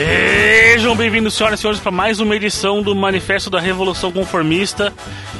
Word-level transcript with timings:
Sejam 0.00 0.96
bem-vindos, 0.96 1.34
senhoras 1.34 1.58
e 1.58 1.60
senhores, 1.60 1.78
para 1.78 1.92
mais 1.92 2.20
uma 2.20 2.34
edição 2.34 2.82
do 2.82 2.94
Manifesto 2.94 3.50
da 3.50 3.60
Revolução 3.60 4.10
Conformista. 4.10 4.94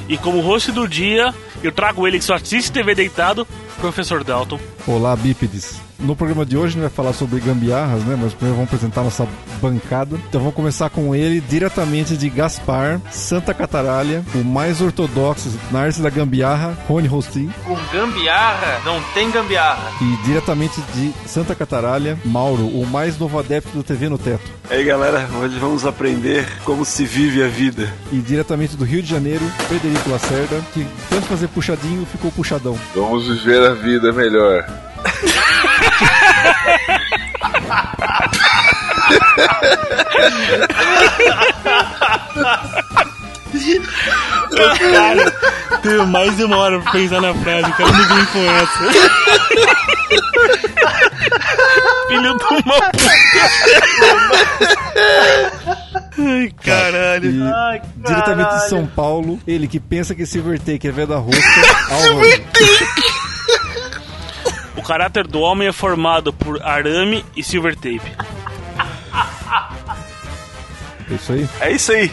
E 0.07 0.19
como 0.19 0.41
host 0.41 0.71
do 0.71 0.87
dia, 0.87 1.35
eu 1.63 1.73
trago 1.73 2.07
ele 2.07 2.19
que 2.19 2.25
só 2.25 2.35
assiste 2.35 2.71
TV 2.71 2.95
deitado, 2.95 3.49
Professor 3.81 4.23
Dalton. 4.23 4.61
Olá, 4.87 5.17
bípedes. 5.17 5.81
No 6.01 6.17
programa 6.17 6.46
de 6.46 6.57
hoje 6.57 6.67
a 6.67 6.71
gente 6.71 6.80
vai 6.80 6.91
falar 6.91 7.12
sobre 7.12 7.41
gambiarras, 7.41 8.03
né? 8.05 8.19
Mas 8.21 8.32
primeiro 8.32 8.57
vamos 8.57 8.73
apresentar 8.73 9.03
nossa 9.03 9.29
bancada. 9.61 10.17
Então 10.29 10.40
vamos 10.40 10.54
começar 10.54 10.89
com 10.89 11.14
ele, 11.14 11.40
diretamente 11.40 12.17
de 12.17 12.31
Gaspar, 12.31 13.00
Santa 13.11 13.53
Cataralha, 13.53 14.25
o 14.35 14.43
mais 14.43 14.81
ortodoxo 14.81 15.50
na 15.71 15.81
arte 15.81 16.00
da 16.00 16.09
gambiarra, 16.09 16.76
Rony 16.89 17.07
Rostin. 17.07 17.50
Com 17.67 17.76
gambiarra 17.93 18.81
não 18.85 19.00
tem 19.13 19.31
gambiarra. 19.31 19.93
E 20.00 20.25
diretamente 20.25 20.81
de 20.95 21.13
Santa 21.29 21.54
Cataralha, 21.54 22.18
Mauro, 22.25 22.67
o 22.67 22.87
mais 22.87 23.18
novo 23.18 23.39
adepto 23.39 23.71
do 23.71 23.82
TV 23.82 24.09
no 24.09 24.17
Teto. 24.17 24.51
E 24.71 24.75
aí 24.75 24.85
galera, 24.85 25.29
hoje 25.39 25.59
vamos 25.59 25.85
aprender 25.85 26.48
como 26.64 26.85
se 26.85 27.04
vive 27.04 27.43
a 27.43 27.48
vida. 27.48 27.93
E 28.11 28.17
diretamente 28.17 28.75
do 28.75 28.85
Rio 28.85 29.03
de 29.03 29.09
Janeiro, 29.11 29.45
Frederico 29.68 30.09
Lacerda, 30.09 30.62
que 30.73 30.87
tanto 31.11 31.26
fazer 31.26 31.48
puxadinho 31.48 32.06
ficou 32.06 32.33
puxadão. 32.33 32.78
Vamos 32.95 33.28
viver 33.28 33.62
a 33.67 33.75
vida 33.75 34.12
melhor. 34.12 34.64
Cara, 44.78 45.31
tenho 45.83 46.06
mais 46.06 46.37
de 46.37 46.45
uma 46.45 46.56
hora 46.56 46.81
pra 46.81 46.92
pensar 46.92 47.20
na 47.20 47.34
frase, 47.34 47.70
o 47.70 47.75
cara 47.75 47.92
me 47.92 48.05
vem 48.05 48.27
com 48.27 48.50
essa. 48.50 48.92
Filho 52.09 52.37
de 52.37 52.45
uma 52.45 52.62
puta. 52.62 52.91
Ai, 56.19 56.53
caralho. 56.62 57.55
Ai, 57.55 57.83
diretamente 57.97 58.48
de 58.48 58.55
caralho. 58.55 58.69
São 58.69 58.87
Paulo, 58.87 59.41
ele 59.47 59.67
que 59.69 59.81
pensa 59.81 60.15
que 60.15 60.27
Silver 60.27 60.59
Take 60.59 60.89
é 60.89 60.93
venda 60.93 61.17
roxa, 61.17 61.41
Álvaro. 61.91 62.19
O 62.19 63.40
caráter 64.91 65.25
do 65.29 65.39
homem 65.41 65.69
é 65.69 65.73
formado 65.73 66.33
por 66.33 66.61
arame 66.63 67.25
e 67.37 67.45
silver 67.45 67.77
tape. 67.77 68.03
É 71.09 71.15
isso 71.15 71.33
aí? 71.33 71.49
É 71.61 71.71
isso 71.71 71.93
aí. 71.93 72.11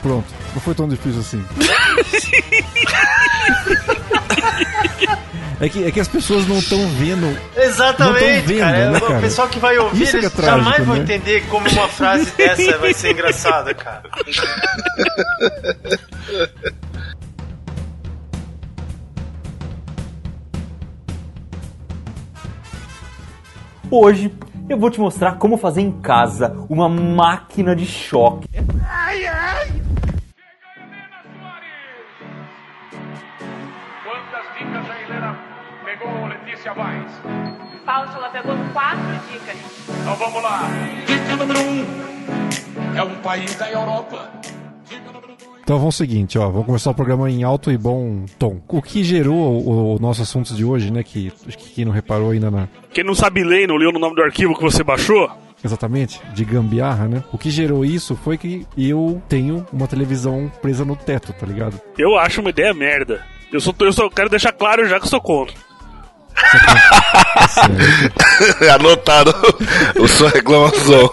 Pronto. 0.00 0.26
Não 0.54 0.60
foi 0.60 0.72
tão 0.72 0.88
difícil 0.88 1.20
assim. 1.20 1.44
É 5.60 5.68
que, 5.68 5.84
é 5.84 5.90
que 5.90 6.00
as 6.00 6.08
pessoas 6.08 6.46
não 6.48 6.58
estão 6.58 6.86
vendo. 6.90 7.38
Exatamente, 7.56 8.24
Não 8.38 8.42
vendo, 8.42 8.58
cara. 8.58 8.90
né, 8.90 8.98
O 8.98 9.00
cara? 9.00 9.20
pessoal 9.20 9.48
que 9.48 9.58
vai 9.60 9.78
ouvir, 9.78 10.02
Isso 10.02 10.16
é 10.16 10.20
que 10.20 10.26
é 10.26 10.28
eles 10.28 10.44
jamais 10.44 10.64
trágico, 10.66 10.84
vão 10.86 10.96
né? 10.96 11.02
entender 11.02 11.46
como 11.46 11.68
uma 11.70 11.88
frase 11.88 12.30
dessa 12.36 12.76
vai 12.78 12.92
ser 12.92 13.12
engraçada, 13.12 13.72
cara. 13.72 14.02
Hoje 23.96 24.36
eu 24.68 24.76
vou 24.76 24.90
te 24.90 24.98
mostrar 24.98 25.38
como 25.38 25.56
fazer 25.56 25.80
em 25.80 25.92
casa 26.00 26.66
uma 26.68 26.88
máquina 26.88 27.76
de 27.76 27.86
choque. 27.86 28.48
Quantas 28.52 28.74
dicas 34.58 34.90
a 34.90 35.00
Helena 35.00 35.38
pegou 35.84 36.26
Letícia 36.26 36.74
Vaz? 36.74 37.08
Pegou 38.32 38.56
quatro 38.72 39.00
dicas. 39.30 39.56
Então 40.00 40.16
vamos 40.16 40.42
lá. 40.42 40.62
Dica 41.06 41.36
número 41.36 41.60
um. 41.60 41.86
É 42.98 43.02
um 43.04 43.14
país 43.22 43.54
da 43.54 43.70
Europa. 43.70 44.28
Dica 44.88 45.12
número. 45.12 45.23
Então 45.64 45.78
vamos 45.78 45.94
ao 45.94 46.06
seguinte, 46.06 46.38
ó. 46.38 46.46
Vamos 46.50 46.66
começar 46.66 46.90
o 46.90 46.94
programa 46.94 47.30
em 47.30 47.42
alto 47.42 47.72
e 47.72 47.78
bom 47.78 48.26
tom. 48.38 48.60
O 48.68 48.82
que 48.82 49.02
gerou 49.02 49.34
o, 49.34 49.96
o 49.96 49.98
nosso 49.98 50.20
assunto 50.20 50.54
de 50.54 50.62
hoje, 50.62 50.92
né? 50.92 51.02
Que 51.02 51.30
que 51.30 51.70
quem 51.70 51.84
não 51.86 51.92
reparou 51.92 52.30
ainda 52.30 52.50
na. 52.50 52.68
Quem 52.92 53.02
não 53.02 53.14
sabe 53.14 53.42
ler 53.42 53.64
e 53.64 53.66
não 53.66 53.76
leu 53.76 53.90
no 53.90 53.98
nome 53.98 54.14
do 54.14 54.22
arquivo 54.22 54.54
que 54.54 54.62
você 54.62 54.84
baixou, 54.84 55.30
Exatamente, 55.64 56.20
de 56.34 56.44
gambiarra, 56.44 57.08
né? 57.08 57.24
O 57.32 57.38
que 57.38 57.48
gerou 57.48 57.86
isso 57.86 58.14
foi 58.14 58.36
que 58.36 58.66
eu 58.76 59.22
tenho 59.26 59.66
uma 59.72 59.88
televisão 59.88 60.52
presa 60.60 60.84
no 60.84 60.94
teto, 60.94 61.32
tá 61.32 61.46
ligado? 61.46 61.80
eu 61.96 62.18
acho 62.18 62.42
uma 62.42 62.50
ideia 62.50 62.74
merda. 62.74 63.24
Eu 63.50 63.60
eu 63.80 63.92
só 63.92 64.10
quero 64.10 64.28
deixar 64.28 64.52
claro 64.52 64.86
já 64.86 64.98
que 64.98 65.06
eu 65.06 65.10
sou 65.10 65.20
contra. 65.22 65.54
Anotado 68.74 69.32
o 69.98 70.08
sua 70.08 70.30
reclamação. 70.30 71.10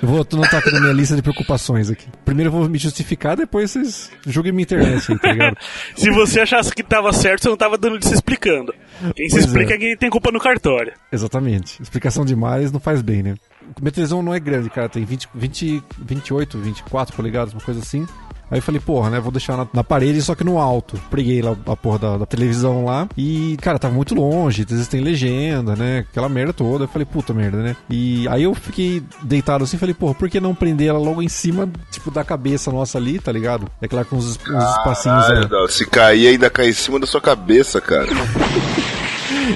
Eu 0.00 0.08
vou 0.08 0.26
anotar 0.32 0.60
aqui 0.60 0.70
na 0.70 0.80
minha 0.80 0.92
lista 0.92 1.16
de 1.16 1.22
preocupações 1.22 1.90
aqui. 1.90 2.06
Primeiro 2.24 2.48
eu 2.48 2.52
vou 2.52 2.68
me 2.68 2.78
justificar, 2.78 3.36
depois 3.36 3.70
vocês 3.70 4.10
julguem 4.26 4.52
minha 4.52 4.62
internet 4.62 5.12
aí, 5.12 5.18
tá 5.18 5.32
ligado? 5.32 5.56
Se 5.96 6.10
você 6.10 6.40
achasse 6.40 6.74
que 6.74 6.82
tava 6.82 7.12
certo, 7.12 7.42
você 7.42 7.48
não 7.48 7.56
tava 7.56 7.76
dando 7.78 8.02
se 8.04 8.14
explicando. 8.14 8.72
Quem 9.14 9.28
se 9.28 9.36
Pois 9.36 9.46
explica 9.46 9.72
é. 9.72 9.76
é 9.76 9.78
quem 9.78 9.96
tem 9.96 10.10
culpa 10.10 10.30
no 10.30 10.40
cartório. 10.40 10.92
Exatamente. 11.10 11.80
Explicação 11.82 12.24
demais 12.24 12.70
não 12.70 12.80
faz 12.80 13.02
bem, 13.02 13.22
né? 13.22 13.34
Minha 13.80 13.92
televisão 13.92 14.22
não 14.22 14.34
é 14.34 14.40
grande, 14.40 14.68
cara. 14.70 14.88
Tem 14.88 15.04
20, 15.04 15.28
20, 15.34 15.82
28, 15.98 16.58
24 16.58 17.16
polegadas, 17.16 17.54
uma 17.54 17.60
coisa 17.60 17.80
assim. 17.80 18.06
Aí 18.52 18.58
eu 18.58 18.62
falei, 18.62 18.82
porra, 18.82 19.08
né? 19.08 19.18
Vou 19.18 19.32
deixar 19.32 19.56
na, 19.56 19.66
na 19.72 19.82
parede, 19.82 20.20
só 20.20 20.34
que 20.34 20.44
no 20.44 20.58
alto. 20.58 21.00
Preguei 21.10 21.40
lá 21.40 21.56
a 21.66 21.74
porra 21.74 21.98
da, 21.98 22.16
da 22.18 22.26
televisão 22.26 22.84
lá. 22.84 23.08
E, 23.16 23.56
cara, 23.62 23.78
tava 23.78 23.94
muito 23.94 24.14
longe. 24.14 24.60
Às 24.60 24.70
vezes 24.70 24.88
tem 24.88 25.00
legenda, 25.00 25.74
né? 25.74 26.00
Aquela 26.10 26.28
merda 26.28 26.52
toda. 26.52 26.84
Eu 26.84 26.88
falei, 26.88 27.06
puta 27.06 27.32
merda, 27.32 27.56
né? 27.62 27.74
E 27.88 28.28
aí 28.28 28.42
eu 28.42 28.54
fiquei 28.54 29.02
deitado 29.22 29.64
assim. 29.64 29.78
Falei, 29.78 29.94
porra, 29.94 30.12
por 30.12 30.28
que 30.28 30.38
não 30.38 30.54
prender 30.54 30.88
ela 30.88 30.98
logo 30.98 31.22
em 31.22 31.30
cima, 31.30 31.66
tipo, 31.90 32.10
da 32.10 32.22
cabeça 32.22 32.70
nossa 32.70 32.98
ali, 32.98 33.18
tá 33.18 33.32
ligado? 33.32 33.66
É 33.80 33.88
claro, 33.88 34.06
com 34.06 34.16
uns, 34.16 34.38
uns 34.46 34.76
espacinhos. 34.76 35.28
Né? 35.30 35.46
Dal, 35.46 35.66
se 35.68 35.86
cair, 35.86 36.28
ainda 36.28 36.50
cai 36.50 36.68
em 36.68 36.74
cima 36.74 37.00
da 37.00 37.06
sua 37.06 37.22
cabeça, 37.22 37.80
cara. 37.80 38.08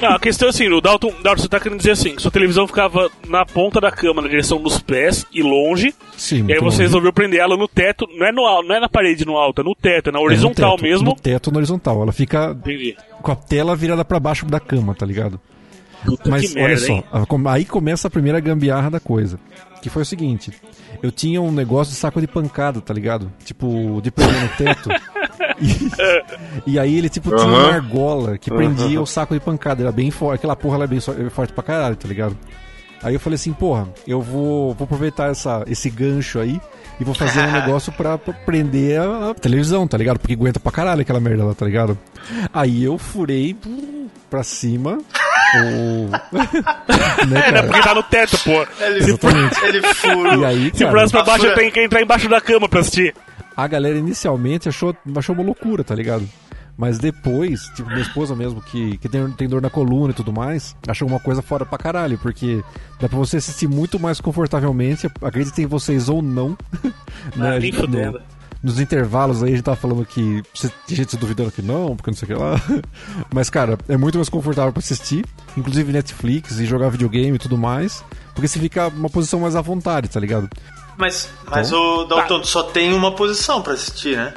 Não, 0.01 0.09
a 0.15 0.19
questão 0.19 0.47
é 0.47 0.49
assim, 0.49 0.67
o 0.67 0.81
Dalton, 0.81 1.13
Dalton, 1.21 1.41
você 1.41 1.47
tá 1.47 1.59
querendo 1.59 1.77
dizer 1.77 1.91
assim, 1.91 2.17
sua 2.17 2.31
televisão 2.31 2.67
ficava 2.67 3.09
na 3.27 3.45
ponta 3.45 3.79
da 3.79 3.91
cama, 3.91 4.21
na 4.21 4.27
direção 4.27 4.61
dos 4.61 4.79
pés 4.79 5.25
e 5.33 5.41
longe, 5.41 5.93
Sim, 6.15 6.45
e 6.47 6.53
aí 6.53 6.59
você 6.59 6.63
longe. 6.63 6.81
resolveu 6.83 7.13
prender 7.13 7.39
ela 7.39 7.55
no 7.57 7.67
teto, 7.67 8.07
não 8.17 8.25
é, 8.25 8.31
no, 8.31 8.61
não 8.63 8.75
é 8.75 8.79
na 8.79 8.89
parede 8.89 9.25
no 9.25 9.37
alto, 9.37 9.61
é 9.61 9.63
no 9.63 9.75
teto, 9.75 10.09
é 10.09 10.11
na 10.11 10.19
É, 10.19 10.21
no 10.21 10.25
horizontal 10.25 10.75
teto, 10.75 10.83
mesmo. 10.83 11.09
No 11.09 11.15
teto, 11.15 11.51
no 11.51 11.57
horizontal. 11.57 12.01
Ela 12.01 12.11
fica 12.11 12.51
Entendi. 12.51 12.95
com 13.21 13.31
a 13.31 13.35
tela 13.35 13.75
virada 13.75 14.03
pra 14.03 14.19
baixo 14.19 14.45
da 14.45 14.59
cama, 14.59 14.93
tá 14.95 15.05
ligado? 15.05 15.39
Puta 16.05 16.29
Mas 16.29 16.55
olha 16.55 16.63
merda, 16.67 16.77
só, 16.77 16.93
hein? 16.93 17.03
aí 17.47 17.65
começa 17.65 18.07
a 18.07 18.11
primeira 18.11 18.39
gambiarra 18.39 18.89
da 18.89 18.99
coisa. 18.99 19.39
Que 19.81 19.89
foi 19.89 20.03
o 20.03 20.05
seguinte: 20.05 20.51
eu 21.01 21.11
tinha 21.11 21.41
um 21.41 21.51
negócio 21.51 21.93
de 21.93 21.99
saco 21.99 22.21
de 22.21 22.27
pancada, 22.27 22.81
tá 22.81 22.93
ligado? 22.93 23.31
Tipo, 23.43 23.99
de 24.01 24.11
prender 24.11 24.41
no 24.41 24.49
teto. 24.49 24.89
e, 25.59 25.91
e 26.73 26.79
aí 26.79 26.97
ele, 26.97 27.09
tipo, 27.09 27.35
tinha 27.35 27.47
uma 27.47 27.73
argola 27.73 28.37
que 28.37 28.49
prendia 28.51 29.01
o 29.01 29.05
saco 29.05 29.33
de 29.33 29.39
pancada. 29.39 29.83
Era 29.83 29.91
bem 29.91 30.09
forte. 30.11 30.39
Aquela 30.39 30.55
porra 30.55 30.75
ela 30.75 30.83
é 30.85 30.87
bem 30.87 30.99
so- 30.99 31.13
é 31.19 31.29
forte 31.29 31.53
pra 31.53 31.63
caralho, 31.63 31.95
tá 31.95 32.07
ligado? 32.07 32.37
Aí 33.03 33.13
eu 33.13 33.19
falei 33.19 33.35
assim, 33.35 33.53
porra, 33.53 33.87
eu 34.07 34.21
vou, 34.21 34.73
vou 34.73 34.85
aproveitar 34.85 35.29
essa, 35.29 35.63
esse 35.67 35.87
gancho 35.89 36.39
aí 36.39 36.59
e 36.99 37.03
vou 37.03 37.13
fazer 37.13 37.41
um 37.41 37.51
negócio 37.53 37.91
pra, 37.93 38.17
pra 38.17 38.33
prender 38.33 38.99
a, 38.99 39.29
a 39.29 39.33
televisão, 39.35 39.87
tá 39.87 39.97
ligado? 39.97 40.17
Porque 40.19 40.33
aguenta 40.33 40.59
pra 40.59 40.71
caralho 40.71 41.01
aquela 41.01 41.19
merda 41.19 41.45
lá, 41.45 41.53
tá 41.53 41.63
ligado? 41.65 41.97
Aí 42.51 42.83
eu 42.83 42.97
furei 42.97 43.55
pra 44.31 44.41
cima 44.43 44.97
o. 44.97 46.09
né, 47.27 47.43
É, 47.47 47.51
né, 47.51 47.61
porque 47.61 47.81
tá 47.81 47.93
no 47.93 48.03
teto, 48.03 48.37
pô. 48.43 48.65
Ele, 48.83 48.99
Exatamente. 48.99 49.63
ele 49.65 49.81
furou. 49.93 50.41
E 50.41 50.45
aí, 50.45 50.65
Se 50.65 50.79
cara, 50.79 50.89
furasse 50.91 51.11
pra 51.13 51.23
baixo, 51.23 51.43
fura- 51.43 51.55
tem 51.55 51.71
que 51.71 51.79
entrar 51.83 52.01
embaixo 52.01 52.27
da 52.27 52.41
cama 52.41 52.67
pra 52.67 52.79
assistir. 52.79 53.13
A 53.57 53.67
galera 53.67 53.97
inicialmente 53.97 54.69
achou, 54.69 54.95
achou 55.15 55.33
uma 55.33 55.43
loucura, 55.43 55.83
tá 55.83 55.95
ligado? 55.95 56.29
Mas 56.77 56.99
depois, 56.99 57.61
tipo, 57.75 57.89
minha 57.89 58.01
esposa 58.03 58.35
mesmo, 58.35 58.61
que, 58.61 58.99
que 58.99 59.09
tem, 59.09 59.27
tem 59.31 59.49
dor 59.49 59.63
na 59.63 59.69
coluna 59.69 60.11
e 60.11 60.13
tudo 60.13 60.31
mais, 60.31 60.75
achou 60.87 61.07
uma 61.07 61.19
coisa 61.19 61.41
fora 61.41 61.65
pra 61.65 61.75
caralho, 61.75 62.19
porque 62.19 62.63
dá 62.99 63.09
pra 63.09 63.17
você 63.17 63.37
assistir 63.37 63.67
muito 63.67 63.99
mais 63.99 64.21
confortavelmente, 64.21 65.07
acreditem 65.23 65.65
vocês 65.65 66.07
ou 66.07 66.21
não. 66.21 66.55
né, 67.35 67.49
Ah, 67.49 67.53
a 67.55 67.59
nem 67.59 67.71
fudendo. 67.71 68.21
No- 68.67 68.71
nos 68.71 68.79
intervalos 68.79 69.41
aí 69.43 69.49
a 69.53 69.55
gente 69.55 69.63
tava 69.65 69.77
falando 69.77 70.05
que 70.05 70.43
você- 70.53 70.69
tem 70.85 70.95
gente 70.97 71.11
se 71.11 71.17
duvidando 71.17 71.51
que 71.51 71.61
não, 71.61 71.95
porque 71.95 72.11
não 72.11 72.17
sei 72.17 72.25
o 72.25 72.35
que 72.35 72.43
lá. 72.43 72.61
Mas, 73.33 73.49
cara, 73.49 73.77
é 73.87 73.97
muito 73.97 74.15
mais 74.17 74.29
confortável 74.29 74.71
pra 74.73 74.79
assistir, 74.79 75.25
inclusive 75.55 75.91
Netflix 75.91 76.59
e 76.59 76.65
jogar 76.65 76.89
videogame 76.89 77.35
e 77.35 77.39
tudo 77.39 77.57
mais, 77.57 78.03
porque 78.33 78.47
você 78.47 78.59
fica 78.59 78.87
uma 78.89 79.09
posição 79.09 79.39
mais 79.39 79.55
à 79.55 79.61
vontade, 79.61 80.07
tá 80.09 80.19
ligado? 80.19 80.49
Mas, 80.97 81.29
mas 81.49 81.67
Então, 81.67 81.99
o 81.99 82.05
Dalton 82.05 82.43
só 82.43 82.63
tem 82.63 82.93
uma 82.93 83.11
posição 83.11 83.61
pra 83.61 83.73
assistir, 83.73 84.17
né? 84.17 84.33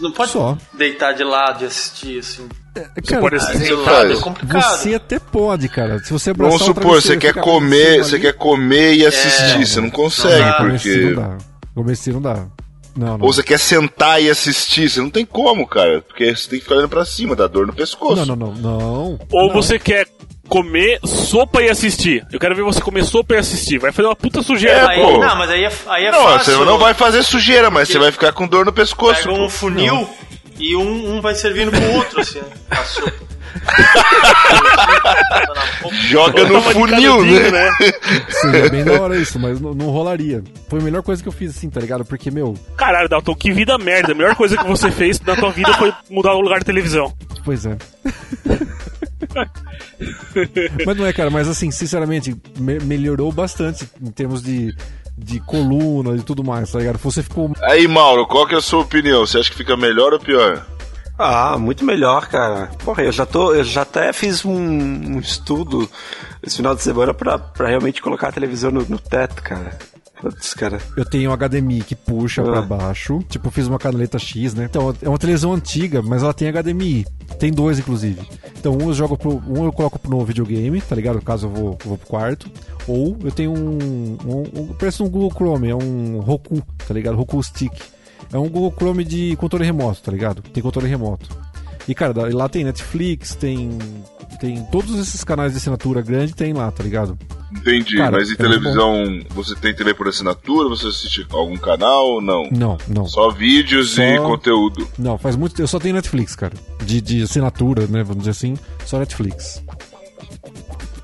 Não 0.00 0.10
pode 0.12 0.30
Só. 0.32 0.58
deitar 0.74 1.12
de 1.12 1.24
lado 1.24 1.64
e 1.64 1.66
assistir, 1.66 2.18
assim. 2.18 2.46
Cara, 3.06 3.20
pode 3.22 3.36
Ah, 3.36 3.38
assistir 3.38 3.76
faz. 3.84 4.10
é 4.18 4.22
complicado. 4.22 4.62
Você 4.76 4.94
até 4.94 5.18
pode, 5.18 5.68
cara. 5.70 5.98
Se 6.00 6.12
você 6.12 6.32
Vamos 6.34 6.60
supor, 6.62 7.00
você 7.00 7.16
quer 7.16 7.32
comer, 7.32 8.04
você 8.04 8.16
ali- 8.16 8.24
quer 8.24 8.32
comer 8.34 8.94
e 8.94 9.06
assistir, 9.06 9.66
você 9.66 9.80
não 9.80 9.88
consegue, 9.90 10.38
não 10.40 10.50
dá. 10.50 10.56
Porque. 10.58 10.96
não 10.98 11.14
dá. 11.14 11.38
Não 12.12 12.22
dá. 12.22 12.46
Não, 12.96 13.18
não. 13.18 13.26
Ou 13.26 13.32
você 13.32 13.42
quer 13.42 13.58
sentar 13.58 14.22
e 14.22 14.30
assistir, 14.30 14.88
você 14.88 15.00
não 15.00 15.10
tem 15.10 15.24
como, 15.26 15.66
cara. 15.66 16.00
Porque 16.02 16.34
você 16.34 16.48
tem 16.48 16.58
que 16.58 16.64
ficar 16.64 16.76
olhando 16.76 16.88
pra 16.88 17.04
cima, 17.04 17.36
dá 17.36 17.46
dor 17.46 17.66
no 17.66 17.72
pescoço. 17.74 18.24
Não, 18.24 18.34
não, 18.36 18.52
não, 18.52 18.54
não. 18.54 19.18
Ou 19.32 19.48
Não. 19.48 19.54
você 19.54 19.78
quer 19.78 20.06
comer 20.48 21.00
sopa 21.04 21.60
e 21.62 21.68
assistir. 21.68 22.24
Eu 22.32 22.38
quero 22.38 22.54
ver 22.54 22.62
você 22.62 22.80
comer 22.80 23.04
sopa 23.04 23.34
e 23.34 23.38
assistir. 23.38 23.78
Vai 23.78 23.92
fazer 23.92 24.08
uma 24.08 24.16
puta 24.16 24.42
sujeira. 24.42 24.78
É, 24.78 24.86
Aí, 24.86 25.02
pô. 25.02 25.18
não, 25.18 25.36
mas 25.36 25.50
aí 25.50 25.64
é, 25.64 25.72
aí 25.88 26.04
é 26.06 26.10
não, 26.12 26.22
fácil. 26.22 26.52
você 26.58 26.64
não 26.64 26.78
vai 26.78 26.94
fazer 26.94 27.22
sujeira, 27.22 27.70
mas 27.70 27.88
você 27.88 27.98
vai 27.98 28.12
ficar 28.12 28.32
com 28.32 28.46
dor 28.46 28.64
no 28.64 28.72
pescoço. 28.72 29.22
Pega 29.24 29.34
pô. 29.36 29.44
um 29.44 29.48
funil 29.50 30.08
e 30.58 30.74
um, 30.76 31.16
um 31.16 31.20
vai 31.20 31.34
servindo 31.34 31.70
pro 31.70 31.92
outro, 31.96 32.20
assim, 32.20 32.40
a 32.70 32.76
sopa. 32.86 33.12
Joga 36.08 36.44
no 36.44 36.60
funil, 36.62 36.86
canudinho, 37.18 37.50
né? 37.52 37.70
Seria 38.28 38.70
bem 38.70 38.84
da 38.84 39.00
hora 39.00 39.16
isso, 39.16 39.38
mas 39.38 39.60
não, 39.60 39.72
não 39.74 39.86
rolaria. 39.86 40.42
Foi 40.68 40.80
a 40.80 40.82
melhor 40.82 41.02
coisa 41.02 41.22
que 41.22 41.28
eu 41.28 41.32
fiz 41.32 41.56
assim, 41.56 41.68
tá 41.70 41.80
ligado? 41.80 42.04
Porque, 42.04 42.30
meu, 42.30 42.54
Caralho, 42.76 43.08
Dalton, 43.08 43.34
que 43.34 43.52
vida 43.52 43.76
merda. 43.78 44.12
A 44.12 44.14
melhor 44.14 44.34
coisa 44.34 44.56
que 44.56 44.64
você 44.66 44.90
fez 44.90 45.20
na 45.20 45.36
tua 45.36 45.50
vida 45.50 45.72
foi 45.74 45.92
mudar 46.10 46.34
o 46.34 46.40
lugar 46.40 46.58
de 46.58 46.64
televisão. 46.64 47.12
Pois 47.44 47.64
é. 47.66 47.76
mas 50.84 50.96
não 50.96 51.06
é, 51.06 51.12
cara, 51.12 51.30
mas 51.30 51.48
assim, 51.48 51.70
sinceramente, 51.70 52.34
me- 52.58 52.80
melhorou 52.80 53.30
bastante 53.32 53.88
em 54.02 54.10
termos 54.10 54.42
de, 54.42 54.74
de 55.16 55.40
coluna 55.40 56.16
e 56.16 56.22
tudo 56.22 56.42
mais, 56.44 56.70
tá 56.70 56.78
ligado? 56.78 56.98
Você 56.98 57.22
ficou. 57.22 57.52
Aí, 57.62 57.86
Mauro, 57.86 58.26
qual 58.26 58.46
que 58.46 58.54
é 58.54 58.58
a 58.58 58.62
sua 58.62 58.80
opinião? 58.80 59.26
Você 59.26 59.38
acha 59.38 59.50
que 59.50 59.56
fica 59.56 59.76
melhor 59.76 60.12
ou 60.12 60.18
pior? 60.18 60.64
Ah, 61.18 61.56
muito 61.58 61.84
melhor, 61.84 62.26
cara. 62.28 62.70
Porra, 62.84 63.02
eu 63.04 63.12
já 63.12 63.24
tô. 63.24 63.54
Eu 63.54 63.64
já 63.64 63.82
até 63.82 64.12
fiz 64.12 64.44
um, 64.44 64.52
um 64.54 65.18
estudo 65.18 65.88
esse 66.42 66.56
final 66.56 66.74
de 66.74 66.82
semana 66.82 67.14
pra, 67.14 67.38
pra 67.38 67.68
realmente 67.68 68.02
colocar 68.02 68.28
a 68.28 68.32
televisão 68.32 68.70
no, 68.70 68.84
no 68.86 68.98
teto, 68.98 69.42
cara. 69.42 69.78
Putz, 70.20 70.54
cara. 70.54 70.78
Eu 70.96 71.04
tenho 71.04 71.30
um 71.30 71.36
HDMI 71.36 71.82
que 71.82 71.94
puxa 71.94 72.42
pra 72.42 72.58
Ah. 72.58 72.62
baixo. 72.62 73.20
Tipo, 73.28 73.50
fiz 73.50 73.66
uma 73.66 73.78
canaleta 73.78 74.18
X, 74.18 74.54
né? 74.54 74.64
Então, 74.64 74.94
é 75.02 75.08
uma 75.08 75.18
televisão 75.18 75.52
antiga, 75.52 76.00
mas 76.02 76.22
ela 76.22 76.32
tem 76.34 76.48
HDMI. 76.48 77.06
Tem 77.38 77.50
dois, 77.52 77.78
inclusive. 77.78 78.20
Então, 78.58 78.76
um 78.76 78.88
eu 78.88 78.94
jogo 78.94 79.16
pro. 79.16 79.42
Um 79.46 79.64
eu 79.64 79.72
coloco 79.72 79.98
no 80.08 80.24
videogame, 80.24 80.80
tá 80.80 80.94
ligado? 80.94 81.20
Caso 81.22 81.46
eu 81.46 81.50
vou, 81.50 81.66
eu 81.72 81.78
vou 81.88 81.98
pro 81.98 82.06
quarto. 82.08 82.50
Ou 82.86 83.16
eu 83.24 83.30
tenho 83.30 83.52
um, 83.52 84.16
um, 84.24 84.60
um- 84.60 84.74
Parece 84.78 85.02
um 85.02 85.08
Google 85.08 85.30
Chrome, 85.34 85.68
é 85.70 85.74
um 85.74 86.20
Roku, 86.20 86.62
tá 86.86 86.92
ligado? 86.94 87.16
Roku 87.16 87.42
Stick. 87.42 87.72
É 88.32 88.38
um 88.38 88.48
Google 88.48 88.72
Chrome 88.76 89.04
de 89.04 89.36
controle 89.36 89.64
remoto, 89.64 90.02
tá 90.02 90.10
ligado? 90.12 90.42
Tem 90.42 90.62
controle 90.62 90.88
remoto. 90.88 91.28
E, 91.88 91.94
cara, 91.94 92.12
lá 92.34 92.48
tem 92.48 92.64
Netflix, 92.64 93.34
tem. 93.34 93.78
Tem 94.40 94.62
todos 94.70 94.98
esses 94.98 95.24
canais 95.24 95.52
de 95.52 95.58
assinatura 95.58 96.02
grande, 96.02 96.34
tem 96.34 96.52
lá, 96.52 96.70
tá 96.70 96.82
ligado? 96.82 97.16
Entendi, 97.50 97.96
Cara, 97.96 98.18
mas 98.18 98.28
em 98.28 98.34
é 98.34 98.36
televisão, 98.36 99.20
você 99.30 99.54
tem 99.54 99.72
TV 99.72 99.94
por 99.94 100.08
assinatura? 100.08 100.68
Você 100.68 100.88
assiste 100.88 101.26
algum 101.30 101.56
canal 101.56 102.06
ou 102.06 102.20
não? 102.20 102.42
Não, 102.50 102.76
não. 102.88 103.06
Só 103.06 103.30
vídeos 103.30 103.92
Só- 103.94 104.02
e 104.02 104.18
conteúdo. 104.18 104.86
Não, 104.98 105.16
faz 105.16 105.36
muito 105.36 105.60
Eu 105.62 105.66
só 105.68 105.78
tenho 105.78 105.94
Netflix, 105.94 106.34
cara. 106.34 106.52
De, 106.84 107.00
de 107.00 107.22
assinatura, 107.22 107.86
né? 107.86 108.02
Vamos 108.02 108.18
dizer 108.18 108.32
assim. 108.32 108.56
Só 108.84 108.98
Netflix. 108.98 109.62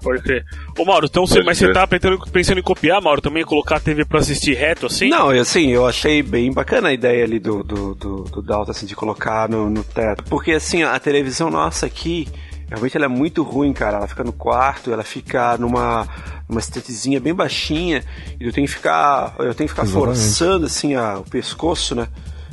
Pode 0.03 0.23
crer. 0.23 0.45
Ô, 0.77 0.85
Mauro, 0.85 1.07
então 1.07 1.27
você, 1.27 1.43
mas 1.43 1.59
crer. 1.59 1.69
você 1.69 1.75
tá 1.75 1.87
pensando, 1.87 2.19
pensando 2.31 2.59
em 2.59 2.63
copiar, 2.63 3.01
Mauro, 3.01 3.21
também 3.21 3.45
colocar 3.45 3.77
a 3.77 3.81
TV 3.81 4.05
pra 4.05 4.19
assistir 4.19 4.55
reto 4.55 4.87
assim? 4.87 5.09
Não, 5.09 5.31
assim, 5.31 5.69
eu 5.71 5.87
achei 5.87 6.23
bem 6.23 6.53
bacana 6.53 6.89
a 6.89 6.93
ideia 6.93 7.25
ali 7.25 7.39
do, 7.39 7.63
do, 7.63 7.95
do, 7.95 8.17
do 8.25 8.43
Dalton, 8.43 8.73
assim, 8.73 8.87
de 8.87 8.97
colocar 8.97 9.49
no, 9.49 9.71
no 9.71 9.85
teto. 9.85 10.25
Porque, 10.25 10.53
assim, 10.53 10.83
a 10.83 10.99
televisão 10.99 11.51
nossa 11.51 11.87
aqui, 11.87 12.27
realmente 12.69 12.97
ela 12.97 13.07
é 13.07 13.09
muito 13.09 13.43
ruim, 13.43 13.73
cara. 13.73 13.99
Ela 13.99 14.09
fica 14.09 14.25
no 14.25 14.33
quarto, 14.33 14.93
ela 14.93 15.05
fica 15.05 15.57
numa, 15.57 16.09
numa 16.49 16.61
estantezinha 16.61 17.21
bem 17.21 17.33
baixinha, 17.33 18.03
e 18.41 18.45
eu 18.45 18.53
tenho 18.53 18.67
que 18.67 18.73
ficar, 18.73 19.37
eu 19.39 19.55
tenho 19.55 19.69
que 19.69 19.75
ficar 19.75 19.85
Exatamente. 19.85 20.17
forçando, 20.17 20.67
assim, 20.67 20.95
a, 20.95 21.19
o 21.19 21.25
pescoço, 21.25 21.95
né? 21.95 22.09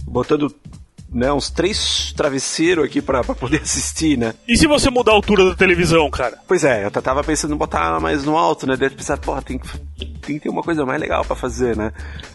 Botando, 0.06 0.54
né, 1.12 1.32
uns 1.34 1.50
três 1.50 2.14
travesseiros 2.16 2.86
aqui 2.86 3.02
pra, 3.02 3.24
pra 3.24 3.34
poder 3.36 3.62
assistir, 3.64 4.18
né? 4.18 4.34
E 4.48 4.58
se 4.58 4.68
você 4.68 4.90
mudar 4.90 5.12
a 5.12 5.16
altura 5.16 5.46
da 5.46 5.56
televisão, 5.56 6.10
cara? 6.10 6.38
Pois 6.48 6.64
é, 6.64 6.86
eu 6.86 6.92
tava 6.92 7.24
pensando 7.24 7.54
em 7.54 7.58
botar 7.58 7.86
ela 7.88 8.00
mais 8.00 8.24
no 8.24 8.38
alto, 8.38 8.68
né? 8.68 8.76
Eu 8.80 8.92
pensar, 8.92 9.18
porra, 9.18 9.42
tem 9.42 9.58
que, 9.58 9.68
tem 10.22 10.36
que 10.38 10.40
ter 10.42 10.50
uma 10.50 10.62
coisa 10.64 10.86
mais 10.86 11.00
legal 11.00 11.24
pra 11.26 11.36
fazer, 11.36 11.76
né? 11.76 11.92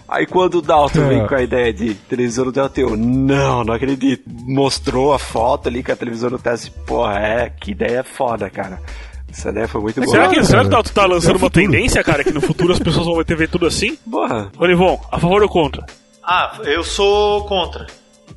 Aí 0.09 0.27
quando 0.27 0.57
o 0.57 0.63
Dalton 0.63 1.03
É. 1.03 1.09
vem 1.09 1.27
com 1.27 1.35
a 1.35 1.43
ideia 1.43 1.73
de 1.73 1.95
televisão 1.95 2.45
no 2.45 2.53
teto, 2.53 2.79
eu, 2.81 2.97
não, 2.97 3.65
não 3.65 3.75
acredito. 3.75 4.23
Mostrou 4.27 5.13
a 5.13 5.19
foto 5.19 5.69
ali 5.69 5.83
com 5.83 5.93
a 5.93 5.97
televisão 5.97 6.31
no 6.31 6.39
teto, 6.39 6.67
e, 6.67 6.71
porra, 6.71 7.19
é, 7.19 7.51
que 7.51 7.71
ideia 7.71 8.03
foda, 8.05 8.51
cara. 8.51 8.81
Essa 9.31 9.51
ideia 9.51 9.67
foi 9.67 9.81
muito 9.81 10.01
boa. 10.01 10.09
Será 10.11 10.29
que, 10.29 10.35
cara. 10.37 10.47
será 10.47 10.61
que 10.63 10.67
o 10.69 10.71
Dalton 10.71 10.93
tá 10.93 11.07
lançando 11.07 11.35
É 11.35 11.39
uma 11.39 11.51
tendência, 11.51 12.05
cara, 12.05 12.23
que 12.23 12.33
no 12.33 12.41
futuro 12.41 12.73
as 12.73 12.79
pessoas 12.79 13.07
vão 13.07 13.25
ter 13.25 13.37
ver 13.37 13.49
tudo 13.49 13.67
assim? 13.67 13.97
Porra, 14.09 14.51
Olivon, 14.59 15.01
a 15.11 15.19
favor 15.19 15.43
ou 15.43 15.49
contra? 15.49 15.85
Ah, 16.23 16.59
eu 16.65 16.85
sou 16.85 17.45
contra. 17.47 17.87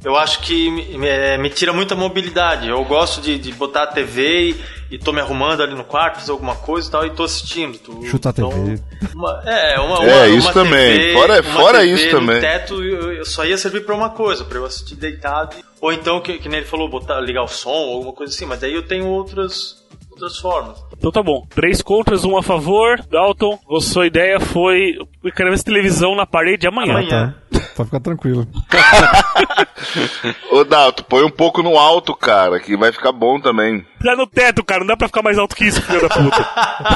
Eu 0.03 0.15
acho 0.15 0.41
que 0.41 0.69
me, 0.69 0.97
me- 0.97 1.37
me 1.39 1.49
tira 1.49 1.73
muita 1.73 1.95
mobilidade. 1.95 2.69
Eu 2.69 2.83
gosto 2.85 3.19
de, 3.19 3.37
de 3.39 3.51
botar 3.53 3.83
a 3.83 3.87
TV 3.87 4.51
e, 4.51 4.95
e 4.95 4.99
tô 4.99 5.11
me 5.11 5.19
arrumando 5.19 5.61
ali 5.63 5.73
no 5.73 5.83
quarto, 5.83 6.19
fazer 6.19 6.31
alguma 6.31 6.55
coisa 6.55 6.87
e 6.87 6.91
tal, 6.91 7.05
e 7.05 7.09
tô 7.09 7.23
assistindo. 7.23 7.77
Tô- 7.79 8.03
Chutar 8.05 8.29
a 8.29 8.33
TV. 8.33 8.79
uma- 9.15 9.41
é, 9.45 9.79
uma, 9.79 10.05
É, 10.05 10.15
uma- 10.17 10.27
isso 10.27 10.47
uma 10.47 10.53
também. 10.53 10.97
TV, 10.99 11.13
Fora- 11.13 11.41
uma 11.41 11.43
fora 11.59 11.79
TV 11.79 11.93
isso 11.93 12.11
também. 12.11 12.39
teto 12.39 12.83
eu, 12.83 13.13
eu 13.13 13.25
só 13.25 13.43
ia 13.43 13.57
servir 13.57 13.85
pra 13.85 13.95
uma 13.95 14.09
coisa, 14.11 14.45
pra 14.45 14.57
eu 14.59 14.65
assistir 14.65 14.95
deitado. 14.95 15.55
Ou 15.81 15.91
então, 15.91 16.21
que, 16.21 16.37
que 16.37 16.47
nem 16.47 16.59
ele 16.59 16.67
falou, 16.67 16.87
botar, 16.89 17.19
ligar 17.19 17.43
o 17.43 17.47
som 17.47 17.69
ou 17.69 17.95
alguma 17.95 18.13
coisa 18.13 18.33
assim. 18.33 18.45
Mas 18.45 18.59
daí 18.59 18.73
eu 18.73 18.83
tenho 18.83 19.07
outras, 19.07 19.83
outras 20.11 20.37
formas. 20.37 20.77
Então 20.97 21.11
tá 21.11 21.21
bom. 21.21 21.45
Três 21.53 21.81
contras, 21.81 22.23
um 22.25 22.37
a 22.37 22.41
favor. 22.43 22.99
Dalton, 23.09 23.59
a 23.75 23.79
sua 23.81 24.07
ideia 24.07 24.39
foi. 24.39 24.93
Eu 25.23 25.31
quero 25.33 25.49
ver 25.49 25.55
essa 25.55 25.63
televisão 25.65 26.15
na 26.15 26.25
parede 26.25 26.65
amanhã. 26.67 26.91
Amanhã. 26.93 27.35
Pode 27.77 27.89
ficar 27.89 27.99
tranquilo. 27.99 28.47
Ô, 30.51 30.63
Dalton, 30.63 31.03
põe 31.03 31.23
um 31.23 31.29
pouco 31.29 31.61
no 31.61 31.77
alto, 31.77 32.15
cara, 32.15 32.59
que 32.59 32.75
vai 32.75 32.91
ficar 32.91 33.11
bom 33.11 33.39
também. 33.39 33.85
Tá 34.03 34.15
no 34.15 34.25
teto, 34.25 34.63
cara. 34.63 34.79
Não 34.79 34.87
dá 34.87 34.97
pra 34.97 35.07
ficar 35.07 35.21
mais 35.21 35.37
alto 35.37 35.55
que 35.55 35.65
isso, 35.65 35.79
filho 35.83 36.01
da 36.01 36.09
puta. 36.09 36.49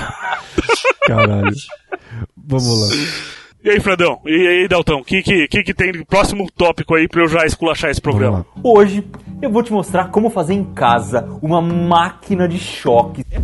Caralho. 1.05 1.53
Vamos 2.35 2.81
lá. 2.81 2.87
e 3.63 3.69
aí, 3.69 3.79
Fredão? 3.79 4.21
E 4.25 4.47
aí, 4.47 4.67
Dalton? 4.67 5.01
O 5.01 5.03
que, 5.03 5.21
que, 5.21 5.47
que, 5.47 5.61
que 5.61 5.73
tem 5.75 5.91
de 5.91 6.03
próximo 6.03 6.49
tópico 6.51 6.95
aí 6.95 7.07
pra 7.07 7.21
eu 7.21 7.27
já 7.27 7.45
esculachar 7.45 7.91
esse 7.91 8.01
programa? 8.01 8.43
Hoje 8.63 9.07
eu 9.39 9.51
vou 9.51 9.61
te 9.61 9.71
mostrar 9.71 10.09
como 10.09 10.31
fazer 10.31 10.55
em 10.55 10.63
casa 10.63 11.29
uma 11.43 11.61
máquina 11.61 12.47
de 12.47 12.57
choque. 12.57 13.23
Eu 13.31 13.41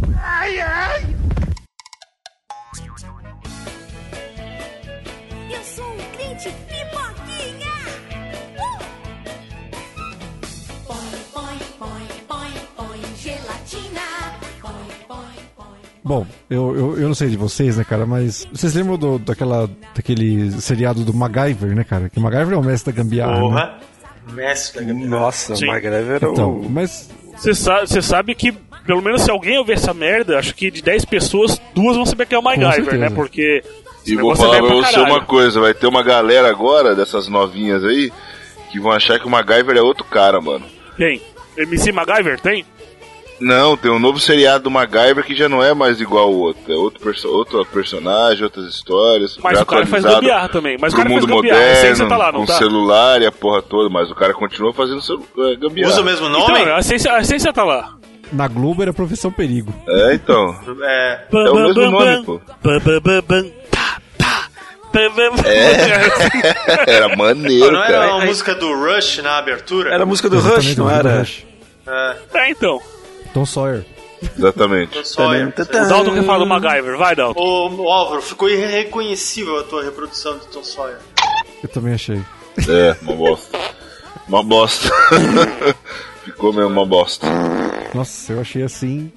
Bom, 16.07 16.25
eu, 16.49 16.73
eu, 16.73 16.99
eu 16.99 17.07
não 17.09 17.13
sei 17.13 17.27
de 17.27 17.35
vocês, 17.35 17.75
né, 17.75 17.83
cara, 17.83 18.05
mas 18.05 18.47
vocês 18.53 18.73
lembram 18.73 18.97
do, 18.97 19.19
daquela, 19.19 19.69
daquele 19.93 20.49
seriado 20.61 21.03
do 21.03 21.13
MacGyver, 21.13 21.75
né, 21.75 21.83
cara? 21.83 22.07
Que 22.07 22.17
o 22.17 22.21
MacGyver 22.21 22.53
é 22.53 22.57
o 22.57 22.63
mestre 22.63 22.93
da 22.93 23.03
gambiarra, 23.03 23.33
né? 23.33 23.39
Porra. 23.41 23.79
Mestre 24.31 24.79
da 24.79 24.93
gambiarra. 24.93 25.09
nossa, 25.19 25.55
Sim. 25.57 25.67
MacGyver 25.67 26.15
era 26.15 26.29
Então, 26.29 26.51
o... 26.51 26.69
mas 26.69 27.09
Você 27.35 27.53
sabe, 27.53 27.87
você 27.87 28.01
sabe 28.01 28.33
que, 28.35 28.53
pelo 28.85 29.01
menos 29.01 29.23
se 29.23 29.29
alguém 29.29 29.57
ouvir 29.57 29.73
essa 29.73 29.93
merda, 29.93 30.39
acho 30.39 30.55
que 30.55 30.71
de 30.71 30.81
10 30.81 31.03
pessoas, 31.03 31.61
duas 31.75 31.97
vão 31.97 32.05
saber 32.05 32.25
que 32.25 32.35
é 32.35 32.39
o 32.39 32.43
MacGyver, 32.43 32.97
né? 32.97 33.09
Porque. 33.09 33.61
E 34.05 34.15
vou 34.15 34.31
é 34.31 34.35
falar 34.37 34.61
pra 34.61 34.75
você 34.75 34.99
uma 35.01 35.25
coisa, 35.25 35.59
vai 35.59 35.73
ter 35.73 35.87
uma 35.87 36.01
galera 36.01 36.49
agora, 36.49 36.95
dessas 36.95 37.27
novinhas 37.27 37.83
aí, 37.83 38.13
que 38.71 38.79
vão 38.79 38.93
achar 38.93 39.19
que 39.19 39.27
o 39.27 39.29
MacGyver 39.29 39.75
é 39.75 39.81
outro 39.81 40.05
cara, 40.05 40.39
mano. 40.39 40.65
Tem. 40.97 41.21
MC 41.57 41.91
MacGyver 41.91 42.39
tem? 42.39 42.63
Não, 43.39 43.77
tem 43.77 43.91
um 43.91 43.99
novo 43.99 44.19
seriado 44.19 44.65
do 44.65 44.71
MacGyver 44.71 45.23
que 45.23 45.35
já 45.35 45.47
não 45.47 45.63
é 45.63 45.73
mais 45.73 46.01
igual 46.01 46.25
ao 46.25 46.33
outro. 46.33 46.71
É 46.71 46.75
outro, 46.75 46.99
perso 46.99 47.29
outro 47.29 47.65
personagem, 47.65 48.43
outras 48.43 48.65
histórias. 48.65 49.37
Mas 49.41 49.57
já 49.57 49.63
o 49.63 49.65
cara 49.65 49.85
faz 49.85 50.03
gambiarra 50.03 50.49
também. 50.49 50.77
Mas 50.79 50.93
o 50.93 50.95
pro 50.95 51.03
cara 51.03 51.15
faz 51.15 51.21
mundo 51.25 51.35
gambiarra. 51.35 51.61
A 51.61 51.75
ciência 51.75 52.03
moderno, 52.05 52.09
tá 52.09 52.17
lá, 52.17 52.31
não 52.31 52.39
com 52.41 52.45
tá? 52.45 52.57
celular 52.57 53.21
e 53.21 53.25
a 53.25 53.31
porra 53.31 53.61
toda, 53.61 53.89
mas 53.89 54.09
o 54.09 54.15
cara 54.15 54.33
continua 54.33 54.73
fazendo 54.73 55.01
é, 55.39 55.55
gambiarra. 55.55 55.93
Usa 55.93 56.01
o 56.01 56.05
mesmo 56.05 56.29
nome? 56.29 56.61
Então, 56.61 56.75
a 56.75 56.81
ciência, 56.81 57.13
a 57.13 57.23
ciência 57.23 57.53
tá 57.53 57.63
lá. 57.63 57.93
na 58.31 58.47
Globo 58.47 58.81
era 58.81 58.91
Profissão 58.91 59.31
Perigo. 59.31 59.73
É, 59.87 60.13
então. 60.15 60.55
É, 60.81 61.25
É 61.31 61.49
o 61.49 61.55
mesmo 61.55 61.91
nome, 61.91 62.25
pô. 62.25 62.41
É. 65.45 66.89
Era 66.91 67.15
maneiro, 67.15 67.71
não 67.71 67.83
era 67.83 67.99
cara. 67.99 68.13
a 68.13 68.25
música 68.25 68.55
do 68.55 68.73
Rush 68.73 69.19
na 69.21 69.37
abertura? 69.37 69.93
Era 69.93 70.03
a 70.03 70.05
música 70.05 70.29
do 70.29 70.39
Rush, 70.39 70.75
não 70.75 70.89
era? 70.89 71.19
Rush. 71.19 71.45
É, 72.33 72.49
então. 72.49 72.81
Tom 73.37 73.45
Sawyer. 73.45 73.85
Exatamente. 74.35 75.07
Sawyer. 75.07 75.53
O 75.55 75.87
Dalton 75.87 76.15
quer 76.15 76.23
falar 76.23 76.39
do 76.39 76.47
MacGyver. 76.47 76.97
Vai, 76.97 77.15
Dalton. 77.15 77.39
Ô, 77.39 77.69
ô, 77.83 77.91
Álvaro, 77.91 78.19
ficou 78.19 78.49
irreconhecível 78.49 79.59
a 79.59 79.63
tua 79.63 79.83
reprodução 79.83 80.39
de 80.39 80.47
Tom 80.47 80.63
Sawyer. 80.63 80.97
Eu 81.61 81.69
também 81.69 81.93
achei. 81.93 82.19
É, 82.67 82.97
uma 83.03 83.15
bosta. 83.15 83.59
Uma 84.27 84.43
bosta. 84.43 84.89
Ficou 86.25 86.51
mesmo 86.51 86.71
uma 86.71 86.85
bosta. 86.85 87.27
Nossa, 87.93 88.33
eu 88.33 88.41
achei 88.41 88.63
assim. 88.63 89.13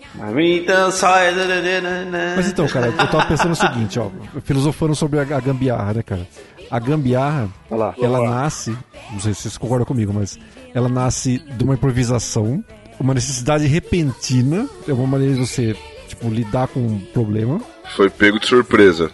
Mas 2.36 2.48
então, 2.48 2.68
cara, 2.68 2.88
eu 2.88 2.96
tava 2.96 3.24
pensando 3.26 3.52
o 3.52 3.56
seguinte, 3.56 3.98
ó, 3.98 4.10
filosofando 4.44 4.94
sobre 4.94 5.18
a, 5.18 5.24
gambiarra, 5.24 5.94
né, 5.94 6.02
cara? 6.02 6.28
A 6.70 6.78
gambiarra, 6.78 7.48
Olha 7.70 7.86
lá. 7.86 7.94
ela 8.00 8.30
nasce, 8.30 8.76
não 9.10 9.18
sei 9.18 9.34
se 9.34 9.42
vocês 9.42 9.58
concordam 9.58 9.86
comigo, 9.86 10.12
mas 10.12 10.38
ela 10.72 10.88
nasce 10.88 11.38
de 11.38 11.64
uma 11.64 11.74
improvisação, 11.74 12.62
uma 13.00 13.14
necessidade 13.14 13.66
repentina, 13.66 14.68
é 14.86 14.92
uma 14.92 15.06
maneira 15.06 15.34
de 15.34 15.40
você, 15.40 15.74
tipo, 16.06 16.28
lidar 16.28 16.68
com 16.68 16.80
um 16.80 16.98
problema. 17.12 17.60
Foi 17.96 18.08
pego 18.10 18.38
de 18.38 18.46
surpresa. 18.46 19.10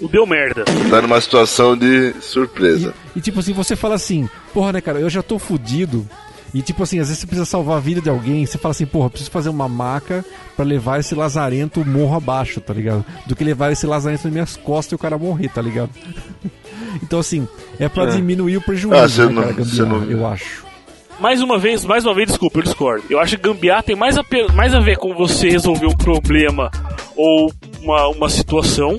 O 0.00 0.08
deu 0.08 0.26
merda. 0.26 0.64
Tá 0.88 1.02
numa 1.02 1.20
situação 1.20 1.76
de 1.76 2.14
surpresa. 2.20 2.94
E 3.14 3.20
tipo 3.20 3.40
assim, 3.40 3.52
você 3.52 3.76
fala 3.76 3.94
assim, 3.94 4.28
porra, 4.52 4.72
né, 4.72 4.80
cara, 4.80 4.98
eu 4.98 5.10
já 5.10 5.22
tô 5.22 5.38
fudido. 5.38 6.06
E 6.54 6.62
tipo 6.62 6.82
assim, 6.82 6.98
às 6.98 7.06
vezes 7.08 7.20
você 7.20 7.26
precisa 7.26 7.44
salvar 7.46 7.76
a 7.76 7.80
vida 7.80 8.00
de 8.00 8.08
alguém, 8.08 8.44
você 8.44 8.58
fala 8.58 8.72
assim, 8.72 8.86
porra, 8.86 9.06
eu 9.06 9.10
preciso 9.10 9.30
fazer 9.30 9.50
uma 9.50 9.68
maca 9.68 10.24
pra 10.56 10.64
levar 10.64 10.98
esse 10.98 11.14
lazarento 11.14 11.84
morro 11.86 12.16
abaixo, 12.16 12.60
tá 12.60 12.72
ligado? 12.74 13.04
Do 13.26 13.36
que 13.36 13.44
levar 13.44 13.70
esse 13.70 13.86
lazarento 13.86 14.24
nas 14.24 14.32
minhas 14.32 14.56
costas 14.56 14.92
e 14.92 14.94
o 14.94 14.98
cara 14.98 15.16
morrer, 15.18 15.48
tá 15.50 15.62
ligado? 15.62 15.90
então 17.02 17.18
assim, 17.20 17.46
é 17.78 17.88
pra 17.88 18.04
É. 18.04 18.06
diminuir 18.16 18.56
o 18.56 18.60
prejuízo, 18.62 19.22
Ah, 19.22 19.26
né, 19.26 19.32
não- 19.32 19.42
cara, 19.42 19.52
gambiarra, 19.54 19.88
não- 19.90 20.10
eu 20.10 20.26
acho. 20.26 20.64
Mais 21.20 21.42
uma 21.42 21.58
vez, 21.58 21.84
mais 21.84 22.04
uma 22.04 22.14
vez, 22.14 22.28
desculpa, 22.28 22.58
eu 22.58 22.62
discordo. 22.62 23.04
Eu 23.10 23.20
acho 23.20 23.36
que 23.36 23.42
gambiarra 23.42 23.82
tem 23.82 23.96
mais 23.96 24.16
a, 24.16 24.24
mais 24.54 24.74
a 24.74 24.80
ver 24.80 24.96
com 24.96 25.14
você 25.14 25.50
resolver 25.50 25.86
um 25.86 25.96
problema 25.96 26.70
ou 27.16 27.52
uma, 27.82 28.08
uma 28.08 28.28
situação 28.30 28.96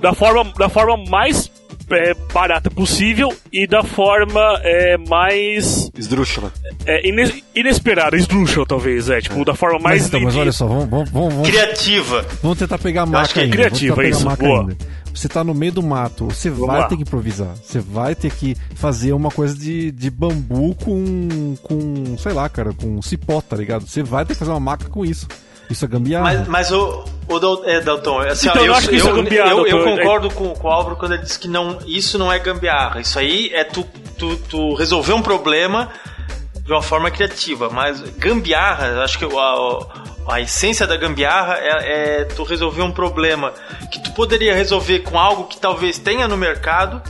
da 0.00 0.14
forma, 0.14 0.50
da 0.58 0.68
forma 0.68 0.96
mais 1.10 1.50
é, 1.90 2.14
barata 2.32 2.70
possível 2.70 3.28
e 3.52 3.66
da 3.66 3.82
forma 3.82 4.40
é, 4.62 4.96
mais 4.96 5.90
Esdrúxula. 5.96 6.50
é, 6.86 7.06
ines- 7.06 7.42
inesperada, 7.54 8.16
esdrúxula 8.16 8.64
talvez, 8.66 9.10
é, 9.10 9.20
tipo, 9.20 9.44
da 9.44 9.54
forma 9.54 9.78
mais 9.78 10.00
Mas, 10.02 10.08
então, 10.08 10.20
mas 10.22 10.36
olha 10.36 10.52
só, 10.52 10.66
vamos, 10.66 10.88
vamos, 10.88 11.10
vamos, 11.10 11.48
Criativa. 11.48 12.24
vamos 12.42 12.58
tentar 12.58 12.78
pegar 12.78 13.02
a 13.02 13.04
acho 13.04 13.12
maca 13.12 13.32
que 13.34 13.40
é 13.40 13.42
ainda. 13.42 13.56
criativa, 13.56 14.04
isso, 14.06 14.24
boa. 14.36 14.60
ainda. 14.62 14.76
Você 15.14 15.28
tá 15.28 15.44
no 15.44 15.54
meio 15.54 15.72
do 15.72 15.82
mato, 15.82 16.26
você 16.26 16.48
vai 16.50 16.80
lá. 16.80 16.86
ter 16.88 16.96
que 16.96 17.02
improvisar. 17.02 17.54
Você 17.62 17.78
vai 17.80 18.14
ter 18.14 18.30
que 18.32 18.56
fazer 18.74 19.12
uma 19.12 19.30
coisa 19.30 19.54
de, 19.56 19.90
de 19.92 20.10
bambu 20.10 20.74
com, 20.74 21.54
com, 21.62 22.16
sei 22.18 22.32
lá, 22.32 22.48
cara, 22.48 22.72
com 22.72 23.00
cipó, 23.02 23.40
tá 23.40 23.56
ligado? 23.56 23.86
Você 23.86 24.02
vai 24.02 24.24
ter 24.24 24.32
que 24.34 24.38
fazer 24.38 24.50
uma 24.50 24.60
maca 24.60 24.88
com 24.88 25.04
isso. 25.04 25.26
Isso 25.70 25.84
é 25.84 25.88
gambiarra. 25.88 26.24
Mas, 26.24 26.48
mas 26.48 26.72
o, 26.72 27.04
o 27.28 27.38
Dal- 27.38 27.64
é, 27.64 27.80
Dalton, 27.80 28.20
assim, 28.20 28.48
ó, 28.48 28.50
Então, 28.52 28.62
eu 28.64 28.68
eu, 28.72 28.74
acho 28.74 28.88
que 28.88 28.96
isso 28.96 29.08
eu, 29.08 29.12
é 29.18 29.22
gambiarra, 29.22 29.50
eu- 29.50 29.66
eu 29.66 29.78
Dalton. 29.84 29.96
concordo 29.96 30.30
com, 30.30 30.48
com 30.54 30.68
o 30.68 30.70
Álvaro 30.70 30.96
quando 30.96 31.12
ele 31.14 31.22
diz 31.22 31.36
que 31.36 31.48
não, 31.48 31.78
isso 31.86 32.18
não 32.18 32.30
é 32.32 32.38
gambiarra. 32.38 33.00
Isso 33.00 33.18
aí 33.18 33.50
é 33.54 33.64
tu, 33.64 33.84
tu, 34.18 34.36
tu 34.48 34.74
resolver 34.74 35.12
um 35.12 35.22
problema 35.22 35.88
de 36.64 36.72
uma 36.72 36.82
forma 36.82 37.10
criativa. 37.10 37.70
Mas 37.70 38.00
gambiarra, 38.18 38.86
eu 38.88 39.02
acho 39.02 39.18
que 39.18 39.24
a, 39.24 40.01
a 40.26 40.40
essência 40.40 40.86
da 40.86 40.96
gambiarra 40.96 41.58
é, 41.58 42.20
é 42.20 42.24
tu 42.24 42.42
resolver 42.42 42.82
um 42.82 42.92
problema 42.92 43.52
que 43.90 44.00
tu 44.00 44.12
poderia 44.12 44.54
resolver 44.54 45.00
com 45.00 45.18
algo 45.18 45.44
que 45.44 45.58
talvez 45.58 45.98
tenha 45.98 46.28
no 46.28 46.36
mercado 46.36 47.02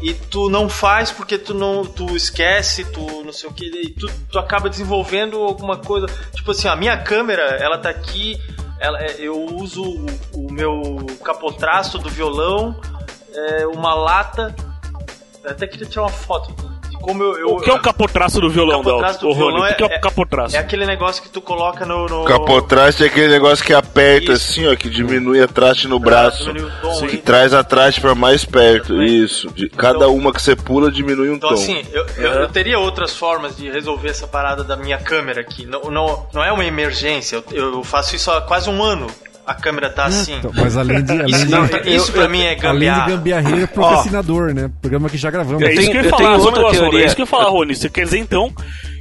e 0.00 0.14
tu 0.14 0.48
não 0.48 0.68
faz 0.68 1.10
porque 1.10 1.36
tu 1.36 1.52
não 1.52 1.84
tu 1.84 2.16
esquece, 2.16 2.84
tu 2.86 3.22
não 3.22 3.32
sei 3.32 3.50
o 3.50 3.52
que, 3.52 3.66
e 3.66 3.90
tu, 3.90 4.10
tu 4.30 4.38
acaba 4.38 4.70
desenvolvendo 4.70 5.36
alguma 5.38 5.76
coisa. 5.76 6.06
Tipo 6.32 6.52
assim, 6.52 6.68
a 6.68 6.74
minha 6.74 6.96
câmera, 6.96 7.42
ela 7.42 7.76
tá 7.76 7.90
aqui, 7.90 8.40
ela, 8.78 8.98
é, 9.02 9.16
eu 9.18 9.44
uso 9.56 9.82
o, 9.82 10.46
o 10.46 10.52
meu 10.52 11.06
capotrasto 11.22 11.98
do 11.98 12.08
violão, 12.08 12.80
é, 13.34 13.66
uma 13.66 13.92
lata. 13.92 14.54
Eu 15.44 15.50
até 15.50 15.66
queria 15.66 15.86
tirar 15.86 16.02
uma 16.02 16.08
foto 16.10 16.69
como 17.00 17.22
eu. 17.22 17.38
eu 17.38 17.48
O 17.56 17.60
que 17.60 17.70
é 17.70 17.72
o 17.72 17.80
capotraço 17.80 18.40
do 18.40 18.48
violão, 18.50 18.82
Dalton? 18.82 19.26
Rony, 19.32 19.34
violão 19.36 19.70
o 19.70 19.74
que 19.74 19.82
é 19.82 19.86
o 19.86 20.00
capotraço? 20.00 20.56
É 20.56 20.58
aquele 20.58 20.86
negócio 20.86 21.22
que 21.22 21.28
tu 21.28 21.40
coloca 21.40 21.84
no. 21.86 22.06
no 22.06 22.24
Capotraste 22.24 23.02
é 23.02 23.06
aquele 23.06 23.28
negócio 23.28 23.64
que 23.64 23.72
aperta 23.74 24.32
Isso. 24.32 24.50
assim, 24.50 24.66
ó, 24.66 24.76
que 24.76 24.88
diminui 24.88 25.42
a 25.42 25.48
traste 25.48 25.88
no 25.88 25.98
braço. 25.98 26.50
o 26.50 26.70
tom, 26.80 27.06
Que 27.06 27.16
hein? 27.16 27.22
traz 27.24 27.52
a 27.54 27.62
traste 27.64 28.00
pra 28.00 28.14
mais 28.14 28.44
perto. 28.44 28.88
Também. 28.88 29.06
Isso. 29.24 29.50
De 29.50 29.68
cada 29.68 29.96
Então- 29.96 30.14
uma 30.16 30.32
que 30.32 30.40
você 30.42 30.54
pula 30.56 30.90
diminui 30.90 31.30
um 31.30 31.34
Então, 31.34 31.48
tom. 31.50 31.54
assim, 31.54 31.84
eu, 31.92 32.06
eu, 32.16 32.32
eu 32.32 32.48
teria 32.48 32.78
outras 32.78 33.14
formas 33.16 33.56
de 33.56 33.70
resolver 33.70 34.08
essa 34.10 34.26
parada 34.26 34.62
da 34.64 34.76
minha 34.76 34.98
câmera 34.98 35.40
aqui. 35.40 35.66
Não, 35.66 35.82
não, 35.90 36.26
não 36.32 36.44
é 36.44 36.52
uma 36.52 36.64
emergência. 36.64 37.42
Eu, 37.52 37.74
eu 37.74 37.84
faço 37.84 38.14
isso 38.16 38.30
há 38.30 38.40
quase 38.40 38.68
um 38.70 38.82
ano. 38.82 39.06
A 39.50 39.54
câmera 39.54 39.90
tá 39.90 40.04
assim. 40.04 40.36
Então, 40.36 40.52
mas 40.54 40.76
além 40.76 41.02
de. 41.02 41.10
Além 41.10 41.26
Isso, 41.26 41.46
de 41.46 41.50
não, 41.50 41.64
isso 41.86 42.12
pra 42.12 42.28
mim 42.28 42.40
é 42.42 42.50
Além 42.50 42.56
de 42.56 42.62
gambiarra. 42.62 43.10
gambiarreiro, 43.10 43.68
procrastinador, 43.68 44.54
né? 44.54 44.70
Programa 44.80 45.10
que 45.10 45.16
já 45.18 45.28
gravamos. 45.28 45.60
É 45.62 45.72
isso 45.74 45.90
que 45.90 45.96
eu 45.96 46.04
ia 46.04 46.10
falar, 46.10 46.36
outra 46.36 46.70
teoria. 46.70 47.02
É 47.02 47.06
isso 47.06 47.16
que 47.16 47.22
eu 47.22 47.24
ia 47.24 47.30
falar, 47.30 47.50
Rony. 47.50 47.74
Você 47.74 47.90
quer 47.90 48.04
dizer 48.04 48.18
então 48.18 48.52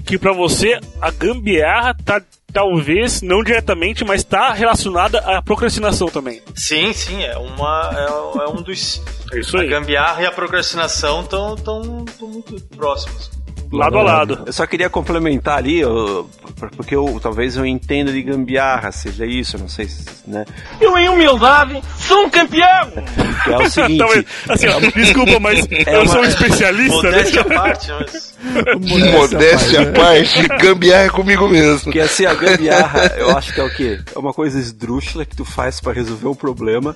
que 0.06 0.18
pra 0.18 0.34
você 0.34 0.80
a 1.00 1.12
gambiarra 1.12 1.96
tá 2.04 2.20
talvez 2.52 3.22
não 3.22 3.44
diretamente, 3.44 4.04
mas 4.04 4.24
tá 4.24 4.52
relacionada 4.54 5.20
à 5.20 5.40
procrastinação 5.40 6.08
também. 6.08 6.42
Sim, 6.56 6.92
sim, 6.94 7.24
é, 7.24 7.38
uma, 7.38 7.92
é, 7.94 8.44
é 8.46 8.50
um 8.50 8.64
dos. 8.64 9.02
É 9.32 9.40
isso 9.40 9.56
A 9.56 9.62
aí. 9.62 9.68
gambiarra 9.70 10.24
e 10.24 10.26
a 10.26 10.32
procrastinação 10.32 11.22
estão 11.22 11.56
tão, 11.56 12.06
tão 12.06 12.28
muito 12.28 12.60
próximos. 12.76 13.30
Lado 13.72 13.98
a 14.00 14.02
lado. 14.04 14.44
Eu 14.48 14.54
só 14.54 14.66
queria 14.66 14.90
complementar 14.90 15.58
ali, 15.58 15.80
eu- 15.80 16.30
porque 16.76 16.96
eu 16.96 17.20
talvez 17.22 17.56
eu 17.56 17.66
entenda 17.66 18.12
de 18.12 18.22
gambiarra, 18.24 18.92
seja 18.92 19.26
isso, 19.26 19.58
não 19.58 19.68
sei 19.70 19.88
se, 19.88 20.06
né? 20.28 20.44
Eu, 20.82 20.98
em 20.98 21.08
humildade, 21.08 21.82
sou 22.00 22.26
um 22.26 22.30
campeão! 22.30 22.92
Que 23.44 23.54
é 23.54 23.58
o 23.58 23.70
seguinte. 23.70 23.98
Talvez- 24.00 24.26
assim, 24.50 24.68
ó, 24.68 24.80
desculpa, 24.96 25.40
mas 25.40 25.68
É 25.86 25.96
eu 25.96 26.02
uma- 26.02 26.08
sou 26.08 26.22
um 26.22 26.26
especialista, 26.26 27.04
né? 27.04 27.18
Modéstia 27.18 27.42
à 27.42 27.46
parte, 27.54 27.92
mas. 27.92 28.38
Modéstia 29.12 29.82
à 29.82 29.92
parte, 29.92 30.48
gambiarra 30.62 31.04
é 31.06 31.10
comigo 31.10 31.48
mesmo. 31.48 31.80
Porque 31.86 32.00
assim, 32.00 32.26
a 32.26 32.34
gambiarra, 32.34 33.14
eu 33.18 33.38
acho 33.38 33.54
que 33.54 33.60
é 33.60 33.64
o 33.64 33.70
quê? 33.76 34.00
É 34.16 34.20
uma 34.20 34.34
coisa 34.34 34.60
esdrúxula 34.60 35.26
que 35.26 35.36
tu 35.36 35.46
faz 35.46 35.80
pra 35.80 35.94
resolver 35.94 36.28
um 36.28 36.36
problema, 36.36 36.96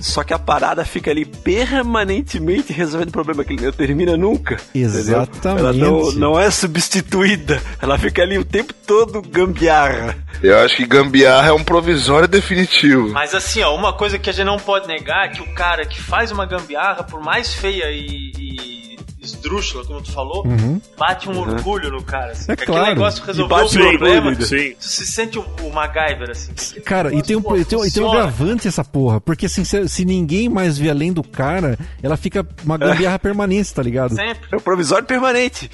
só 0.00 0.22
que 0.22 0.32
a 0.32 0.38
parada 0.38 0.84
fica 0.84 1.10
ali 1.10 1.24
permanentemente 1.24 2.72
resolvendo 2.72 3.08
o 3.08 3.12
problema, 3.12 3.44
que 3.44 3.52
ele 3.52 3.64
não 3.66 3.72
termina 3.72 4.16
nunca. 4.16 4.56
entendeu? 4.74 4.98
Exatamente. 5.00 5.60
Ela 5.60 5.72
não, 5.72 6.12
não 6.12 6.40
é 6.40 6.50
substituída, 6.50 7.62
ela 7.80 7.98
fica 7.98 8.22
ali 8.22 8.38
o 8.38 8.44
tempo 8.44 8.72
todo 8.86 9.22
gambiarra. 9.22 10.16
Eu 10.42 10.58
acho 10.60 10.76
que 10.76 10.86
gambiarra 10.86 11.48
é 11.48 11.52
um 11.52 11.62
provisório 11.62 12.26
definitivo. 12.26 13.10
Mas 13.10 13.34
assim, 13.34 13.62
ó, 13.62 13.74
uma 13.76 13.92
coisa 13.92 14.18
que 14.18 14.30
a 14.30 14.32
gente 14.32 14.46
não 14.46 14.58
pode 14.58 14.86
negar 14.88 15.26
é 15.26 15.28
que 15.28 15.42
o 15.42 15.54
cara 15.54 15.84
que 15.84 16.00
faz 16.00 16.30
uma 16.30 16.46
gambiarra, 16.46 17.04
por 17.04 17.22
mais 17.22 17.52
feia 17.52 17.90
e, 17.90 18.32
e 18.38 19.19
esdrúxula, 19.20 19.84
como 19.84 20.00
tu 20.00 20.10
falou, 20.12 20.44
bate 20.98 21.28
um 21.28 21.38
orgulho 21.38 21.90
no 21.90 22.02
cara. 22.02 22.32
Assim, 22.32 22.50
É 22.52 22.56
que 22.56 22.64
claro. 22.64 22.82
Aquele 22.82 22.94
negócio 22.96 23.24
resolveu 23.24 23.56
o 23.56 23.60
bate 23.60 23.78
um 23.78 23.82
problema. 23.90 24.28
orgulho, 24.28 24.46
sim. 24.46 24.72
Tu 24.78 24.84
se 24.84 25.06
sente 25.06 25.38
o, 25.38 25.42
o 25.62 25.72
MacGyver, 25.72 26.30
assim. 26.30 26.52
Cara, 26.80 27.14
e 27.14 27.22
tem, 27.22 27.36
um, 27.36 27.40
e, 27.56 27.64
tem, 27.64 27.64
tem 27.64 27.78
um 27.78 27.82
funciona. 27.82 28.12
gravante 28.14 28.66
essa 28.68 28.82
porra. 28.84 29.20
Porque 29.20 29.46
assim, 29.46 29.64
se, 29.64 29.88
se 29.88 30.04
ninguém 30.04 30.48
mais 30.48 30.78
vê 30.78 30.88
além 30.90 31.12
do 31.12 31.22
cara, 31.22 31.78
ela 32.02 32.16
fica 32.16 32.46
uma 32.64 32.78
gambiarra 32.78 33.18
permanente, 33.20 33.72
tá 33.74 33.82
ligado? 33.82 34.14
Sempre. 34.14 34.48
É 34.50 34.56
um 34.56 34.60
provisório 34.60 35.06
permanente. 35.06 35.70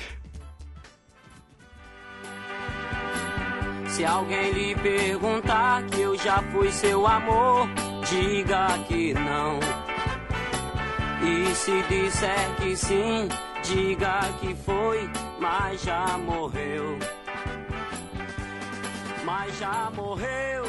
Se 3.88 4.04
alguém 4.04 4.52
lhe 4.52 4.74
perguntar 4.74 5.82
que 5.86 6.00
eu 6.02 6.18
já 6.18 6.42
fui 6.52 6.70
seu 6.70 7.06
amor, 7.06 7.66
diga 8.10 8.66
que 8.88 9.14
não. 9.14 9.58
E 11.22 11.54
se 11.54 11.82
disser 11.88 12.56
que 12.60 12.76
sim, 12.76 13.28
diga 13.62 14.20
que 14.40 14.54
foi, 14.54 15.08
mas 15.40 15.82
já 15.82 16.18
morreu. 16.18 16.98
Mas 19.24 19.58
já 19.58 19.90
morreu. 19.94 20.64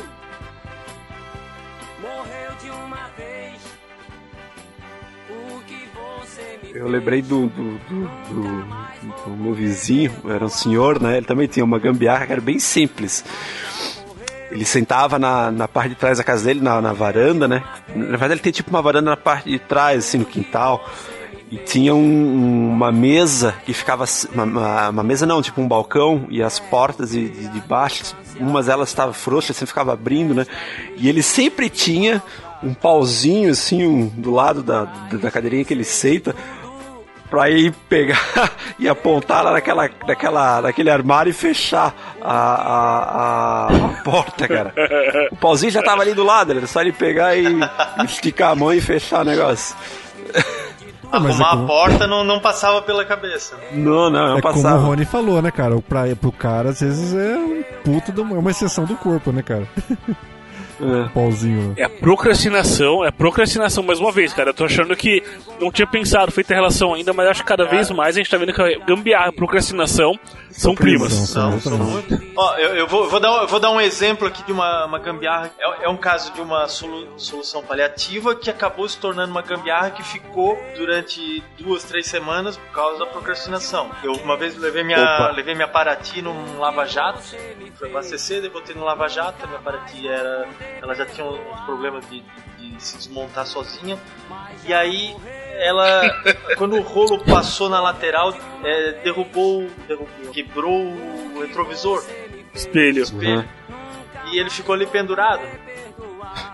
Morreu 2.01 2.51
de 2.61 2.69
uma 2.71 3.07
vez. 3.17 3.61
O 5.29 5.59
que 5.65 5.87
você 5.93 6.59
me 6.63 6.71
Eu 6.79 6.87
lembrei 6.87 7.21
do, 7.21 7.47
do, 7.47 7.77
do, 7.77 8.07
do- 8.07 8.77
do 9.25 9.29
meu 9.37 9.53
vizinho, 9.53 10.11
era 10.29 10.45
um 10.45 10.49
senhor, 10.49 10.99
né? 11.01 11.17
Ele 11.17 11.25
também 11.25 11.47
tinha 11.47 11.63
uma 11.63 11.77
gambiarra 11.77 12.25
que 12.25 12.31
era 12.31 12.41
bem 12.41 12.57
simples. 12.59 13.23
Ele 14.51 14.63
sentava 14.65 15.19
na, 15.19 15.51
na 15.51 15.67
parte 15.67 15.89
de 15.89 15.95
trás 15.95 16.17
da 16.17 16.23
casa 16.23 16.45
dele, 16.45 16.61
na, 16.61 16.81
na 16.81 16.93
varanda, 16.93 17.47
né? 17.47 17.63
Na 17.95 18.11
verdade, 18.11 18.33
ele 18.33 18.39
tem 18.41 18.51
tipo 18.51 18.69
uma 18.69 18.81
varanda 18.81 19.09
na 19.11 19.17
parte 19.17 19.49
de 19.49 19.59
trás, 19.59 20.05
assim, 20.05 20.19
no 20.19 20.25
quintal. 20.25 20.83
E 21.49 21.57
tinha 21.57 21.93
um- 21.95 21.99
um- 21.99 22.69
uma 22.71 22.91
mesa 22.91 23.53
que 23.65 23.73
ficava. 23.73 24.05
Uma, 24.33 24.89
uma- 24.89 25.03
mesa 25.03 25.25
não, 25.25 25.41
tipo 25.41 25.61
um 25.61 25.67
balcão, 25.67 26.25
e 26.29 26.41
as 26.43 26.59
portas 26.59 27.11
de, 27.11 27.29
de, 27.29 27.47
de 27.47 27.59
baixo, 27.61 28.03
umas 28.39 28.67
elas 28.67 28.89
estavam 28.89 29.13
frouxas, 29.13 29.55
assim, 29.55 29.65
ficava 29.65 29.93
abrindo, 29.93 30.33
né? 30.33 30.45
E 30.97 31.07
ele 31.07 31.23
sempre 31.23 31.69
tinha 31.69 32.21
um 32.61 32.73
pauzinho, 32.73 33.51
assim, 33.51 33.85
um- 33.85 34.07
do 34.07 34.31
lado 34.31 34.61
da 34.63 34.85
da 35.11 35.31
cadeirinha 35.31 35.63
que 35.63 35.73
ele 35.73 35.83
senta, 35.85 36.35
pra 37.29 37.49
ir 37.49 37.71
pegar 37.89 38.19
e 38.79 38.87
apontar 38.87 39.43
lá 39.43 39.51
naquela, 39.51 39.89
naquela, 40.07 40.61
naquele 40.61 40.89
armário 40.89 41.29
e 41.29 41.33
fechar 41.33 41.93
a, 42.21 42.33
a, 42.33 43.67
a, 43.67 43.67
a 43.67 44.01
porta, 44.03 44.47
cara. 44.47 44.73
O 45.31 45.35
pauzinho 45.35 45.71
já 45.71 45.81
tava 45.83 46.01
ali 46.01 46.13
do 46.13 46.23
lado, 46.23 46.51
era 46.53 46.67
só 46.67 46.81
ele 46.81 46.91
pegar 46.93 47.35
e 47.35 47.45
esticar 48.05 48.51
a 48.51 48.55
mão 48.55 48.73
e 48.73 48.79
fechar 48.81 49.21
o 49.21 49.25
negócio. 49.25 49.75
Ah, 51.09 51.19
mas 51.21 51.39
é 51.39 51.43
Arrumar 51.43 51.49
como- 51.51 51.63
a 51.63 51.67
porta 51.67 52.07
não, 52.07 52.23
não 52.23 52.39
passava 52.39 52.81
pela 52.81 53.05
cabeça. 53.05 53.55
Não, 53.71 54.09
não, 54.09 54.27
não 54.29 54.37
É 54.37 54.41
como 54.41 54.53
o 54.53 54.61
passava. 54.61 54.77
Rony 54.85 55.05
falou, 55.05 55.41
né, 55.41 55.51
cara? 55.51 55.75
O 55.75 55.81
Pra, 55.81 56.03
pro 56.19 56.31
cara, 56.33 56.69
às 56.69 56.81
vezes 56.81 57.13
é 57.13 57.37
um 57.37 57.63
puto, 57.83 58.11
do- 58.11 58.35
é 58.35 58.39
uma 58.39 58.51
exceção 58.51 58.83
do 58.83 58.95
corpo, 58.95 59.31
né, 59.31 59.41
cara? 59.41 59.65
Pauzinho. 61.13 61.73
É 61.77 61.87
procrastinação, 61.87 63.03
é 63.05 63.11
procrastinação 63.11 63.83
mais 63.83 63.99
uma 63.99 64.11
vez, 64.11 64.33
cara. 64.33 64.49
Eu 64.49 64.53
tô 64.53 64.65
achando 64.65 64.95
que 64.95 65.23
não 65.59 65.71
tinha 65.71 65.87
pensado, 65.87 66.31
feito 66.31 66.51
a 66.51 66.55
relação 66.55 66.93
ainda, 66.93 67.13
mas 67.13 67.27
acho 67.27 67.41
que 67.41 67.47
cada 67.47 67.65
vez 67.65 67.89
mais 67.91 68.15
a 68.15 68.19
gente 68.19 68.29
tá 68.29 68.37
vendo 68.37 68.53
que 68.53 68.61
a 68.61 68.79
gambiarra 68.85 69.29
e 69.29 69.31
procrastinação 69.35 70.13
são 70.51 70.75
primas. 70.75 71.13
São, 71.13 71.59
são, 71.59 71.77
exatamente. 71.77 72.31
Ó, 72.35 72.55
eu, 72.57 72.75
eu 72.75 72.87
vou, 72.87 73.09
vou 73.09 73.19
dar, 73.19 73.41
eu 73.41 73.47
vou 73.47 73.59
dar 73.59 73.71
um 73.71 73.81
exemplo 73.81 74.27
aqui 74.27 74.43
de 74.43 74.51
uma, 74.51 74.85
uma 74.85 74.99
gambiarra. 74.99 75.51
É, 75.59 75.85
é 75.85 75.89
um 75.89 75.97
caso 75.97 76.31
de 76.33 76.41
uma 76.41 76.67
solu- 76.67 77.07
solução 77.17 77.61
paliativa 77.63 78.35
que 78.35 78.49
acabou 78.49 78.87
se 78.87 78.97
tornando 78.97 79.31
uma 79.31 79.41
gambiarra 79.41 79.91
que 79.91 80.03
ficou 80.03 80.57
durante 80.75 81.43
duas, 81.59 81.83
três 81.83 82.07
semanas 82.07 82.57
por 82.57 82.71
causa 82.71 82.99
da 82.99 83.05
procrastinação. 83.05 83.89
Eu 84.03 84.13
uma 84.13 84.37
vez 84.37 84.55
levei 84.57 84.83
minha, 84.83 85.01
Opa. 85.01 85.31
levei 85.35 85.53
minha 85.55 85.67
Paraty 85.67 86.21
num 86.21 86.59
lava-jato, 86.59 87.19
fui 87.77 87.89
abastecer, 87.89 88.49
botei 88.51 88.75
no 88.75 88.83
lava-jato, 88.83 89.43
a 89.43 89.47
minha 89.47 89.59
Paraty 89.59 90.07
era, 90.07 90.47
ela 90.81 90.93
já 90.95 91.05
tinha 91.05 91.25
uns 91.25 91.59
problemas 91.61 92.07
de, 92.09 92.21
de- 92.57 92.69
de 92.71 92.83
se 92.83 92.97
desmontar 92.97 93.45
sozinha. 93.45 93.97
E 94.65 94.73
aí 94.73 95.15
ela, 95.59 96.01
quando 96.57 96.75
o 96.75 96.81
rolo 96.81 97.23
passou 97.25 97.69
na 97.69 97.79
lateral, 97.81 98.33
é, 98.63 98.91
derrubou, 99.03 99.67
derrubou, 99.87 100.31
quebrou 100.31 100.81
o 100.83 101.39
retrovisor 101.41 102.03
Espelho. 102.53 103.03
espelho. 103.03 103.47
E 104.31 104.39
ele 104.39 104.49
ficou 104.49 104.73
ali 104.75 104.85
pendurado. 104.85 105.41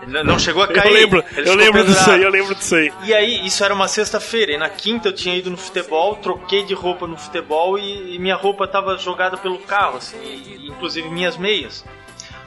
Ele 0.02 0.22
não 0.22 0.38
chegou 0.38 0.62
a 0.62 0.66
Eu 0.66 0.74
cair. 0.74 0.92
lembro, 0.92 1.22
ele 1.36 1.48
eu 1.48 1.54
lembro 1.54 1.84
disso 1.84 2.10
aí, 2.10 2.22
eu 2.22 2.30
lembro 2.30 2.54
disso 2.54 2.74
aí. 2.74 2.92
E 3.04 3.12
aí, 3.12 3.44
isso 3.46 3.62
era 3.64 3.74
uma 3.74 3.88
sexta-feira, 3.88 4.52
e 4.52 4.56
na 4.56 4.68
quinta 4.68 5.08
eu 5.08 5.12
tinha 5.12 5.34
ido 5.36 5.50
no 5.50 5.56
futebol, 5.56 6.16
troquei 6.16 6.64
de 6.64 6.72
roupa 6.74 7.06
no 7.06 7.16
futebol 7.18 7.78
e, 7.78 8.14
e 8.14 8.18
minha 8.18 8.36
roupa 8.36 8.66
tava 8.66 8.96
jogada 8.96 9.36
pelo 9.36 9.58
carro, 9.58 9.98
assim, 9.98 10.16
e 10.22 10.68
inclusive 10.68 11.08
minhas 11.10 11.36
meias. 11.36 11.84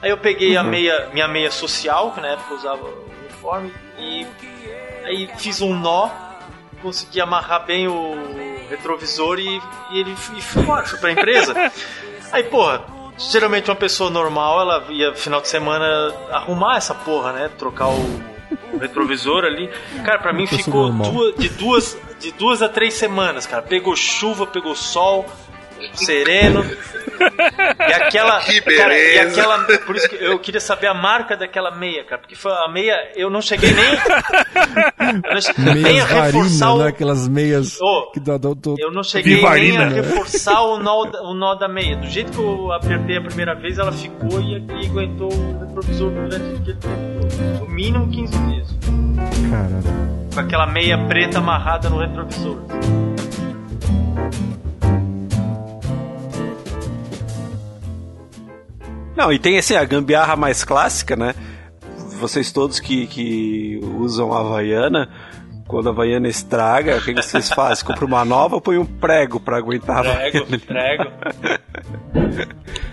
Aí 0.00 0.10
eu 0.10 0.16
peguei 0.18 0.56
a 0.56 0.62
meia, 0.62 1.08
minha 1.12 1.26
meia 1.28 1.50
social, 1.50 2.12
que 2.12 2.20
na 2.20 2.28
época 2.28 2.52
eu 2.52 2.56
usava 2.56 2.84
uniforme, 3.20 3.72
e 3.98 4.26
aí 5.04 5.28
fiz 5.38 5.60
um 5.60 5.74
nó, 5.78 6.08
consegui 6.82 7.20
amarrar 7.20 7.64
bem 7.66 7.88
o 7.88 8.14
retrovisor 8.70 9.38
e, 9.40 9.60
e 9.90 9.98
ele 10.00 10.12
e 10.12 10.40
fui 10.42 10.62
embora, 10.62 10.84
fui 10.86 10.98
pra 10.98 11.10
empresa. 11.12 11.54
Aí, 12.30 12.42
porra, 12.44 12.84
geralmente 13.16 13.70
uma 13.70 13.76
pessoa 13.76 14.10
normal, 14.10 14.60
ela 14.60 14.84
ia 14.90 15.14
final 15.14 15.40
de 15.40 15.48
semana 15.48 15.86
arrumar 16.30 16.76
essa 16.76 16.94
porra, 16.94 17.32
né? 17.32 17.50
Trocar 17.58 17.88
o, 17.88 18.20
o 18.74 18.78
retrovisor 18.78 19.44
ali. 19.44 19.70
Cara, 20.04 20.18
pra 20.18 20.32
mim 20.32 20.46
ficou 20.46 20.92
duas- 20.92 21.34
de, 21.36 21.48
duas, 21.48 21.98
de 22.20 22.30
duas 22.32 22.60
a 22.60 22.68
três 22.68 22.92
semanas, 22.94 23.46
cara. 23.46 23.62
Pegou 23.62 23.96
chuva, 23.96 24.46
pegou 24.46 24.74
sol, 24.76 25.24
sereno. 25.94 26.64
E 27.88 27.92
aquela. 27.92 28.40
Que 28.40 28.60
cara, 28.60 28.96
e 28.96 29.18
aquela. 29.18 29.58
Por 29.64 29.96
isso 29.96 30.08
que 30.08 30.16
eu 30.16 30.38
queria 30.38 30.60
saber 30.60 30.86
a 30.86 30.94
marca 30.94 31.36
daquela 31.36 31.70
meia, 31.74 32.04
cara. 32.04 32.20
Porque 32.20 32.34
foi 32.36 32.52
a 32.52 32.68
meia, 32.68 32.94
eu 33.16 33.28
não 33.28 33.42
cheguei 33.42 33.70
nem. 33.72 35.22
não 35.34 35.40
cheguei 35.40 35.74
nem 35.82 36.00
a 36.00 36.04
reforçar 36.04 36.66
varina, 36.66 36.74
o. 36.74 36.78
né? 36.78 36.88
Aquelas 36.88 37.28
meias 37.28 37.80
Ô, 37.80 38.10
que 38.12 38.20
dá, 38.20 38.36
dá, 38.36 38.50
dá- 38.54 38.74
eu 38.78 38.92
não 38.92 39.02
cheguei 39.02 39.36
Vivarina. 39.36 39.86
nem 39.86 39.98
a 39.98 40.02
reforçar 40.02 40.62
o 40.62 40.78
nó, 40.78 41.04
da- 41.06 41.22
o 41.22 41.34
nó 41.34 41.54
da 41.56 41.66
meia. 41.68 41.96
Do 41.96 42.06
jeito 42.06 42.30
que 42.32 42.38
eu 42.38 42.70
apertei 42.72 43.16
a 43.16 43.20
primeira 43.20 43.54
vez, 43.54 43.78
ela 43.78 43.92
ficou 43.92 44.40
e, 44.40 44.58
e 44.82 44.86
aguentou 44.86 45.32
o 45.32 45.58
retrovisor 45.66 46.10
durante 46.10 46.36
aquele 46.36 46.74
tempo 46.76 47.18
todo. 47.20 47.60
No 47.60 47.68
mínimo 47.68 48.08
15 48.10 48.38
dias. 48.38 48.68
Caralho. 49.50 50.08
Com 50.34 50.40
aquela 50.40 50.66
meia 50.66 50.98
preta 51.06 51.38
amarrada 51.38 51.88
no 51.90 51.98
retrovisor. 51.98 52.58
Não, 59.18 59.32
e 59.32 59.38
tem 59.40 59.58
assim, 59.58 59.74
a 59.74 59.84
gambiarra 59.84 60.36
mais 60.36 60.62
clássica, 60.62 61.16
né? 61.16 61.34
Vocês 62.20 62.52
todos 62.52 62.78
que, 62.78 63.08
que 63.08 63.80
usam 63.98 64.32
a 64.32 64.38
Havaiana, 64.38 65.08
quando 65.68 65.88
a 65.88 65.92
Havaiana 65.92 66.26
estraga, 66.28 66.96
o 66.96 67.00
que 67.00 67.12
vocês 67.14 67.48
fazem? 67.50 67.84
Compra 67.84 68.04
uma 68.06 68.24
nova 68.24 68.54
ou 68.56 68.60
põe 68.60 68.78
um 68.78 68.86
prego 68.86 69.38
pra 69.38 69.58
aguentar 69.58 69.98
a 69.98 70.14
Prego, 70.14 70.38
Havaiana? 70.38 70.58
prego. 70.66 71.04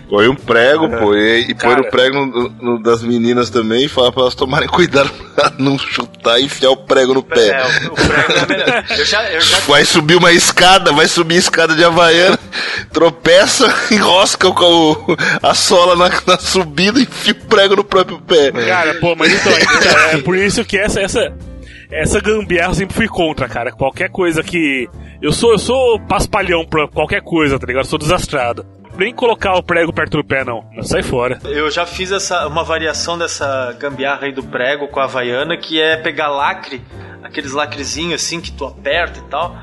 Põe 0.08 0.28
um 0.28 0.36
prego, 0.36 0.88
pô, 0.88 1.14
e, 1.16 1.50
e 1.50 1.54
põe 1.54 1.74
o 1.80 1.90
prego 1.90 2.24
no, 2.26 2.48
no- 2.48 2.82
das 2.82 3.02
meninas 3.02 3.50
também 3.50 3.86
e 3.86 3.88
fala 3.88 4.12
pra 4.12 4.22
elas 4.22 4.36
tomarem 4.36 4.68
cuidado 4.68 5.10
pra 5.34 5.52
não 5.58 5.76
chutar 5.76 6.38
e 6.38 6.44
enfiar 6.44 6.70
o 6.70 6.76
prego 6.76 7.12
no 7.12 7.26
É, 7.30 7.34
pé. 7.34 7.64
o, 7.88 7.92
o 7.92 7.94
prego 7.96 8.32
é 8.32 8.46
melhor. 8.46 8.84
Eu 8.98 9.04
já, 9.04 9.32
eu 9.32 9.40
já 9.40 9.58
Vai 9.60 9.84
subir 9.84 10.14
uma 10.14 10.30
escada, 10.30 10.92
vai 10.92 11.08
subir 11.08 11.34
a 11.34 11.38
escada 11.38 11.74
de 11.74 11.82
Havaiana, 11.84 12.38
tropeça, 12.92 13.66
enrosca 13.90 14.46
o, 14.48 14.52
o- 14.92 15.16
a 15.42 15.54
sola 15.54 15.96
na, 15.96 16.14
na 16.24 16.38
subida 16.38 17.00
e 17.00 17.02
enfia 17.02 17.32
o 17.32 17.46
prego 17.46 17.74
no 17.74 17.82
próprio 17.84 18.20
pé. 18.20 18.52
Cara, 18.52 18.94
pô, 19.00 19.16
mas 19.16 19.32
então, 19.32 19.52
é, 20.12 20.14
é 20.14 20.18
por 20.22 20.36
isso 20.36 20.64
que 20.64 20.78
essa, 20.78 21.00
essa, 21.00 21.32
essa 21.90 22.20
gambiarra 22.20 22.70
eu 22.70 22.74
sempre 22.74 22.94
fui 22.94 23.08
contra, 23.08 23.48
cara. 23.48 23.72
Qualquer 23.72 24.10
coisa 24.10 24.42
que. 24.42 24.88
Eu 25.20 25.32
sou, 25.32 25.52
eu 25.52 25.58
sou 25.58 26.00
paspalhão 26.00 26.64
pra 26.64 26.86
qualquer 26.88 27.22
coisa, 27.22 27.58
tá 27.58 27.66
ligado? 27.66 27.84
Eu 27.84 27.88
sou 27.88 27.98
desastrado. 27.98 28.66
Nem 28.98 29.14
colocar 29.14 29.54
o 29.54 29.62
prego 29.62 29.92
perto 29.92 30.16
do 30.16 30.24
pé, 30.24 30.42
não. 30.44 30.64
Sai 30.82 31.02
fora. 31.02 31.38
Eu 31.44 31.70
já 31.70 31.84
fiz 31.84 32.10
essa, 32.10 32.46
uma 32.46 32.64
variação 32.64 33.18
dessa 33.18 33.76
gambiarra 33.78 34.24
aí 34.24 34.32
do 34.32 34.42
prego 34.42 34.88
com 34.88 35.00
a 35.00 35.04
Havaiana, 35.04 35.56
que 35.56 35.80
é 35.80 35.96
pegar 35.96 36.28
lacre, 36.28 36.82
aqueles 37.22 37.52
lacrezinhos 37.52 38.22
assim 38.22 38.40
que 38.40 38.50
tu 38.50 38.64
aperta 38.64 39.18
e 39.18 39.22
tal, 39.22 39.54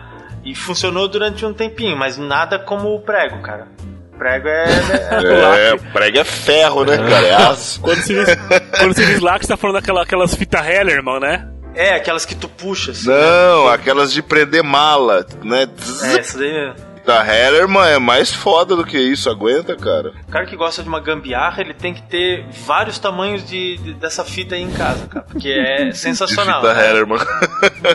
e 0.44 0.54
funcionou 0.54 1.08
durante 1.08 1.46
um 1.46 1.54
tempinho, 1.54 1.98
mas 1.98 2.16
nada 2.18 2.60
como 2.60 2.94
o 2.94 3.02
prego, 3.02 3.42
cara. 3.42 3.68
O 4.14 4.18
prego 4.18 4.48
é. 4.48 4.66
é, 4.66 5.70
É, 5.74 5.78
prego 5.92 6.20
é 6.20 6.24
ferro, 6.24 6.86
né, 6.86 6.98
cara? 6.98 7.28
É 7.28 7.34
aço. 7.34 7.82
Quando 7.82 8.02
se 8.02 8.14
diz, 8.14 8.36
quando 8.78 8.94
se 8.94 9.06
diz 9.06 9.20
que 9.20 9.46
você 9.46 9.48
tá 9.48 9.58
falando 9.58 9.78
daquela, 9.78 10.04
aquelas 10.04 10.36
fitas 10.36 10.64
Hellerman, 10.64 11.20
né? 11.20 11.53
É, 11.76 11.96
aquelas 11.96 12.26
que 12.26 12.36
tu 12.36 12.48
puxa, 12.48 12.92
assim. 12.92 13.08
Não, 13.10 13.68
aquelas 13.68 14.12
de 14.14 14.22
prender 14.22 14.64
mala, 14.64 15.26
né? 15.44 15.68
É, 16.04 16.20
essa 16.20 16.38
daí 16.38 16.52
mesmo. 16.52 16.94
Da 17.06 17.20
Hellerman 17.28 17.84
é 17.90 18.00
mais 18.00 18.34
foda 18.34 18.78
do 18.78 18.86
que 18.86 18.98
isso, 18.98 19.30
aguenta, 19.30 19.76
cara. 19.76 20.14
O 20.26 20.32
cara 20.32 20.46
que 20.46 20.56
gosta 20.56 20.82
de 20.82 20.88
uma 20.88 21.02
gambiarra, 21.02 21.60
ele 21.60 21.74
tem 21.74 21.94
que 21.94 22.02
ter 22.04 22.46
vários 22.66 22.98
tamanhos 22.98 23.46
de, 23.46 23.76
de- 23.76 23.94
dessa 23.96 24.24
fita 24.24 24.56
aí 24.56 24.62
em 24.62 24.72
casa, 24.72 25.06
cara, 25.08 25.26
porque 25.30 25.50
é 25.50 25.84
De 25.92 25.98
sensacional. 25.98 26.62
fita 26.62 26.74
né? 26.74 26.90
Hellerman. 26.90 27.20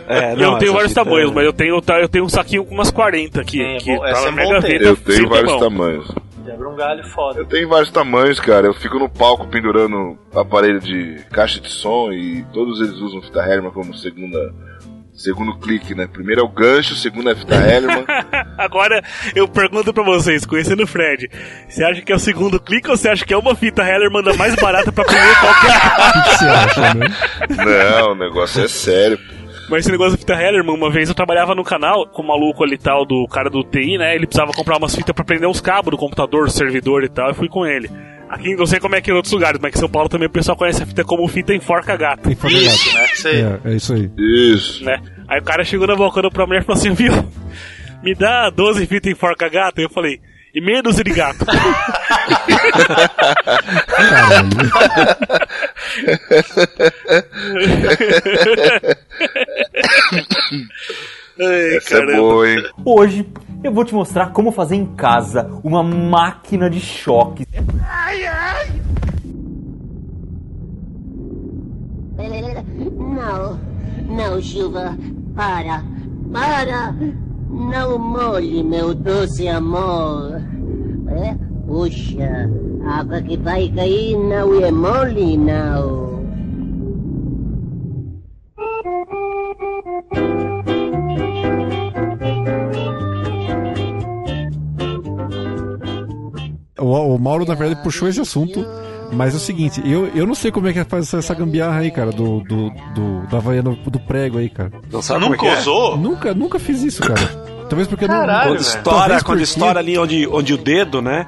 É, 0.06 0.32
eu 0.34 0.36
não 0.36 0.58
tenho 0.58 0.72
essa 0.72 0.72
vários 0.74 0.88
fita- 0.90 1.04
tamanhos, 1.06 1.32
mas 1.32 1.44
eu 1.46 1.52
tenho, 1.54 1.80
tá, 1.80 1.98
eu 1.98 2.08
tenho 2.08 2.26
um 2.26 2.28
saquinho 2.28 2.66
com 2.66 2.74
umas 2.74 2.90
40 2.90 3.40
aqui. 3.40 3.62
É, 3.62 3.78
que 3.78 3.96
bom, 3.96 4.02
tá 4.02 4.08
é 4.10 4.30
minha 4.30 4.44
bom 4.46 4.60
ter. 4.60 4.82
Eu 4.82 4.94
tenho 4.96 5.26
vários 5.26 5.52
mão. 5.52 5.58
tamanhos. 5.60 6.06
Quebra 6.48 6.68
um 6.70 6.76
galho 6.76 7.04
foda. 7.08 7.40
Eu 7.40 7.44
tenho 7.44 7.68
vários 7.68 7.90
tamanhos, 7.90 8.40
cara. 8.40 8.66
Eu 8.66 8.72
fico 8.72 8.98
no 8.98 9.06
palco 9.06 9.46
pendurando 9.48 10.18
aparelho 10.34 10.80
de 10.80 11.22
caixa 11.30 11.60
de 11.60 11.68
som 11.68 12.10
e 12.10 12.42
todos 12.54 12.80
eles 12.80 12.94
usam 12.94 13.20
fita 13.20 13.40
Hellerman 13.40 13.70
como 13.70 13.94
segunda, 13.94 14.54
segundo 15.12 15.58
clique, 15.58 15.94
né? 15.94 16.06
Primeiro 16.10 16.40
é 16.40 16.44
o 16.44 16.48
gancho, 16.48 16.96
segundo 16.96 17.28
é 17.28 17.34
a 17.34 17.36
fita 17.36 17.54
Hellerman. 17.54 18.06
Agora 18.56 19.04
eu 19.36 19.46
pergunto 19.46 19.92
pra 19.92 20.02
vocês, 20.02 20.46
conhecendo 20.46 20.84
o 20.84 20.86
Fred, 20.86 21.28
você 21.68 21.84
acha 21.84 22.00
que 22.00 22.10
é 22.10 22.16
o 22.16 22.18
segundo 22.18 22.58
clique 22.58 22.88
ou 22.88 22.96
você 22.96 23.10
acha 23.10 23.26
que 23.26 23.34
é 23.34 23.36
uma 23.36 23.54
fita 23.54 23.86
Hellerman 23.86 24.22
da 24.22 24.32
mais 24.32 24.54
barata 24.56 24.90
pra 24.90 25.04
prender 25.04 25.40
qualquer. 25.40 25.68
O 26.08 26.22
que 26.22 26.38
você 26.38 26.44
acha, 26.46 26.94
né? 26.94 27.06
Não, 28.00 28.12
o 28.12 28.14
negócio 28.14 28.64
é 28.64 28.68
sério. 28.68 29.18
Mas 29.68 29.80
esse 29.80 29.90
negócio 29.90 30.12
da 30.12 30.18
fita 30.18 30.34
Hellerman, 30.34 30.74
uma 30.74 30.90
vez 30.90 31.08
eu 31.08 31.14
trabalhava 31.14 31.54
no 31.54 31.62
canal 31.62 32.06
com 32.06 32.22
o 32.22 32.26
maluco 32.26 32.64
ali 32.64 32.78
tal, 32.78 33.04
do 33.04 33.26
cara 33.28 33.50
do 33.50 33.62
TI, 33.62 33.98
né? 33.98 34.14
Ele 34.14 34.26
precisava 34.26 34.52
comprar 34.52 34.78
umas 34.78 34.94
fitas 34.94 35.14
pra 35.14 35.24
prender 35.24 35.48
uns 35.48 35.60
cabos 35.60 35.90
do 35.90 35.98
computador, 35.98 36.46
do 36.46 36.50
servidor 36.50 37.04
e 37.04 37.08
tal, 37.08 37.28
eu 37.28 37.34
fui 37.34 37.48
com 37.48 37.66
ele. 37.66 37.90
Aqui 38.30 38.54
não 38.54 38.66
sei 38.66 38.78
como 38.78 38.94
é 38.94 39.00
que 39.00 39.10
é 39.10 39.14
em 39.14 39.16
outros 39.16 39.32
lugares, 39.32 39.58
mas 39.60 39.70
aqui 39.70 39.78
em 39.78 39.80
São 39.80 39.88
Paulo 39.88 40.08
também 40.08 40.28
o 40.28 40.30
pessoal 40.30 40.56
conhece 40.56 40.82
a 40.82 40.86
fita 40.86 41.02
como 41.04 41.26
fita 41.28 41.54
enforca 41.54 41.96
gato, 41.96 42.34
fazer 42.36 42.56
Isso, 42.56 42.94
né? 42.94 43.06
Isso 43.12 43.28
aí. 43.28 43.40
É, 43.40 43.60
é 43.64 43.74
isso 43.74 43.94
aí. 43.94 44.10
Isso. 44.18 44.84
né? 44.84 45.00
Aí 45.26 45.40
o 45.40 45.44
cara 45.44 45.64
chegou 45.64 45.86
na 45.86 45.96
balcona 45.96 46.30
pra 46.30 46.46
mulher 46.46 46.62
e 46.62 46.64
falou 46.64 46.78
assim, 46.78 46.92
viu? 46.92 47.12
Me 48.02 48.14
dá 48.14 48.50
12 48.50 48.86
fitas 48.86 49.12
enforca 49.12 49.48
gato. 49.48 49.80
Eu 49.80 49.90
falei, 49.90 50.20
e 50.54 50.60
meia 50.60 50.82
dúzia 50.82 51.04
de 51.04 51.12
gato. 51.12 51.44
Ai, 61.78 61.84
Essa 61.84 61.98
é 61.98 62.16
boa, 62.16 62.50
hein? 62.50 62.62
Hoje 62.84 63.28
eu 63.62 63.72
vou 63.72 63.84
te 63.84 63.94
mostrar 63.94 64.32
como 64.32 64.50
fazer 64.50 64.74
em 64.74 64.84
casa 64.84 65.48
uma 65.62 65.82
máquina 65.82 66.68
de 66.68 66.80
choque. 66.80 67.46
Não, 72.98 73.58
não, 74.08 74.42
chuva. 74.42 74.96
Para, 75.36 75.84
para. 76.32 76.94
Não 77.48 77.98
molhe 77.98 78.62
meu 78.64 78.92
doce 78.94 79.46
amor. 79.48 80.42
É? 81.08 81.36
Puxa, 81.66 82.50
a 82.84 83.00
água 83.00 83.22
que 83.22 83.36
vai 83.36 83.68
cair 83.68 84.16
não 84.16 84.64
é 84.64 84.70
mole, 84.70 85.36
não. 85.36 86.08
O, 96.78 97.14
o 97.14 97.18
Mauro, 97.18 97.44
na 97.44 97.54
verdade, 97.54 97.82
puxou 97.82 98.08
esse 98.08 98.20
assunto 98.20 98.64
Mas 99.12 99.34
é 99.34 99.36
o 99.36 99.40
seguinte, 99.40 99.82
eu, 99.84 100.06
eu 100.14 100.26
não 100.26 100.34
sei 100.34 100.50
como 100.52 100.68
é 100.68 100.72
que 100.72 100.84
faz 100.84 101.06
essa, 101.06 101.18
essa 101.18 101.34
gambiarra 101.34 101.78
aí, 101.80 101.90
cara, 101.90 102.10
do, 102.10 102.40
do, 102.40 102.70
do, 102.94 103.26
da 103.30 103.38
Havaiana 103.38 103.70
do 103.86 104.00
prego 104.00 104.38
aí, 104.38 104.48
cara. 104.48 104.70
Não 104.92 105.00
sabe 105.02 105.20
como 105.22 105.34
é 105.34 105.36
Nunca 105.38 105.50
que 105.50 105.56
é? 105.56 105.58
usou? 105.60 105.96
Nunca, 105.96 106.34
nunca 106.34 106.58
fiz 106.58 106.82
isso, 106.82 107.02
cara. 107.02 107.20
Talvez 107.68 107.86
porque 107.88 108.06
Caralho, 108.06 108.28
não. 108.50 108.56
Quando 108.56 108.60
estoura, 108.60 108.98
Talvez 108.98 109.22
quando 109.22 109.38
porque- 109.38 109.42
estoura 109.44 109.78
ali 109.80 109.98
onde, 109.98 110.26
onde 110.28 110.54
o 110.54 110.58
dedo, 110.58 111.00
né? 111.02 111.26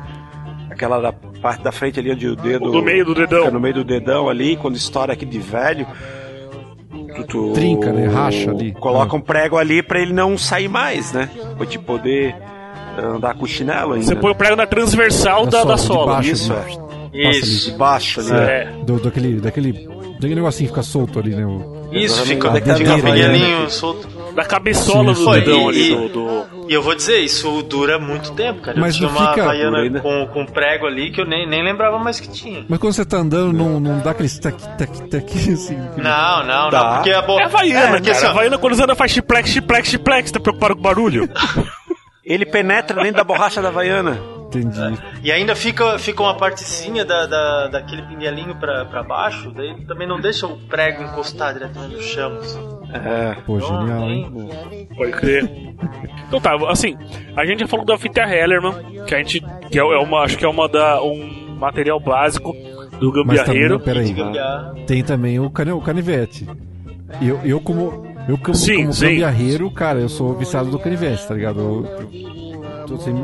Aquela 0.71 1.01
da 1.01 1.13
parte 1.13 1.63
da 1.63 1.73
frente 1.73 1.99
ali 2.01 2.13
onde 2.13 2.29
o 2.29 2.37
dedo. 2.37 2.71
Do 2.71 2.83
meio 2.83 3.05
do 3.05 3.15
dedão. 3.15 3.41
Fica 3.41 3.51
no 3.51 3.61
meio 3.61 3.75
do 3.75 3.85
dedão 3.85 4.29
ali, 4.29 4.57
quando 4.57 4.77
estoura 4.77 5.13
aqui 5.15 5.25
de 5.27 5.39
velho. 5.39 5.87
Tu, 7.17 7.25
tu 7.27 7.53
Trinca, 7.53 7.93
né? 7.93 8.07
Racha 8.07 8.51
ali. 8.51 8.73
Coloca 8.73 9.15
Ah. 9.15 9.19
um 9.19 9.21
prego 9.21 9.57
ali 9.59 9.83
pra 9.83 10.01
ele 10.01 10.13
não 10.13 10.39
sair 10.39 10.69
mais, 10.69 11.13
né? 11.13 11.29
Pra 11.57 11.67
te 11.67 11.79
poder 11.79 12.35
andar 13.01 13.35
com 13.35 13.47
chinelo 13.47 13.95
ainda. 13.95 14.07
Você 14.07 14.17
põe 14.17 14.31
o 14.31 14.35
prego 14.35 14.57
na 14.57 14.67
transversal 14.67 15.47
da, 15.47 15.65
da 15.65 15.75
de 15.75 15.81
sola. 15.81 16.15
baixo, 16.15 16.31
Isso, 16.33 16.53
de- 16.53 16.53
é. 17.19 17.25
passa 17.25 17.39
Isso. 17.39 17.71
De 17.71 17.77
baixo 17.77 18.21
ali. 18.21 18.31
É. 18.33 18.73
Do, 18.85 19.01
daquele, 19.01 19.41
daquele, 19.41 19.73
daquele 20.15 20.35
negocinho 20.37 20.69
que 20.69 20.75
fica 20.75 20.83
solto 20.83 21.19
ali, 21.19 21.35
né? 21.35 21.45
o- 21.45 21.81
Isso, 21.93 22.23
fica, 22.25 22.47
é 22.49 22.51
a 22.51 22.53
Havaiana 22.55 23.03
pinguelinho 23.03 23.63
aqui? 23.65 23.73
solto. 23.73 24.21
Da 24.35 24.45
cabeçola 24.45 25.13
Sim, 25.13 25.25
do 25.25 25.31
dedão 25.33 25.61
E- 25.63 25.69
ali. 25.69 25.93
e- 25.93 25.97
Do, 25.97 26.09
do- 26.09 26.71
E 26.71 26.73
eu 26.73 26.81
vou 26.81 26.95
dizer, 26.95 27.19
isso 27.19 27.63
dura 27.63 27.99
muito 27.99 28.31
tempo, 28.35 28.61
cara. 28.61 28.79
Mas 28.81 28.95
eu 28.95 29.01
tinha 29.09 29.11
não 29.11 29.21
uma 29.21 29.31
fica- 29.35 29.51
ainda? 29.51 30.01
com, 30.01 30.27
com 30.33 30.47
prego 30.47 30.87
ali 30.87 31.11
que 31.11 31.21
eu 31.21 31.27
nem, 31.27 31.49
nem 31.49 31.65
lembrava 31.65 31.99
mais 31.99 32.21
que 32.21 32.29
tinha. 32.31 32.65
Mas 32.69 32.79
quando 32.79 32.93
você 32.93 33.05
tá 33.05 33.17
andando, 33.17 33.53
não, 33.53 33.81
não 33.81 33.99
dá 33.99 34.13
aquele 34.13 34.29
tec, 34.29 34.55
tec, 34.79 34.91
tec, 35.09 35.27
assim. 35.53 35.77
Não, 35.97 36.47
não, 36.47 36.71
Dá. 36.71 36.85
não. 36.85 36.95
Porque 36.95 37.11
a 37.11 37.23
bo... 37.23 37.41
É 37.41 37.45
Havaiana, 37.47 37.89
porque, 37.97 38.03
cara. 38.13 38.17
assim, 38.19 38.27
ó, 38.27 38.31
Havaiana 38.31 38.57
quando 38.59 38.81
anda 38.81 38.95
faz 38.95 39.11
chiplex, 39.11 39.51
chiplex, 39.51 39.89
chiplex. 39.89 40.31
Tá 40.31 40.39
preocupado 40.39 40.77
com 40.77 40.83
barulho? 40.83 41.29
Ele 42.33 42.47
penetra 42.47 43.03
dentro 43.03 43.17
da 43.17 43.25
borracha 43.25 43.61
da 43.61 43.69
Havaiana. 43.69 44.17
Entendi. 44.47 44.99
E 45.23 45.31
ainda 45.31 45.55
fica, 45.55 45.97
fica 45.99 46.23
uma 46.23 46.35
partezinha 46.35 47.05
da, 47.05 47.25
da, 47.27 47.69
daquele 47.69 48.03
pinguelinho 48.03 48.57
pra, 48.57 48.85
pra 48.85 49.03
baixo, 49.03 49.53
daí 49.53 49.69
ele 49.71 49.85
também 49.85 50.09
não 50.09 50.21
deixa 50.21 50.47
o 50.47 50.57
prego 50.57 51.03
encostar 51.05 51.53
diretamente 51.55 51.95
no 51.95 52.03
chão. 52.03 52.37
assim. 52.39 52.81
É. 52.93 53.37
Pô, 53.47 53.61
genial, 53.61 54.11
hein? 54.11 54.89
Pode 54.97 55.13
crer. 55.13 55.45
Então 56.27 56.41
tá, 56.41 56.57
assim, 56.69 56.97
a 57.37 57.47
gente 57.47 57.61
já 57.61 57.69
falou 57.69 57.85
da 57.87 57.97
fita 57.97 58.23
Hellerman, 58.23 59.05
que 59.07 59.15
a 59.15 59.19
gente. 59.19 59.41
que 59.71 59.79
é 59.79 59.85
uma, 59.85 60.23
acho 60.23 60.37
que 60.37 60.45
é 60.45 60.49
uma 60.49 60.69
da, 60.69 61.01
um 61.03 61.57
material 61.57 62.01
básico 62.01 62.53
do 62.53 63.25
Mas 63.25 63.43
também, 63.43 63.69
gambiarreiro. 63.69 63.81
peraí, 63.81 64.15
tem 64.87 65.05
também 65.05 65.39
o, 65.39 65.49
cane, 65.49 65.71
o 65.71 65.81
canivete. 65.81 66.49
Eu, 67.23 67.41
eu 67.45 67.61
como, 67.61 68.10
eu 68.31 68.39
como, 68.39 68.55
Sim, 68.55 68.83
como 68.83 68.93
sim. 68.93 69.07
gambiarreiro, 69.07 69.71
cara, 69.73 69.99
eu 69.99 70.09
sou 70.09 70.35
viciado 70.35 70.71
do 70.71 70.79
canivete, 70.79 71.27
tá 71.27 71.35
ligado? 71.35 71.61
Eu, 71.61 71.85
eu, 72.13 72.87
tô 72.87 72.97
sem 72.99 73.15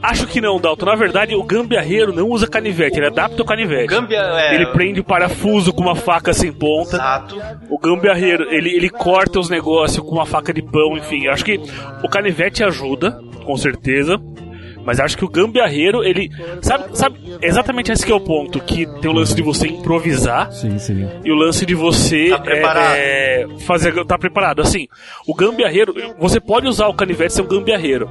Acho 0.00 0.28
que 0.28 0.40
não, 0.40 0.60
Dalton. 0.60 0.86
Na 0.86 0.94
verdade, 0.94 1.34
o 1.34 1.42
gambiarreiro 1.42 2.12
não 2.12 2.28
usa 2.28 2.46
canivete, 2.46 2.98
ele 2.98 3.06
adapta 3.08 3.42
o 3.42 3.44
canivete. 3.44 3.88
Gambia, 3.88 4.20
é, 4.20 4.54
Ele 4.54 4.66
prende 4.66 5.00
o 5.00 5.04
parafuso 5.04 5.72
com 5.72 5.82
uma 5.82 5.96
faca 5.96 6.32
sem 6.32 6.52
ponta. 6.52 6.94
Exato. 6.94 7.36
O 7.68 7.76
gambiarreiro, 7.80 8.44
ele, 8.48 8.70
ele 8.70 8.88
corta 8.88 9.40
os 9.40 9.50
negócios 9.50 9.98
com 9.98 10.14
uma 10.14 10.24
faca 10.24 10.54
de 10.54 10.62
pão, 10.62 10.96
enfim. 10.96 11.26
Acho 11.26 11.44
que 11.44 11.60
o 12.04 12.08
canivete 12.08 12.62
ajuda, 12.62 13.20
com 13.44 13.56
certeza. 13.56 14.20
Mas 14.88 14.98
acho 15.00 15.18
que 15.18 15.24
o 15.24 15.28
gambiarreiro, 15.28 16.02
ele. 16.02 16.30
Sabe, 16.62 16.96
sabe 16.96 17.20
exatamente 17.42 17.92
esse 17.92 18.06
que 18.06 18.10
é 18.10 18.14
o 18.14 18.20
ponto: 18.20 18.58
que 18.58 18.86
tem 19.02 19.10
o 19.10 19.12
lance 19.12 19.34
de 19.34 19.42
você 19.42 19.68
improvisar 19.68 20.50
Sim, 20.50 20.78
sim. 20.78 21.06
e 21.22 21.30
o 21.30 21.34
lance 21.34 21.66
de 21.66 21.74
você 21.74 22.30
Tá 22.30 22.38
preparado. 22.38 22.94
é, 22.96 23.42
é, 23.42 23.46
fazer 23.66 23.92
tá 24.06 24.16
preparado. 24.16 24.62
Assim, 24.62 24.88
o 25.26 25.34
gambiarreiro, 25.34 25.94
você 26.18 26.40
pode 26.40 26.66
usar 26.66 26.86
o 26.86 26.94
canivete 26.94 27.34
ser 27.34 27.42
um 27.42 27.46
gambiarreiro. 27.46 28.08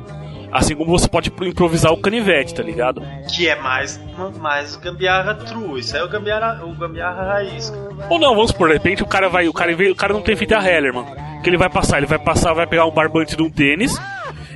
Assim 0.51 0.75
como 0.75 0.91
você 0.91 1.07
pode 1.09 1.31
improvisar 1.41 1.91
o 1.91 1.97
canivete, 1.97 2.53
tá 2.53 2.61
ligado? 2.61 3.01
Que 3.35 3.47
é 3.47 3.55
mais, 3.59 3.99
mais 4.39 4.75
gambiarra 4.75 5.33
true. 5.33 5.79
Isso 5.79 5.95
aí 5.95 6.01
é 6.03 6.05
o 6.05 6.09
gambiarra, 6.09 6.63
o 6.63 6.73
gambiarra 6.75 7.23
raiz. 7.33 7.73
Ou 8.07 8.19
não, 8.19 8.35
vamos 8.35 8.51
supor, 8.51 8.67
de 8.67 8.75
repente 8.75 9.01
o 9.01 9.07
cara 9.07 9.27
vai, 9.29 9.47
o 9.47 9.53
cara, 9.53 9.75
vem- 9.75 9.89
o 9.91 9.95
cara 9.95 10.13
não 10.13 10.21
tem 10.21 10.35
fita 10.35 10.55
Hellerman. 10.55 11.03
O 11.39 11.41
que 11.41 11.49
ele 11.49 11.57
vai 11.57 11.69
passar? 11.69 11.97
Ele 11.97 12.05
vai 12.05 12.19
passar, 12.19 12.53
vai 12.53 12.67
pegar 12.67 12.85
um 12.85 12.91
barbante 12.91 13.35
de 13.35 13.41
um 13.43 13.49
tênis 13.49 13.99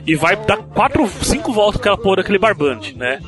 e 0.06 0.16
vai 0.16 0.36
dar 0.36 0.58
quatro, 0.58 1.08
cinco 1.08 1.54
voltas 1.54 1.76
com 1.76 1.82
aquela 1.82 1.98
porra 1.98 2.18
daquele 2.18 2.40
barbante, 2.40 2.98
né? 2.98 3.20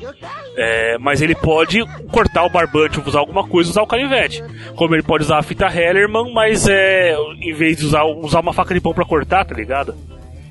É, 0.55 0.97
mas 0.99 1.21
ele 1.21 1.35
pode 1.35 1.85
cortar 2.11 2.43
o 2.43 2.49
barbante, 2.49 3.01
usar 3.05 3.19
alguma 3.19 3.47
coisa, 3.47 3.69
usar 3.69 3.81
o 3.81 3.87
canivete. 3.87 4.43
Como 4.75 4.95
ele 4.95 5.03
pode 5.03 5.23
usar 5.23 5.39
a 5.39 5.43
fita 5.43 5.67
Hellerman, 5.67 6.33
mas 6.33 6.67
é, 6.67 7.15
em 7.41 7.53
vez 7.53 7.77
de 7.77 7.85
usar, 7.85 8.03
usar 8.03 8.39
uma 8.39 8.53
faca 8.53 8.73
de 8.73 8.81
pão 8.81 8.93
pra 8.93 9.05
cortar, 9.05 9.45
tá 9.45 9.55
ligado? 9.55 9.95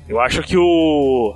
Eu 0.07 0.19
acho 0.19 0.41
que 0.43 0.57
o 0.57 1.35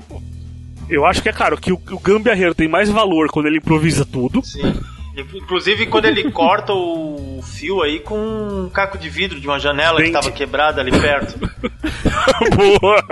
eu 0.89 1.06
acho 1.06 1.21
que 1.21 1.30
é 1.30 1.34
claro 1.34 1.58
que 1.58 1.71
o, 1.71 1.76
o 1.91 2.00
gambiarreiro 2.00 2.56
tem 2.56 2.67
mais 2.67 2.89
valor 2.89 3.30
quando 3.30 3.47
ele 3.47 3.58
improvisa 3.58 4.06
tudo. 4.06 4.43
Sim. 4.45 4.73
Inclusive 5.17 5.88
quando 5.88 6.06
ele 6.06 6.30
corta 6.32 6.73
o 6.73 7.41
fio 7.43 7.82
aí 7.82 7.99
com 7.99 8.17
um 8.17 8.69
caco 8.69 8.97
de 8.97 9.10
vidro 9.10 9.39
de 9.39 9.47
uma 9.47 9.60
janela 9.60 9.97
que 9.97 10.03
Dente. 10.03 10.13
tava 10.13 10.32
quebrada 10.32 10.82
ali 10.82 10.91
perto. 10.91 11.39
Boa. 12.56 13.03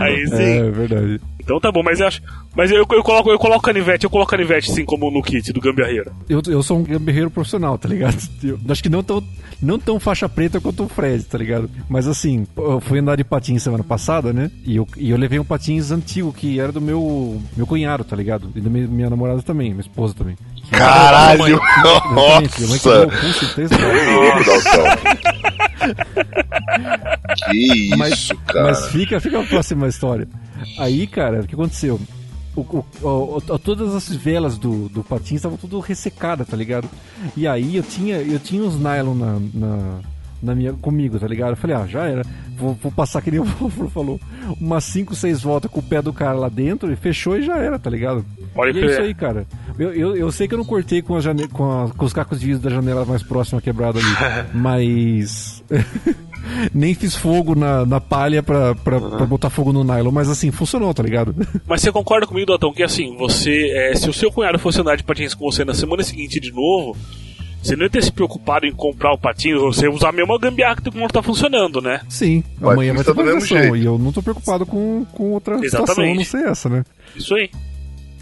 Aí 0.00 0.26
sim. 0.26 0.58
É 0.66 0.70
verdade. 0.70 1.20
Então 1.42 1.60
tá 1.60 1.70
bom, 1.70 1.82
mas 1.82 2.00
eu 2.00 2.06
acho. 2.06 2.22
Mas 2.54 2.70
eu, 2.70 2.86
eu 2.90 3.02
coloco 3.02 3.30
eu 3.30 3.38
coloco 3.38 3.62
canivete, 3.62 4.04
eu 4.04 4.10
coloco 4.10 4.30
canivete 4.30 4.70
sim 4.70 4.84
como 4.84 5.10
no 5.10 5.22
kit 5.22 5.52
do 5.52 5.60
gambiarreiro. 5.60 6.12
Eu, 6.28 6.40
eu 6.46 6.62
sou 6.62 6.78
um 6.78 6.82
gambiarreiro 6.84 7.30
profissional, 7.30 7.76
tá 7.76 7.88
ligado? 7.88 8.16
Eu 8.42 8.58
acho 8.68 8.82
que 8.82 8.88
não 8.88 9.02
tão, 9.02 9.22
não 9.60 9.78
tão 9.78 10.00
faixa 10.00 10.28
preta 10.28 10.60
quanto 10.60 10.84
o 10.84 10.88
Fred, 10.88 11.24
tá 11.24 11.38
ligado? 11.38 11.70
Mas 11.88 12.08
assim, 12.08 12.46
eu 12.56 12.80
fui 12.80 12.98
andar 12.98 13.16
de 13.16 13.24
patins 13.24 13.62
semana 13.62 13.84
passada, 13.84 14.32
né? 14.32 14.50
E 14.64 14.76
eu, 14.76 14.86
e 14.96 15.10
eu 15.10 15.16
levei 15.16 15.38
um 15.38 15.44
patins 15.44 15.92
antigo 15.92 16.32
que 16.32 16.58
era 16.58 16.72
do 16.72 16.80
meu, 16.80 17.40
meu 17.56 17.66
cunhado, 17.66 18.02
tá 18.02 18.16
ligado? 18.16 18.50
E 18.54 18.60
da 18.60 18.68
minha, 18.68 18.88
minha 18.88 19.10
namorada 19.10 19.42
também, 19.42 19.70
minha 19.70 19.80
esposa 19.80 20.14
também. 20.14 20.36
Caralho! 20.70 21.60
Quebrou 21.60 22.12
Nossa! 22.12 22.62
Que 27.44 27.56
isso, 27.86 27.96
mas, 27.98 28.28
cara. 28.46 28.64
Mas 28.68 28.86
fica, 28.88 29.20
fica 29.20 29.40
a 29.40 29.44
próxima 29.46 29.88
história. 29.88 30.28
Aí, 30.78 31.06
cara, 31.06 31.40
o 31.40 31.46
que 31.46 31.54
aconteceu? 31.54 32.00
O, 32.54 32.60
o- 32.60 32.84
o- 33.48 33.58
todas 33.58 33.94
as 33.94 34.08
velas 34.14 34.58
do, 34.58 34.88
do 34.90 35.02
patins 35.02 35.36
estavam 35.36 35.56
tudo 35.56 35.80
ressecadas, 35.80 36.46
tá 36.46 36.56
ligado? 36.56 36.88
E 37.36 37.46
aí 37.46 37.76
eu 37.76 37.82
tinha, 37.82 38.16
eu 38.16 38.38
tinha 38.38 38.62
uns 38.62 38.76
nylon 38.78 39.14
na, 39.14 39.40
na, 39.54 39.98
na 40.42 40.54
minha, 40.54 40.72
comigo, 40.72 41.18
tá 41.18 41.26
ligado? 41.26 41.50
Eu 41.50 41.56
falei, 41.56 41.76
ah, 41.76 41.86
já 41.86 42.04
era. 42.06 42.22
Vou, 42.56 42.74
vou 42.74 42.92
passar 42.92 43.22
que 43.22 43.30
nem 43.30 43.40
o 43.40 43.44
Fofo 43.46 43.88
falou. 43.88 44.20
Umas 44.60 44.84
5, 44.84 45.14
6 45.14 45.42
voltas 45.42 45.70
com 45.70 45.80
o 45.80 45.82
pé 45.82 46.02
do 46.02 46.12
cara 46.12 46.34
lá 46.38 46.48
dentro 46.48 46.92
e 46.92 46.96
fechou 46.96 47.36
e 47.38 47.42
já 47.42 47.56
era, 47.58 47.78
tá 47.78 47.88
ligado? 47.88 48.24
Pode 48.54 48.78
e 48.78 48.82
é 48.82 48.86
isso 48.86 49.00
aí, 49.00 49.14
cara. 49.14 49.46
Eu, 49.78 49.92
eu, 49.92 50.16
eu 50.16 50.30
sei 50.32 50.46
que 50.46 50.54
eu 50.54 50.58
não 50.58 50.64
cortei 50.64 51.00
com, 51.00 51.16
a 51.16 51.20
jane... 51.20 51.48
com, 51.48 51.64
a- 51.64 51.88
com 51.90 52.04
os 52.04 52.12
cacos 52.12 52.38
de 52.40 52.46
vidro 52.46 52.62
da 52.62 52.70
janela 52.70 53.04
mais 53.04 53.22
próxima 53.22 53.60
quebrada 53.60 53.98
ali. 53.98 54.08
mas. 54.54 55.62
Nem 56.74 56.92
fiz 56.92 57.14
fogo 57.14 57.54
na, 57.54 57.86
na 57.86 58.00
palha 58.00 58.42
pra, 58.42 58.74
pra, 58.74 59.00
pra 59.00 59.26
botar 59.26 59.48
fogo 59.48 59.72
no 59.72 59.84
nylon, 59.84 60.10
mas 60.10 60.28
assim, 60.28 60.50
funcionou, 60.50 60.92
tá 60.92 61.02
ligado? 61.02 61.34
Mas 61.66 61.80
você 61.80 61.92
concorda 61.92 62.26
comigo, 62.26 62.46
Dalton, 62.46 62.72
que 62.72 62.82
assim, 62.82 63.16
você. 63.16 63.70
é, 63.70 63.94
se 63.94 64.10
o 64.10 64.12
seu 64.12 64.30
cunhado 64.30 64.58
fosse 64.58 64.80
andar 64.80 64.96
de 64.96 65.04
patins 65.04 65.34
com 65.34 65.50
você 65.50 65.64
na 65.64 65.72
semana 65.72 66.02
seguinte 66.02 66.40
de 66.40 66.50
novo, 66.52 66.96
você 67.62 67.76
não 67.76 67.84
ia 67.84 67.90
ter 67.90 68.02
se 68.02 68.10
preocupado 68.12 68.66
em 68.66 68.72
comprar 68.72 69.12
o 69.12 69.18
patinho, 69.18 69.60
você 69.60 69.86
ia 69.86 69.90
usar 69.92 70.08
a 70.08 70.12
mesma 70.12 70.38
gambiarra 70.38 70.76
que 70.76 70.98
não 70.98 71.06
tá 71.08 71.22
funcionando, 71.22 71.80
né? 71.80 72.00
Sim, 72.08 72.42
Vai, 72.58 72.72
amanhã 72.74 72.94
vai 72.94 73.04
ter 73.04 73.10
atualização. 73.12 73.76
E 73.76 73.84
eu 73.84 73.98
não 73.98 74.10
tô 74.12 74.22
preocupado 74.22 74.66
com, 74.66 75.04
com 75.12 75.30
outra 75.32 75.56
situação, 75.58 75.84
Exatamente. 76.04 76.12
a 76.12 76.16
não 76.16 76.24
ser 76.44 76.50
essa, 76.50 76.68
né? 76.68 76.84
Isso 77.16 77.34
aí. 77.34 77.50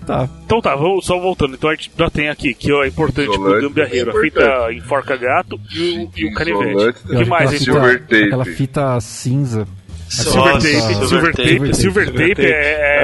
Tá. 0.06 0.28
Então 0.44 0.60
tá, 0.60 0.74
vamos 0.74 1.04
só 1.04 1.18
voltando. 1.20 1.54
Então 1.54 1.68
a 1.70 1.74
gente 1.74 1.90
já 1.96 2.08
tem 2.10 2.28
aqui, 2.28 2.54
que 2.54 2.72
é 2.72 2.86
importante 2.88 3.26
pro 3.26 3.34
Isolante 3.34 3.62
gambiarreiro, 3.68 4.10
a 4.10 4.12
também 4.14 4.28
é 4.28 4.30
fita 4.32 4.72
enforca 4.72 5.16
gato 5.16 5.60
e 5.74 5.80
o, 5.80 6.10
e 6.16 6.24
o 6.26 6.34
canivete. 6.34 6.98
O 7.04 7.16
que 7.18 7.24
mais, 7.26 7.50
então? 7.52 7.58
fita, 7.58 7.64
Silver 7.64 8.00
tape. 8.00 8.24
Aquela 8.24 8.44
fita 8.44 9.00
cinza. 9.00 9.68
Silver 10.08 10.54
Nossa, 10.54 10.66
tape, 10.66 10.80
silver 10.80 11.08
silver 11.08 11.34
tape. 11.36 11.58
tape, 11.58 11.76
silver 11.76 12.06
tape 12.06 12.28
tape. 12.34 12.46
é- 12.46 12.50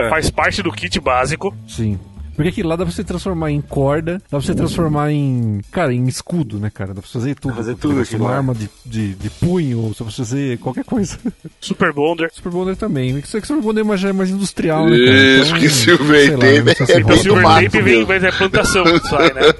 é- 0.02 0.06
É. 0.06 0.10
faz 0.10 0.30
parte 0.30 0.62
do 0.62 0.72
kit 0.72 0.98
básico. 0.98 1.54
Sim. 1.68 1.98
Porque 2.36 2.50
aquilo 2.50 2.68
lá 2.68 2.76
dá 2.76 2.84
pra 2.84 2.92
você 2.94 3.02
transformar 3.02 3.50
em 3.50 3.60
corda, 3.62 4.18
dá 4.18 4.28
pra 4.28 4.40
você 4.40 4.54
transformar 4.54 5.10
em. 5.10 5.60
Cara, 5.72 5.92
em 5.92 6.06
escudo, 6.06 6.58
né, 6.58 6.70
cara? 6.72 6.92
Dá 6.94 7.00
pra 7.00 7.10
fazer 7.10 7.34
tudo. 7.34 7.54
fazer 7.54 7.72
Dá 7.72 7.76
pra 7.78 7.82
tudo 7.82 7.94
fazer 7.98 8.02
aquilo 8.08 8.24
Uma 8.24 8.30
lá. 8.30 8.36
arma 8.36 8.54
de, 8.54 8.68
de, 8.84 9.14
de 9.14 9.30
punho, 9.30 9.78
ou 9.80 9.88
dá 9.90 9.96
pra 10.04 10.10
fazer 10.10 10.58
qualquer 10.58 10.84
coisa. 10.84 11.18
Super 11.60 11.92
Bonder. 11.92 12.28
Super 12.32 12.52
Bonder 12.52 12.76
também. 12.76 13.18
Isso 13.18 13.36
aqui 13.36 13.46
Super 13.46 13.62
Bonder 13.62 13.80
é 13.80 13.84
mais- 13.84 14.00
já 14.00 14.10
é 14.10 14.12
mais 14.12 14.30
industrial, 14.30 14.86
né, 14.86 14.96
cara? 14.98 15.16
Isso, 15.16 15.54
que 15.54 15.68
Silver 15.70 16.32
lá, 16.32 16.38
Tape 16.38 16.92
é 16.92 17.00
Então 17.00 17.16
silver 17.16 17.42
tape 17.42 17.82
vem, 17.82 18.04
mas 18.06 18.22
é 18.22 18.30
plantação 18.30 18.84
que 18.84 19.08
sai, 19.08 19.32
né? 19.32 19.40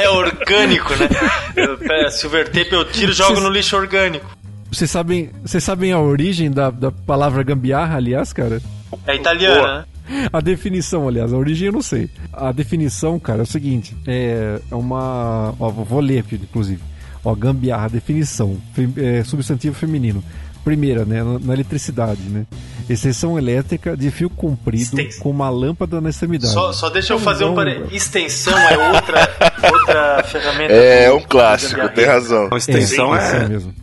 É 0.00 0.08
orgânico, 0.08 0.94
né? 0.96 1.08
Eu, 1.56 1.78
é, 1.90 2.10
silver 2.10 2.48
tape 2.50 2.72
eu 2.72 2.84
tiro 2.84 3.12
e 3.12 3.14
jogo 3.14 3.40
no 3.40 3.48
lixo 3.50 3.76
orgânico. 3.76 4.26
Vocês 4.72 4.90
sabem, 4.90 5.30
vocês 5.44 5.62
sabem 5.62 5.92
a 5.92 6.00
origem 6.00 6.50
da, 6.50 6.70
da 6.70 6.90
palavra 6.90 7.42
gambiarra, 7.42 7.96
aliás, 7.96 8.32
cara? 8.32 8.60
É 9.06 9.14
italiano, 9.16 9.60
Boa. 9.60 9.78
né? 10.08 10.28
A 10.32 10.40
definição, 10.40 11.06
aliás, 11.06 11.32
a 11.32 11.36
origem 11.36 11.66
eu 11.66 11.72
não 11.72 11.82
sei. 11.82 12.08
A 12.32 12.50
definição, 12.52 13.18
cara, 13.20 13.40
é 13.40 13.42
o 13.42 13.46
seguinte: 13.46 13.94
é 14.06 14.58
é 14.70 14.74
uma. 14.74 15.54
Ó, 15.60 15.70
vou 15.70 15.84
vou 15.84 16.00
ler 16.00 16.20
aqui, 16.20 16.34
inclusive. 16.36 16.82
Ó, 17.24 17.34
gambiarra, 17.34 17.88
definição: 17.88 18.56
fem- 18.74 18.92
é, 18.96 19.22
substantivo 19.24 19.74
feminino. 19.74 20.22
Primeira, 20.64 21.04
né, 21.04 21.22
na, 21.24 21.38
na 21.40 21.54
eletricidade, 21.54 22.22
né? 22.22 22.46
Extensão 22.88 23.36
elétrica 23.36 23.96
de 23.96 24.10
fio 24.12 24.30
comprido 24.30 24.96
com 25.20 25.28
uma 25.30 25.50
lâmpada 25.50 26.00
na 26.00 26.08
extremidade. 26.10 26.52
Só, 26.52 26.72
só 26.72 26.88
deixa 26.88 27.12
eu 27.12 27.18
fazer 27.18 27.44
um 27.44 27.54
parênteses. 27.54 27.92
Extensão 27.92 28.56
é 28.56 28.94
outra, 28.94 29.28
outra 29.72 30.22
ferramenta. 30.24 30.72
É 30.72 31.08
do- 31.10 31.16
um 31.16 31.20
clássico, 31.22 31.88
tem 31.90 32.04
razão. 32.06 32.48
Extensão 32.56 33.14
é, 33.14 33.18
é, 33.18 33.22
assim 33.36 33.48
mesmo. 33.48 33.74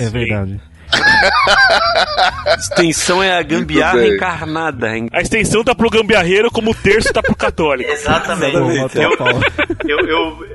É 0.00 0.08
verdade. 0.08 0.60
extensão 2.58 3.22
é 3.22 3.36
a 3.36 3.42
gambiarra 3.42 4.06
encarnada. 4.06 4.96
hein? 4.96 5.08
A 5.12 5.20
extensão 5.20 5.62
tá 5.62 5.74
pro 5.74 5.90
gambiarreiro 5.90 6.50
como 6.50 6.70
o 6.70 6.74
terço 6.74 7.12
tá 7.12 7.22
pro 7.22 7.36
católico. 7.36 7.90
Exatamente. 7.92 8.56
Eu, 8.96 9.12
eu, 9.86 10.06
eu, 10.08 10.46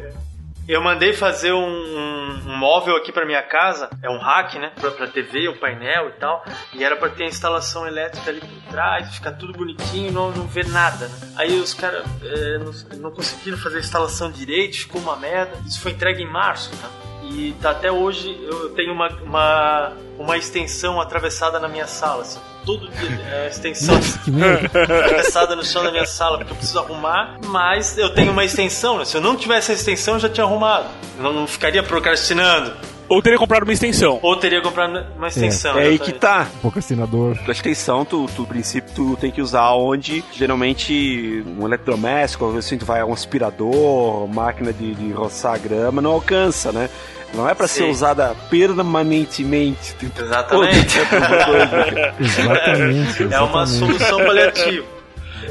eu 0.67 0.81
mandei 0.81 1.13
fazer 1.13 1.51
um, 1.53 1.59
um- 1.67 2.23
um 2.45 2.57
móvel 2.57 2.95
aqui 2.97 3.11
pra 3.11 3.25
minha 3.25 3.41
casa, 3.41 3.89
é 4.01 4.09
um 4.09 4.17
rack, 4.17 4.57
né? 4.59 4.71
Pra, 4.79 4.91
pra 4.91 5.07
TV, 5.07 5.47
um 5.49 5.57
painel 5.57 6.09
e 6.09 6.11
tal. 6.19 6.43
E 6.73 6.83
era 6.83 6.95
pra 6.95 7.09
ter 7.09 7.23
a 7.23 7.27
instalação 7.27 7.85
elétrica 7.87 8.29
ali 8.31 8.39
por 8.41 8.71
trás, 8.71 9.13
ficar 9.15 9.31
tudo 9.33 9.53
bonitinho 9.53 10.09
e 10.09 10.11
não, 10.11 10.31
não 10.31 10.45
ver 10.47 10.67
nada, 10.69 11.07
né? 11.07 11.15
Aí 11.35 11.59
os 11.59 11.73
caras 11.73 12.03
é, 12.23 12.57
não, 12.59 12.73
não 13.01 13.11
conseguiram 13.11 13.57
fazer 13.57 13.77
a 13.77 13.79
instalação 13.81 14.31
direito, 14.31 14.77
ficou 14.77 14.99
uma 15.01 15.15
merda. 15.15 15.51
Isso 15.67 15.79
foi 15.79 15.91
entregue 15.91 16.21
em 16.23 16.29
março, 16.29 16.69
tá? 16.81 16.89
E 17.33 17.55
tá 17.61 17.71
até 17.71 17.91
hoje 17.91 18.37
eu 18.43 18.69
tenho 18.69 18.93
uma, 18.93 19.09
uma, 19.23 19.93
uma 20.19 20.37
extensão 20.37 21.01
atravessada 21.01 21.59
na 21.59 21.67
minha 21.67 21.87
sala, 21.87 22.21
assim. 22.21 22.39
Todo 22.65 22.87
dia 22.87 23.19
é 23.29 23.45
a 23.45 23.49
extensão 23.49 23.99
Que 24.23 24.31
merda. 24.31 24.67
atravessada 24.83 25.55
no 25.55 25.65
chão 25.65 25.83
da 25.83 25.91
minha 25.91 26.05
sala, 26.05 26.37
porque 26.37 26.53
eu 26.53 26.55
preciso 26.55 26.79
arrumar, 26.79 27.39
mas 27.45 27.97
eu 27.97 28.09
tenho 28.11 28.31
uma 28.31 28.45
extensão, 28.45 28.99
né? 28.99 29.05
Se 29.05 29.17
eu 29.17 29.21
não 29.21 29.35
tivesse 29.35 29.71
a 29.71 29.75
extensão, 29.75 30.13
eu 30.13 30.19
já 30.19 30.29
tinha 30.29 30.45
arrumado. 30.45 30.87
Eu 31.17 31.23
não, 31.23 31.33
não 31.33 31.47
ficaria 31.47 31.83
procrastinando. 31.83 32.73
Ou 33.09 33.21
teria 33.21 33.37
comprado 33.37 33.63
uma 33.63 33.73
extensão. 33.73 34.17
Ou 34.21 34.35
teria 34.37 34.61
comprado 34.61 35.05
uma 35.17 35.27
extensão. 35.27 35.77
É 35.77 35.83
aí 35.83 35.99
que 35.99 36.13
tá. 36.13 36.47
Procrastinador. 36.61 37.37
A 37.47 37.51
extensão, 37.51 38.05
tu, 38.05 38.27
tu, 38.33 38.41
no 38.41 38.47
princípio, 38.47 38.91
tu 38.95 39.17
tem 39.17 39.29
que 39.29 39.41
usar 39.41 39.71
onde 39.73 40.23
geralmente 40.31 41.43
um 41.59 41.65
eletrodoméstico, 41.65 42.57
assim, 42.57 42.77
tu 42.77 42.85
vai 42.85 43.01
a 43.01 43.05
um 43.05 43.13
aspirador, 43.13 44.27
máquina 44.27 44.71
de, 44.71 44.95
de 44.95 45.11
roçar 45.11 45.59
grama, 45.59 46.01
não 46.01 46.11
alcança, 46.11 46.71
né? 46.71 46.89
Não 47.33 47.49
é 47.49 47.55
pra 47.55 47.67
ser 47.67 47.83
usada 47.85 48.35
permanentemente. 48.49 49.95
Tem 49.95 50.11
Exatamente. 50.23 50.97
Exatamente. 52.19 53.33
É 53.33 53.39
uma 53.41 53.65
solução 53.65 54.19
paliativa. 54.25 54.85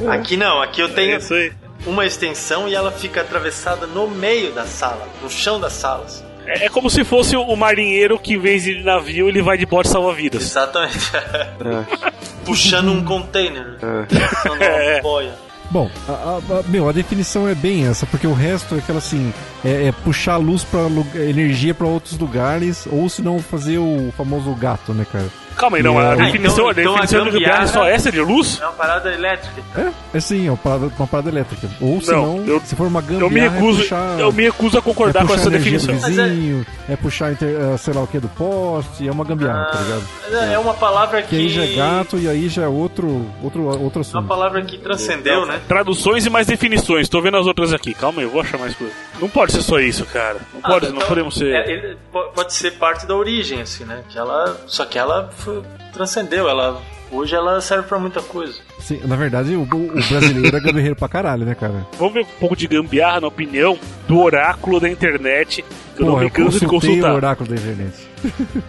Aqui 0.09 0.37
não, 0.37 0.63
aqui 0.63 0.81
eu 0.81 0.87
É 0.87 0.91
tenho 0.91 1.19
aí. 1.19 1.53
uma 1.87 2.07
extensão 2.07 2.69
e 2.69 2.75
ela 2.75 2.91
fica 2.93 3.21
atravessada 3.21 3.87
no 3.87 4.09
meio 4.09 4.53
da 4.53 4.65
sala, 4.65 5.07
no 5.23 5.29
chão 5.29 5.61
das 5.61 5.73
salas. 5.75 6.25
É, 6.47 6.67
é 6.67 6.69
como 6.69 6.89
se 6.91 7.05
fosse 7.05 7.37
o 7.37 7.55
marinheiro 7.57 8.19
que, 8.19 8.35
em 8.35 8.39
vez 8.39 8.65
de 8.65 8.73
ir 8.73 8.79
de 8.79 8.85
navio, 8.85 9.29
ele 9.29 9.41
vai 9.43 9.57
de 9.57 9.67
bote 9.67 9.89
salva-vidas. 9.89 10.43
Exatamente. 10.43 10.99
Puxando 12.45 12.91
um 12.91 13.05
container. 13.05 13.77
Puxando 14.09 14.63
É. 14.63 14.95
uma 14.95 15.03
boia. 15.03 15.33
Bom, 15.73 15.91
a, 16.07 16.13
a- 16.13 16.59
a- 16.59 16.63
meu, 16.69 16.87
a 16.87 16.93
definição 16.93 17.49
é 17.49 17.55
bem 17.55 17.87
essa, 17.87 18.05
porque 18.05 18.27
o 18.27 18.35
resto 18.35 18.75
é 18.75 18.79
aquela 18.79 18.99
assim, 18.99 19.33
é, 19.65 19.87
é 19.87 19.93
puxar 19.93 20.37
luz 20.37 20.63
para 20.65 20.81
energia 21.27 21.73
para 21.73 21.87
outros 21.87 22.19
lugares, 22.19 22.87
ou 22.93 23.09
se 23.09 23.23
não 23.23 23.39
fazer 23.39 23.79
o 23.79 24.13
famoso 24.15 24.53
gato, 24.55 24.93
né, 24.93 25.07
cara? 25.11 25.27
Calma 25.57 25.77
aí, 25.77 25.83
não. 25.83 25.99
A 25.99 26.13
Ah, 26.13 26.15
definição, 26.17 26.71
então- 26.71 26.83
então 26.83 26.93
a 26.97 27.01
definição 27.01 27.21
a 27.21 27.25
de 27.25 27.31
gambiarra 27.31 27.63
é 27.63 27.67
só 27.67 27.73
gambiarra- 27.81 27.95
essa 27.97 28.13
de 28.13 28.21
luz? 28.21 28.59
É 28.61 28.65
uma 28.67 28.73
parada 28.73 29.13
elétrica. 29.13 29.63
É, 29.77 30.17
é 30.17 30.21
sim, 30.21 30.47
é 30.47 30.51
uma 30.51 30.57
parada, 30.57 30.91
uma 30.99 31.07
parada 31.07 31.29
elétrica. 31.29 31.69
Ou 31.81 32.01
se 32.01 32.11
Não, 32.11 32.39
não, 32.39 32.47
eu- 32.47 32.61
se 32.65 32.75
for 32.77 32.87
uma 32.87 33.01
gambiarra, 33.01 33.25
Eu 33.25 33.31
me 33.31 33.41
recuso, 33.41 33.79
é 33.79 33.83
puxar, 33.83 34.19
eu 34.21 34.33
me 34.33 34.43
recuso 34.45 34.77
a 34.77 34.79
é 34.79 34.83
concordar 34.83 35.21
com 35.21 35.27
puxar 35.29 35.41
essa 35.41 35.51
definição. 35.51 35.95
vizinho, 35.95 36.67
é, 36.89 36.97
puxar, 36.97 37.33
inter- 37.33 37.79
sei 37.79 37.95
lá 37.95 38.03
o 38.03 38.07
que, 38.07 38.19
do 38.19 38.29
poste, 38.29 39.07
é 39.07 39.11
uma 39.13 39.25
gambiarra, 39.25 39.65
tá 39.67 39.79
ligado? 39.81 40.53
É 40.53 40.59
uma 40.59 40.75
palavra 40.75 41.23
que. 41.23 41.29
Que 41.33 41.37
aí 41.37 41.49
já 41.49 41.65
é 41.65 41.75
gato 41.75 42.19
e 42.19 42.29
aí 42.29 42.49
já 42.49 42.63
é 42.63 42.69
outro, 42.69 43.27
outro, 43.43 43.63
outro 43.65 44.01
Uma 44.01 44.01
assunto. 44.01 44.27
palavra 44.29 44.63
que 44.63 44.77
transcendeu, 44.79 45.47
né? 45.47 45.61
Traduções 45.67 46.27
e 46.27 46.31
mais 46.31 46.47
definições. 46.47 47.09
Tô 47.09 47.21
vendo 47.23 47.37
as 47.39 47.47
outras 47.47 47.73
aqui. 47.73 47.95
Calma 47.95 48.21
aí, 48.21 48.27
eu 48.27 48.31
vou 48.31 48.41
achar 48.41 48.59
mais 48.59 48.75
coisa. 48.75 48.93
Não 49.21 49.29
pode 49.29 49.53
ser 49.53 49.63
só 49.63 49.79
isso, 49.79 50.05
cara. 50.07 50.37
Não 50.53 50.61
pode, 50.61 50.87
Ah, 50.87 50.89
não 50.91 50.97
então, 50.97 51.09
podemos 51.09 51.35
ser. 51.35 51.55
é, 51.55 51.71
ele 51.71 51.97
po- 52.13 52.25
pode 52.35 52.53
ser 52.53 52.73
parte 52.73 53.07
da 53.07 53.15
origem, 53.15 53.61
assim, 53.63 53.85
né? 53.85 54.03
Que 54.09 54.19
ela, 54.19 54.57
só 54.67 54.85
que 54.85 54.99
ela 54.99 55.31
foi- 55.43 55.63
transcendeu. 55.93 56.49
Ela, 56.49 56.81
hoje 57.11 57.35
ela 57.35 57.61
serve 57.61 57.87
pra 57.89 57.99
muita 57.99 58.21
coisa. 58.23 58.55
Sim, 58.79 59.01
na 59.05 59.15
verdade, 59.17 59.55
o, 59.55 59.63
o 59.63 59.67
brasileiro 60.09 60.57
é 60.57 60.61
gambiarreiro 60.61 60.97
pra 60.97 61.09
caralho, 61.09 61.45
né, 61.45 61.55
cara? 61.55 61.87
Vamos 61.99 62.15
ver 62.15 62.21
um 62.23 62.39
pouco 62.41 62.57
de 62.57 62.67
gambiarra 62.67 63.21
na 63.21 63.29
opinião 63.29 63.79
do 64.09 64.19
oráculo 64.19 64.81
da 64.81 64.89
internet. 64.89 65.65
Que 65.95 66.03
eu 66.03 66.07
não 66.07 66.19
me 66.19 66.25
eu 66.25 66.31
canso 66.31 66.59
de 66.59 66.67
consultei 66.67 66.91
o 66.91 67.03
consultar. 67.03 67.15
oráculo 67.15 67.49
da 67.51 67.55
internet. 67.57 67.93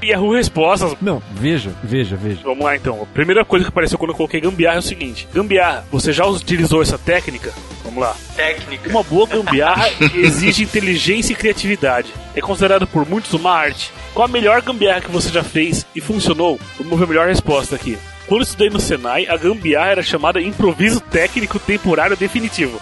Yahoo 0.03 0.33
Respostas. 0.33 0.95
Não, 1.01 1.21
veja, 1.31 1.71
veja, 1.83 2.15
veja. 2.15 2.41
Vamos 2.43 2.63
lá 2.65 2.75
então. 2.75 3.01
A 3.01 3.05
primeira 3.05 3.45
coisa 3.45 3.63
que 3.65 3.69
apareceu 3.69 3.97
quando 3.97 4.11
eu 4.11 4.15
coloquei 4.17 4.41
gambiarra 4.41 4.75
é 4.75 4.79
o 4.79 4.83
seguinte: 4.83 5.27
Gambiarra, 5.33 5.85
você 5.91 6.11
já 6.11 6.25
utilizou 6.25 6.81
essa 6.81 6.97
técnica? 6.97 7.51
Vamos 7.93 8.09
lá. 8.09 8.15
Técnica. 8.35 8.89
Uma 8.89 9.03
boa 9.03 9.27
gambiarra 9.27 9.87
exige 10.15 10.63
inteligência 10.63 11.33
e 11.33 11.35
criatividade. 11.35 12.11
É 12.35 12.41
considerado 12.41 12.87
por 12.87 13.07
muitos 13.07 13.31
uma 13.33 13.51
arte. 13.51 13.91
Qual 14.13 14.25
a 14.25 14.27
melhor 14.27 14.61
gambiarra 14.61 15.01
que 15.01 15.11
você 15.11 15.29
já 15.29 15.43
fez 15.43 15.85
e 15.95 16.01
funcionou? 16.01 16.59
Vamos 16.79 16.97
ver 16.97 17.05
a 17.05 17.07
melhor 17.07 17.27
resposta 17.27 17.75
aqui. 17.75 17.97
Quando 18.27 18.41
eu 18.41 18.45
estudei 18.45 18.69
no 18.69 18.79
Senai, 18.79 19.27
a 19.27 19.37
gambiarra 19.37 19.91
era 19.91 20.03
chamada 20.03 20.41
improviso 20.41 20.99
técnico 20.99 21.59
temporário 21.59 22.17
definitivo. 22.17 22.81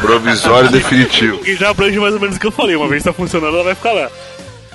Provisório 0.00 0.70
definitivo. 0.70 1.38
Que 1.38 1.56
já 1.56 1.70
abrange 1.70 1.98
mais 1.98 2.14
ou 2.14 2.20
menos 2.20 2.36
o 2.36 2.40
que 2.40 2.46
eu 2.46 2.52
falei. 2.52 2.76
Uma 2.76 2.88
vez 2.88 3.00
está 3.00 3.12
funcionando, 3.12 3.54
ela 3.54 3.64
vai 3.64 3.74
ficar 3.74 3.92
lá. 3.92 4.08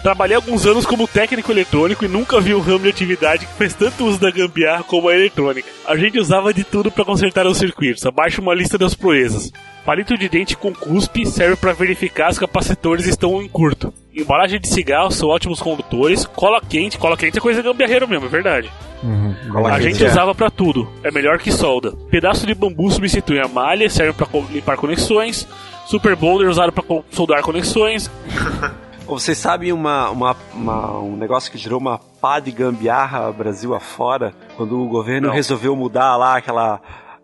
Trabalhei 0.04 0.36
alguns 0.36 0.66
anos 0.66 0.86
como 0.86 1.08
técnico 1.08 1.52
eletrônico 1.52 2.06
e 2.06 2.08
nunca 2.08 2.40
vi 2.40 2.54
um 2.54 2.60
ramo 2.62 2.80
de 2.84 2.90
atividade 2.90 3.46
que 3.46 3.54
fez 3.54 3.74
tanto 3.74 4.06
uso 4.06 4.20
da 4.20 4.32
gambiarra 4.32 4.84
como 4.84 5.10
a 5.10 5.16
eletrônica. 5.16 5.68
A 5.86 5.96
gente 5.98 6.20
usava 6.20 6.54
de 6.54 6.64
tudo 6.64 6.90
para 6.92 7.04
consertar 7.04 7.46
os 7.46 7.58
circuitos. 7.58 8.06
Abaixo 8.06 8.42
uma 8.42 8.54
lista 8.56 8.78
das 8.78 8.94
proezas. 8.94 9.52
Palito 9.86 10.18
de 10.18 10.28
dente 10.30 10.56
com 10.56 10.74
cuspe 10.74 11.26
serve 11.26 11.56
para 11.56 11.74
verificar 11.74 12.28
se 12.28 12.34
os 12.34 12.40
capacitores 12.40 13.06
estão 13.08 13.42
em 13.42 13.48
curto. 13.48 13.94
Embalagem 14.14 14.60
de 14.60 14.68
cigarro 14.70 15.12
são 15.12 15.30
ótimos 15.30 15.62
condutores. 15.62 16.26
Cola 16.26 16.62
quente, 16.62 16.98
cola 16.98 17.16
quente 17.18 17.38
é 17.38 17.42
coisa 17.42 17.62
gambiarreira 17.62 18.06
mesmo, 18.08 18.26
é 18.26 18.30
verdade. 18.30 18.70
Uhum, 19.04 19.36
A 19.68 19.80
gente 19.80 20.04
usava 20.04 20.34
pra 20.34 20.50
tudo. 20.50 20.90
É 21.04 21.12
melhor 21.12 21.38
que 21.38 21.52
solda. 21.52 21.92
Pedaço 22.10 22.46
de 22.48 22.54
bambu 22.56 22.90
substitui 22.92 23.40
a 23.40 23.48
malha, 23.48 23.90
serve 23.90 24.14
pra 24.14 24.26
co- 24.26 24.46
limpar 24.52 24.76
conexões. 24.78 25.48
Super 25.86 26.16
boulder 26.16 26.50
usado 26.50 26.72
pra 26.72 26.84
co- 26.84 27.06
soldar 27.12 27.42
conexões. 27.42 28.10
Vocês 29.08 29.38
sabem 29.38 29.72
uma, 29.72 30.10
uma- 30.10 30.36
uma- 30.54 31.00
um 31.00 31.16
negócio 31.16 31.50
que 31.52 31.58
gerou 31.58 31.80
uma 31.80 31.98
pá 31.98 32.40
de 32.40 32.52
gambiarra 32.52 33.32
Brasil 33.32 33.74
afora? 33.74 34.34
Quando 34.58 34.80
o 34.80 34.88
governo 34.88 35.28
Não. 35.30 35.34
resolveu 35.34 35.76
mudar 35.76 36.18
lá 36.18 36.38
aquela, 36.38 36.82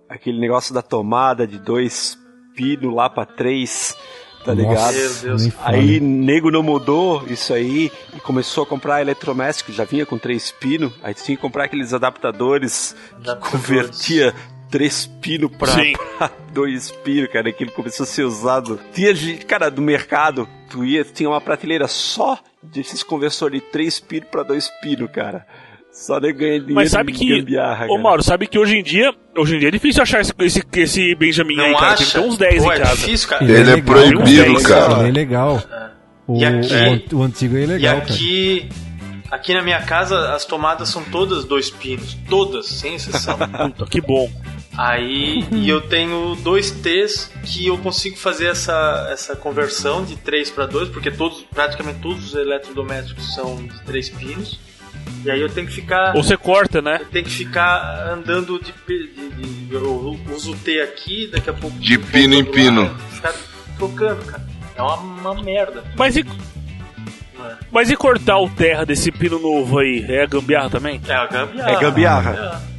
aquele 0.10 0.40
negócio 0.40 0.74
da 0.74 0.82
tomada 0.82 1.46
de 1.46 1.60
dois 1.60 2.18
pinos 2.56 2.94
lá 2.94 3.10
pra 3.10 3.26
três, 3.26 3.98
tá 4.46 4.56
Nossa, 4.56 4.62
ligado? 4.70 4.94
Meu 4.94 5.14
Deus. 5.16 5.42
nem 5.42 5.52
fale. 5.52 5.78
Aí 5.78 6.00
nego 6.00 6.50
não 6.50 6.64
mudou 6.64 7.24
isso 7.28 7.54
aí 7.54 7.92
e 8.16 8.20
começou 8.22 8.64
a 8.64 8.68
comprar 8.68 9.02
eletrodoméstico, 9.02 9.72
já 9.74 9.84
vinha 9.84 10.06
com 10.06 10.18
três 10.18 10.52
pinos, 10.52 10.94
aí 11.04 11.14
tinha 11.14 11.36
que 11.36 11.42
comprar 11.42 11.66
aqueles 11.66 11.94
adaptadores 11.94 12.96
que 13.10 13.30
Adaptadores. 13.30 13.50
convertia 13.52 14.34
três 14.74 15.06
pinos 15.22 15.52
pra, 15.56 15.72
pra 16.18 16.32
dois 16.52 16.90
pinos, 16.90 17.30
cara, 17.32 17.48
aquilo 17.50 17.72
começou 17.72 18.06
a 18.06 18.08
ser 18.08 18.24
usado. 18.24 18.80
Tinha 18.92 19.14
gente, 19.14 19.46
cara, 19.46 19.70
do 19.70 19.84
mercado, 19.84 20.50
tu 20.68 20.84
ia, 20.84 21.04
tinha 21.06 21.30
uma 21.30 21.40
prateleira 21.40 21.88
só 21.88 22.40
desses 22.62 23.04
conversores 23.04 23.62
de 23.62 23.68
três 23.68 24.00
pinos 24.00 24.28
pra 24.32 24.42
dois 24.42 24.68
pinos, 24.82 25.12
cara. 25.12 25.46
Só 25.92 26.18
de 26.20 26.34
ganhar 26.34 26.54
dinheiro 26.58 26.74
Mas 26.74 26.90
sabe 26.90 27.12
que. 27.12 27.38
gambiarra, 27.38 27.86
Ô 27.86 27.90
cara. 27.90 28.02
Mauro, 28.02 28.24
sabe 28.24 28.48
que 28.48 28.58
hoje 28.58 28.78
em 28.78 28.82
dia. 28.84 29.14
Hoje 29.38 29.58
em 29.58 29.60
dia 29.60 29.68
é 29.68 29.72
difícil 29.72 30.02
achar 30.02 30.22
esse, 30.22 30.34
esse, 30.40 30.64
esse 30.76 31.14
Benjamin 31.14 31.60
aí, 31.60 31.72
Não 31.72 31.78
cara. 31.80 31.96
Tem 31.96 31.98
que 31.98 32.04
acha? 32.12 32.20
ter 32.20 32.26
uns 32.28 32.36
10 32.36 32.64
Pô, 32.64 32.72
em 32.72 32.76
é 32.76 32.80
casa. 32.80 32.96
difícil, 32.96 33.30
cara. 33.30 33.44
Ele 33.44 33.54
é 33.54 33.64
legal, 33.64 33.84
proibido, 33.84 34.64
cara. 34.64 35.00
Ele 35.02 35.08
é 35.10 35.12
legal. 35.12 35.64
O, 36.26 36.38
E 36.42 36.46
aqui- 36.46 37.14
o 37.14 37.18
o 37.20 37.22
antigo 37.24 37.56
é 37.58 37.62
E 37.62 37.66
legal, 37.68 37.98
cara. 38.02 38.12
aqui, 38.12 38.70
aqui 39.30 39.54
na 39.54 39.62
minha 39.62 39.82
casa 39.84 40.34
as 40.34 40.46
tomadas 40.46 40.90
são 40.90 41.04
todas 41.04 41.46
dois 41.46 41.70
pinos, 41.70 42.18
todas, 42.28 42.66
sem 42.66 42.96
exceção. 42.96 43.38
Puta, 43.70 43.86
que 43.86 44.02
bom. 44.02 44.28
Aí 44.78 45.46
e 45.52 45.70
eu 45.70 45.82
tenho 45.82 46.36
dois 46.36 46.72
T's 46.72 47.32
que 47.44 47.68
eu 47.68 47.78
consigo 47.78 48.18
fazer 48.18 48.48
essa, 48.48 49.08
essa 49.12 49.36
conversão 49.36 50.04
de 50.04 50.16
3 50.16 50.50
para 50.50 50.66
2, 50.66 50.90
porque 50.90 51.12
todos, 51.12 51.42
praticamente 51.54 52.00
todos 52.00 52.26
os 52.26 52.34
eletrodomésticos 52.36 53.36
são 53.36 53.56
de 53.68 53.80
três 53.84 54.10
pinos. 54.10 54.60
E 55.24 55.30
aí 55.32 55.40
eu 55.40 55.50
tenho 55.50 55.68
que 55.68 55.74
ficar. 55.74 56.16
Ou 56.16 56.24
você 56.24 56.36
corta, 56.36 56.82
né? 56.82 56.98
Eu 57.02 57.06
tenho 57.06 57.26
que 57.26 57.32
ficar 57.32 58.10
andando 58.12 58.60
de, 58.60 58.74
de, 58.88 59.30
de- 59.30 59.74
Eu 59.74 60.20
uso 60.34 60.54
o 60.54 60.56
T 60.56 60.82
aqui, 60.82 61.28
daqui 61.28 61.50
a 61.50 61.54
pouco. 61.54 61.78
De 61.80 61.98
pino 61.98 62.34
em 62.34 62.44
lá, 62.44 62.52
pino. 62.52 62.98
Ficar 63.12 63.34
trocando, 63.78 64.26
cara. 64.26 64.46
É 64.76 64.82
uma, 64.82 64.96
uma 64.98 65.44
merda. 65.44 65.84
Mas 65.96 66.18
e. 66.18 66.22
é? 66.22 67.56
Mas 67.72 67.90
e 67.90 67.96
cortar 67.96 68.40
o 68.40 68.50
terra 68.50 68.86
desse 68.86 69.12
pino 69.12 69.40
novo 69.40 69.80
aí? 69.80 70.04
É 70.10 70.26
gambiarra 70.28 70.70
também? 70.70 71.00
É 71.08 71.14
a 71.14 71.26
gambiarra. 71.28 71.72
É 71.72 71.80
gambiarra. 71.80 72.62
É. 72.70 72.73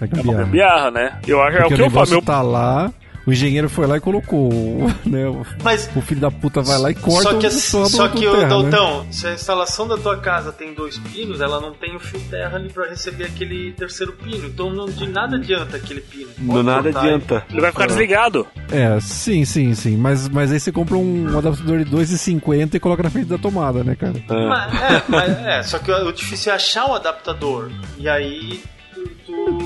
É 0.00 0.04
É 0.04 0.22
uma 0.22 0.34
gambiarra. 0.34 0.90
né? 0.90 1.18
Eu 1.26 1.42
acho 1.42 1.56
é 1.56 1.60
o 1.60 1.62
Porque 1.62 1.74
que 1.76 1.82
o 1.82 1.84
eu 1.86 1.90
faço. 1.90 2.12
negócio 2.12 2.14
Meu... 2.14 2.22
tá 2.22 2.42
lá, 2.42 2.92
O 3.26 3.32
engenheiro 3.32 3.68
foi 3.68 3.88
lá 3.88 3.96
e 3.96 4.00
colocou, 4.00 4.52
o- 4.52 4.86
né? 5.04 5.26
O, 5.26 5.44
Mas- 5.64 5.90
o 5.96 6.00
filho 6.00 6.20
da 6.20 6.30
puta 6.30 6.62
vai 6.62 6.78
lá 6.78 6.92
e 6.92 6.94
corta 6.94 7.22
Só 7.30 7.34
que, 7.38 7.46
o 7.48 7.50
só 7.50 8.06
que 8.08 8.24
o 8.24 8.30
terra, 8.30 8.42
né? 8.44 8.48
Daltão, 8.48 9.04
se 9.10 9.26
a 9.26 9.32
instalação 9.34 9.88
da 9.88 9.96
tua 9.98 10.16
casa 10.18 10.52
tem 10.52 10.72
dois 10.74 10.96
pinos, 10.98 11.40
ela 11.40 11.60
não 11.60 11.72
tem 11.72 11.96
o 11.96 11.98
fio 11.98 12.20
terra 12.30 12.54
ali 12.56 12.68
pra 12.68 12.86
receber 12.88 13.24
aquele 13.24 13.72
terceiro 13.72 14.12
pino. 14.12 14.46
Então 14.46 14.70
não, 14.70 14.86
de 14.86 15.08
nada 15.08 15.34
adianta 15.38 15.76
aquele 15.76 16.02
pino. 16.02 16.28
No 16.38 16.52
Pode 16.52 16.66
nada 16.66 16.88
adianta. 16.88 17.44
Ele 17.50 17.60
vai 17.60 17.72
ficar 17.72 17.86
desligado. 17.88 18.46
É, 18.70 19.00
sim, 19.00 19.44
sim, 19.44 19.74
sim. 19.74 19.96
Mas, 19.96 20.28
mas 20.28 20.52
aí 20.52 20.60
você 20.60 20.70
compra 20.70 20.96
um 20.96 21.36
adaptador 21.36 21.82
de 21.82 21.90
2,50 21.90 22.74
e 22.74 22.78
coloca 22.78 23.02
na 23.02 23.10
frente 23.10 23.26
da 23.26 23.38
tomada, 23.38 23.82
né, 23.82 23.96
cara? 23.96 24.14
Mas, 24.28 24.74
é, 24.82 25.02
mas, 25.08 25.38
é, 25.44 25.62
só 25.64 25.80
que 25.80 25.90
o 25.90 26.12
difícil 26.12 26.52
é 26.52 26.54
achar 26.54 26.86
o 26.86 26.94
adaptador. 26.94 27.72
E 27.98 28.08
aí 28.08 28.62
tu- 28.94 29.10
tu, 29.26 29.58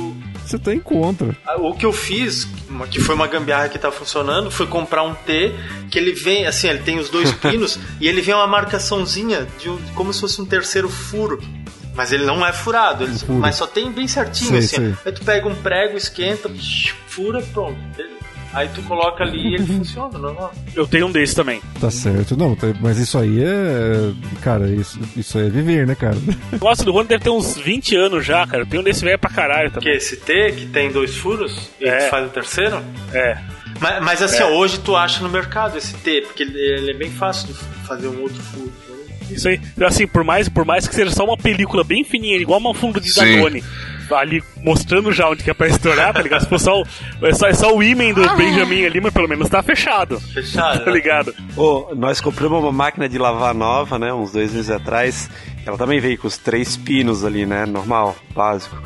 Você 0.50 0.58
tá 0.58 0.74
em 0.74 0.80
contra. 0.80 1.36
O 1.58 1.74
que 1.74 1.86
eu 1.86 1.92
fiz, 1.92 2.48
que 2.90 3.00
foi 3.00 3.14
uma 3.14 3.28
gambiarra 3.28 3.68
que 3.68 3.78
tá 3.78 3.90
funcionando, 3.92 4.50
foi 4.50 4.66
comprar 4.66 5.04
um 5.04 5.14
T 5.14 5.52
que 5.90 5.96
ele 5.96 6.12
vem, 6.12 6.44
assim, 6.46 6.68
ele 6.68 6.80
tem 6.80 6.98
os 6.98 7.08
dois 7.08 7.30
pinos 7.40 7.78
e 8.00 8.08
ele 8.08 8.20
vem 8.20 8.34
uma 8.34 8.46
marcaçãozinha 8.48 9.46
de 9.60 9.70
um- 9.70 9.78
como 9.94 10.12
se 10.12 10.20
fosse 10.20 10.42
um 10.42 10.44
terceiro 10.44 10.88
furo. 10.88 11.40
Mas 11.94 12.12
ele 12.12 12.24
não 12.24 12.44
é 12.46 12.52
furado, 12.52 13.04
ele- 13.04 13.16
mas 13.28 13.56
só 13.56 13.66
tem 13.66 13.90
bem 13.92 14.08
certinho, 14.08 14.50
Sei, 14.50 14.58
assim. 14.58 14.76
sei. 14.76 14.94
Aí 15.04 15.12
tu 15.12 15.22
pega 15.24 15.46
um 15.48 15.54
prego, 15.54 15.96
esquenta, 15.96 16.50
fura, 17.06 17.40
pronto. 17.52 17.78
Aí 18.52 18.68
tu 18.74 18.82
coloca 18.82 19.22
ali 19.22 19.38
e 19.50 19.54
ele 19.54 19.66
funciona, 19.78 20.18
normal. 20.18 20.52
Eu 20.74 20.86
tenho 20.86 21.06
um 21.06 21.12
desses 21.12 21.34
também. 21.34 21.60
Tá 21.80 21.90
certo. 21.90 22.36
Não, 22.36 22.56
tá- 22.56 22.74
mas 22.80 22.98
isso 22.98 23.16
aí 23.18 23.42
é. 23.42 24.12
Cara, 24.42 24.68
isso, 24.68 24.98
isso 25.16 25.38
é 25.38 25.48
viver, 25.48 25.86
né, 25.86 25.94
cara? 25.94 26.16
O 26.16 26.52
negócio 26.52 26.84
do 26.84 26.90
Rony 26.92 27.08
deve 27.08 27.24
ter 27.24 27.30
uns 27.30 27.56
20 27.56 27.94
anos 27.96 28.26
já, 28.26 28.46
cara. 28.46 28.62
Eu 28.62 28.66
tenho 28.66 28.80
um 28.80 28.84
desse 28.84 29.04
velho 29.04 29.18
pra 29.18 29.30
caralho 29.30 29.70
Que 29.70 29.78
também. 29.78 29.96
esse 29.96 30.16
T 30.16 30.52
que 30.52 30.66
tem 30.66 30.90
dois 30.90 31.14
furos 31.16 31.70
e 31.80 31.86
É. 31.88 31.96
tu 31.98 32.10
faz 32.10 32.26
o 32.26 32.30
terceiro? 32.30 32.82
É. 33.12 33.38
Mas, 33.78 34.02
mas 34.04 34.22
assim, 34.22 34.38
É. 34.42 34.44
ó, 34.44 34.50
hoje 34.58 34.78
tu 34.80 34.96
acha 34.96 35.22
no 35.22 35.28
mercado 35.28 35.78
esse 35.78 35.94
T, 35.94 36.22
porque 36.22 36.42
ele, 36.42 36.58
ele 36.58 36.90
é 36.90 36.94
bem 36.94 37.10
fácil 37.10 37.48
de 37.48 37.54
fazer 37.86 38.08
um 38.08 38.20
outro 38.20 38.42
furo. 38.42 38.72
Isso 39.30 39.48
aí. 39.48 39.60
Assim, 39.86 40.08
por 40.08 40.24
mais, 40.24 40.48
por 40.48 40.64
mais 40.64 40.88
que 40.88 40.94
seja 40.94 41.12
só 41.12 41.24
uma 41.24 41.36
película 41.36 41.84
bem 41.84 42.02
fininha, 42.02 42.36
igual 42.36 42.58
uma 42.58 42.74
fundo 42.74 43.00
de 43.00 43.10
Sim. 43.12 43.20
Ali 44.14 44.42
mostrando 44.62 45.12
já 45.12 45.28
onde 45.28 45.42
que 45.42 45.50
é 45.50 45.54
pra 45.54 45.68
estourar, 45.68 46.12
tá 46.12 46.22
ligado? 46.22 46.42
Se 46.42 46.48
for 46.48 46.58
só 46.58 46.82
o, 46.82 46.86
é 47.22 47.32
só, 47.32 47.46
é 47.46 47.54
só 47.54 47.74
o 47.74 47.82
ímen 47.82 48.12
do 48.12 48.22
Benjamin 48.36 48.84
ali, 48.84 49.00
mas 49.00 49.12
pelo 49.12 49.28
menos 49.28 49.48
tá 49.48 49.62
fechado. 49.62 50.20
Fechado. 50.20 50.84
Tá 50.84 50.90
ligado? 50.90 51.34
Ô, 51.56 51.94
nós 51.94 52.20
compramos 52.20 52.60
uma 52.62 52.72
máquina 52.72 53.08
de 53.08 53.18
lavar 53.18 53.54
nova, 53.54 53.98
né? 53.98 54.12
Uns 54.12 54.32
dois 54.32 54.52
meses 54.52 54.70
atrás. 54.70 55.30
Ela 55.64 55.76
também 55.76 56.00
veio 56.00 56.18
com 56.18 56.26
os 56.26 56.38
três 56.38 56.76
pinos 56.76 57.24
ali, 57.24 57.46
né? 57.46 57.66
Normal, 57.66 58.16
básico. 58.34 58.76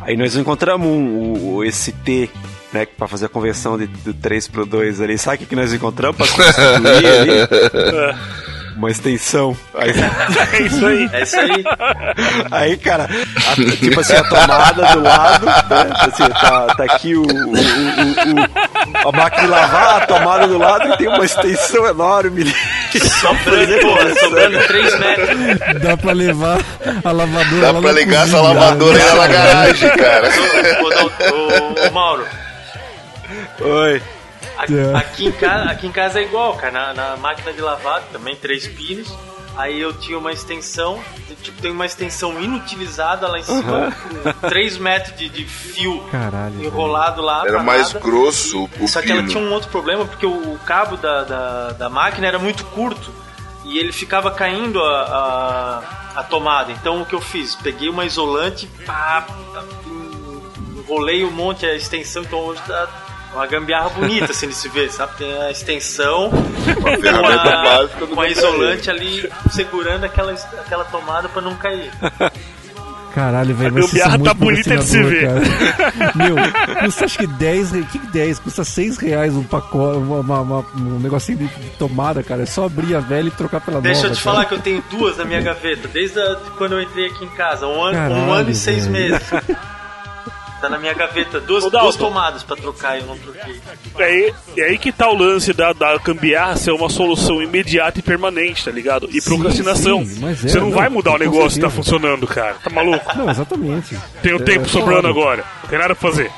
Aí 0.00 0.16
nós 0.16 0.34
encontramos 0.36 0.86
um, 0.86 1.54
o, 1.56 1.64
esse 1.64 1.92
T, 1.92 2.28
né? 2.72 2.86
Pra 2.86 3.06
fazer 3.06 3.26
a 3.26 3.28
conversão 3.28 3.78
de, 3.78 3.86
do 3.86 4.12
3 4.12 4.48
pro 4.48 4.66
2 4.66 5.00
ali. 5.00 5.16
Sabe 5.18 5.36
o 5.36 5.38
que 5.40 5.46
que 5.46 5.56
nós 5.56 5.72
encontramos 5.72 6.16
pra 6.16 6.26
substituir 6.26 7.06
ali? 7.06 8.12
Uma 8.76 8.90
extensão. 8.90 9.56
Aí, 9.74 9.90
É 10.52 10.62
isso 10.62 10.86
aí. 10.86 11.10
É 11.12 11.22
isso 11.22 11.38
aí. 11.38 11.64
aí 12.50 12.76
cara, 12.76 13.04
a- 13.04 13.54
tipo 13.76 14.00
assim, 14.00 14.14
a 14.14 14.24
tomada 14.24 14.86
do 14.94 15.02
lado, 15.02 15.46
né? 15.46 15.52
Assim, 16.00 16.28
tá, 16.28 16.66
tá 16.74 16.84
aqui 16.84 17.14
o, 17.14 17.22
o- 17.22 17.24
o- 17.24 17.54
o- 19.04 19.08
a 19.08 19.12
máquina 19.12 19.42
de 19.42 19.48
lavar, 19.48 20.02
a 20.02 20.06
tomada 20.06 20.46
do 20.46 20.58
lado 20.58 20.88
e 20.92 20.96
tem 20.96 21.08
uma 21.08 21.24
extensão 21.24 21.86
enorme. 21.86 22.52
Sobrando, 23.20 23.78
pô, 23.80 24.18
sobrando 24.20 24.58
3 24.66 24.98
metros. 24.98 25.80
Dá 25.82 25.96
pra 25.96 26.12
levar 26.12 26.58
a 27.04 27.10
lavadora 27.10 27.60
Dá 27.60 27.70
lá 27.72 27.80
pra 27.80 27.92
na 27.92 27.98
ligar 27.98 28.26
essa 28.26 28.38
cozinha, 28.38 28.54
lavadora 28.60 28.98
né? 28.98 29.04
aí 29.10 29.18
na 29.18 29.26
garagem, 29.28 29.90
cara. 29.96 30.28
Ô, 30.80 30.84
ô, 30.84 31.34
ô, 31.34 31.88
ô, 31.88 31.92
Mauro, 31.92 32.26
Oi. 33.60 34.02
Aqui, 34.58 34.78
É. 34.78 34.94
aqui 34.96 35.26
em 35.26 35.32
casa, 35.32 35.70
aqui 35.70 35.86
em 35.86 35.92
casa 35.92 36.20
é 36.20 36.22
igual, 36.24 36.54
cara. 36.56 36.72
Na, 36.72 36.94
na 36.94 37.16
máquina 37.16 37.52
de 37.52 37.60
lavar 37.60 38.02
também 38.12 38.36
três 38.36 38.66
pinos. 38.66 39.12
Aí 39.54 39.78
eu 39.78 39.92
tinha 39.92 40.16
uma 40.18 40.32
extensão, 40.32 40.98
tipo, 41.42 41.60
tem 41.60 41.70
uma 41.70 41.84
extensão 41.84 42.40
inutilizada 42.40 43.28
lá 43.28 43.38
em 43.38 43.42
cima, 43.42 43.92
com 44.40 44.48
3 44.48 44.78
metros 44.78 45.14
de, 45.14 45.28
de 45.28 45.44
fio 45.44 46.02
Caralho. 46.10 46.64
enrolado 46.64 47.20
lá. 47.20 47.46
Era 47.46 47.62
mais 47.62 47.92
nada. 47.92 48.02
grosso 48.02 48.66
o 48.80 48.88
Só 48.88 49.02
que 49.02 49.12
ela 49.12 49.22
tinha 49.26 49.38
um 49.44 49.52
outro 49.52 49.68
problema, 49.68 50.06
porque 50.06 50.24
o, 50.24 50.54
o 50.54 50.58
cabo 50.60 50.96
da, 50.96 51.24
da, 51.24 51.70
da 51.72 51.90
máquina 51.90 52.26
era 52.26 52.38
muito 52.38 52.64
curto 52.64 53.12
e 53.66 53.78
ele 53.78 53.92
ficava 53.92 54.30
caindo 54.30 54.82
a, 54.82 55.82
a, 56.14 56.20
a 56.20 56.22
tomada. 56.22 56.72
Então 56.72 57.02
o 57.02 57.04
que 57.04 57.14
eu 57.14 57.20
fiz? 57.20 57.54
Peguei 57.54 57.90
uma 57.90 58.06
isolante, 58.06 58.66
pá, 58.86 59.26
enrolei 60.78 61.24
um 61.24 61.30
monte 61.30 61.66
a 61.66 61.74
extensão, 61.74 62.22
então 62.22 62.38
hoje 62.38 62.62
tá 62.66 62.88
uma 63.34 63.46
gambiarra 63.46 63.88
bonita 63.90 64.30
assim 64.32 64.48
de 64.48 64.54
se 64.54 64.68
ver, 64.68 64.90
sabe? 64.90 65.16
Tem 65.16 65.32
a 65.42 65.50
extensão 65.50 66.30
com 66.30 67.00
ferramenta 67.00 67.42
a, 67.48 67.62
básica 67.62 68.06
do 68.06 68.08
com 68.14 68.20
a 68.20 68.28
isolante 68.28 68.90
ali 68.90 69.30
segurando 69.50 70.04
aquela, 70.04 70.32
aquela 70.32 70.84
tomada 70.84 71.28
pra 71.28 71.40
não 71.42 71.54
cair. 71.56 71.90
Caralho, 73.14 73.54
velho. 73.54 73.68
A 73.68 73.72
mas 73.74 73.86
gambiarra 73.86 74.10
muito 74.18 74.24
tá 74.24 74.34
bonita 74.34 74.76
de 74.78 74.84
se 74.84 75.02
ver. 75.02 75.26
cara. 75.26 76.12
Meu, 76.14 76.34
custa 76.82 77.04
acho 77.04 77.18
que 77.18 77.26
10 77.26 77.70
reais. 77.72 77.90
Que 77.90 77.98
10? 77.98 78.38
Custa 78.38 78.64
6 78.64 78.96
reais 78.96 79.34
um 79.34 79.42
pacote, 79.44 79.98
uma, 79.98 80.20
uma- 80.20 80.40
uma- 80.40 80.66
um 80.76 80.98
negocinho 80.98 81.36
de, 81.38 81.48
tomada, 81.78 82.22
cara. 82.22 82.44
É 82.44 82.46
só 82.46 82.64
abrir 82.64 82.96
a 82.96 83.00
velha 83.00 83.28
e 83.28 83.30
trocar 83.30 83.60
pela 83.60 83.82
Deixa 83.82 84.02
nova. 84.04 84.14
eu 84.14 84.16
te 84.16 84.22
cara. 84.22 84.34
falar 84.36 84.44
que 84.46 84.54
eu 84.54 84.60
tenho 84.60 84.82
duas 84.90 85.18
na 85.18 85.26
minha 85.26 85.42
gaveta, 85.42 85.88
desde 85.88 86.18
a- 86.18 86.34
de 86.36 86.50
quando 86.56 86.72
eu 86.72 86.80
entrei 86.80 87.06
aqui 87.08 87.22
em 87.26 87.28
casa, 87.28 87.66
um 87.66 87.82
ano, 87.82 87.98
um 87.98 88.02
Caralho, 88.02 88.32
ano 88.32 88.50
e 88.50 88.54
seis 88.54 88.86
velho. 88.86 89.10
meses. 89.12 89.28
Tá 90.62 90.68
na 90.68 90.78
minha 90.78 90.94
gaveta, 90.94 91.40
duas, 91.40 91.68
duas 91.68 91.96
tomadas 91.96 92.44
pra 92.44 92.54
trocar 92.54 92.96
e 92.96 93.00
eu 93.00 93.06
não 93.08 93.18
troquei. 93.18 93.60
É 93.98 94.04
aí, 94.04 94.34
é 94.56 94.62
aí 94.62 94.78
que 94.78 94.92
tá 94.92 95.10
o 95.10 95.14
lance 95.14 95.52
da, 95.52 95.72
da 95.72 95.96
gambiarra 95.98 96.54
ser 96.54 96.70
uma 96.70 96.88
solução 96.88 97.42
imediata 97.42 97.98
e 97.98 98.02
permanente, 98.02 98.64
tá 98.64 98.70
ligado? 98.70 99.08
E 99.10 99.20
Sim, 99.20 99.28
procrastinação. 99.28 100.06
sim, 100.06 100.20
mas 100.20 100.44
é, 100.44 100.48
Você 100.48 100.60
não, 100.60 100.70
não, 100.70 100.76
vai 100.76 100.88
mudar 100.88 101.14
o 101.14 101.18
negócio 101.18 101.58
que 101.58 101.66
tá 101.66 101.68
funcionando, 101.68 102.28
cara. 102.28 102.54
Tá 102.62 102.70
maluco? 102.70 103.18
Não, 103.18 103.28
exatamente. 103.28 103.98
Tem 104.22 104.32
o 104.34 104.36
É, 104.36 104.44
tempo 104.44 104.66
é 104.66 104.68
sobrando 104.68 105.08
agora. 105.08 105.44
Não 105.64 105.68
tem 105.68 105.78
nada 105.80 105.96
pra 105.96 106.10
fazer. 106.10 106.30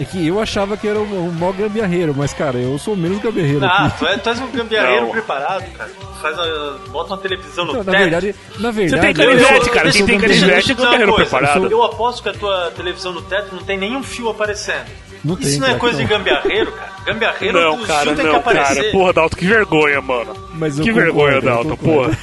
É 0.00 0.04
que 0.04 0.26
eu 0.26 0.40
achava 0.40 0.76
que 0.76 0.86
era 0.88 0.98
um, 0.98 1.28
um 1.28 1.32
maior 1.32 1.52
gambiarreiro, 1.52 2.14
mas, 2.16 2.32
cara, 2.32 2.58
eu 2.58 2.78
sou 2.78 2.96
menos 2.96 3.20
gambiarreiro 3.22 3.64
Ah, 3.64 3.90
tu, 3.98 4.06
é, 4.06 4.16
tu 4.16 4.28
és 4.28 4.40
um 4.40 4.46
gambiarreiro 4.50 5.04
Não. 5.06 5.10
preparado, 5.12 5.70
cara. 5.72 5.90
Tu 5.98 6.20
Faz 6.20 6.38
a- 6.38 6.76
bota 6.90 7.14
uma 7.14 7.18
televisão 7.18 7.64
no 7.64 7.72
Não, 7.72 7.80
teto. 7.84 7.92
na 7.92 7.98
verdade, 7.98 8.34
na 8.58 8.70
verdade. 8.70 9.14
tem 9.14 9.24
eu- 9.24 9.30
canivete, 9.30 9.70
cara. 9.70 9.92
sou 9.92 10.06
tem 10.06 10.18
gambiarreiro. 10.18 10.40
canivete 10.46 10.72
é 10.72 10.74
gambiarreiro 10.74 11.12
coisa, 11.14 11.30
preparado. 11.30 11.70
Eu 11.70 11.82
aposto 11.82 12.22
que 12.22 12.28
a 12.28 12.32
tua 12.34 12.70
televisão 12.76 13.12
no 13.12 13.22
teto 13.22 13.54
não 13.54 13.62
tem 13.62 13.78
nenhum 13.78 14.02
fio 14.02 14.28
aparecendo. 14.28 14.84
Não 15.24 15.36
tem, 15.36 15.48
Isso 15.48 15.58
não 15.60 15.66
é 15.66 15.70
claro 15.70 15.80
coisa 15.80 15.96
que 15.98 16.04
de 16.04 16.08
gambiarreiro, 16.10 16.72
cara. 16.72 16.90
Gambiarreiro, 17.04 17.60
Não, 17.60 17.74
o 17.74 17.86
cara, 17.86 18.00
fio 18.02 18.14
tem 18.16 18.24
que 18.24 18.30
não, 18.30 18.38
aparecer. 18.38 18.74
cara. 18.76 18.90
Porra, 18.92 19.12
Dalton, 19.12 19.36
que 19.36 19.46
vergonha, 19.46 20.00
mano. 20.00 20.34
Mas 20.54 20.74
Que 20.74 20.80
concordo, 20.92 21.00
vergonha, 21.00 21.40
Dalton, 21.42 21.76
porra. 21.76 22.18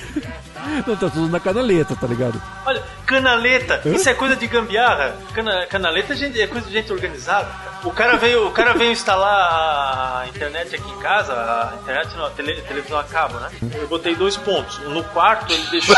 Não, 0.86 0.95
tá 0.95 1.10
tudo 1.10 1.30
na 1.30 1.39
canaleta, 1.39 1.95
tá 1.95 2.06
ligado? 2.08 2.41
Olha, 2.65 2.84
canaleta, 3.06 3.82
isso 3.86 4.08
é 4.10 4.13
coisa 4.13 4.36
de 4.36 4.47
gambiarra. 4.47 5.15
Cana, 5.34 5.65
canaleta 5.67 6.13
é, 6.13 6.15
gente- 6.15 6.39
é 6.41 6.47
coisa 6.47 6.67
de 6.67 6.73
gente 6.73 6.91
organizada. 6.91 7.47
O 7.84 7.91
cara 7.91 8.17
veio, 8.17 8.47
o 8.47 8.51
cara 8.51 8.73
veio 8.73 8.91
instalar 8.91 10.21
a 10.23 10.27
internet 10.27 10.75
aqui 10.75 10.89
em 10.89 10.99
casa, 10.99 11.34
a 11.34 11.73
internet 11.82 12.15
não, 12.17 12.25
a 12.25 12.30
tele- 12.32 12.62
televisão 12.62 12.99
a 12.99 13.03
cabo, 13.03 13.39
né? 13.39 13.49
Eu 13.80 13.88
botei 13.88 14.15
dois 14.15 14.36
pontos. 14.36 14.80
No 14.80 15.03
quarto 15.06 15.53
ele 15.53 15.63
deixou 15.71 15.95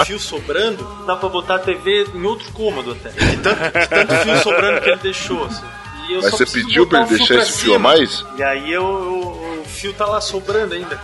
o 0.00 0.04
fio 0.04 0.18
sobrando, 0.18 0.84
dá 1.06 1.14
pra 1.16 1.28
botar 1.28 1.56
a 1.56 1.58
TV 1.60 2.06
em 2.14 2.24
outro 2.24 2.50
cômodo 2.52 2.92
até. 2.92 3.10
De 3.24 3.36
tanto, 3.38 3.78
de 3.78 3.88
tanto 3.88 4.14
fio 4.16 4.36
sobrando 4.42 4.80
que 4.80 4.90
ele 4.90 5.00
deixou, 5.00 5.44
assim. 5.44 5.64
E 6.08 6.14
eu 6.14 6.20
Mas 6.22 6.30
só 6.32 6.36
você 6.38 6.46
pediu 6.46 6.86
pra 6.86 7.00
ele 7.00 7.16
deixar 7.16 7.34
esse 7.36 7.62
fio 7.62 7.74
a 7.76 7.78
mais? 7.78 8.24
E 8.36 8.42
aí 8.42 8.70
eu, 8.72 8.82
eu- 8.82 9.60
o 9.62 9.64
fio 9.66 9.92
tá 9.94 10.04
lá 10.04 10.20
sobrando 10.20 10.74
ainda. 10.74 11.00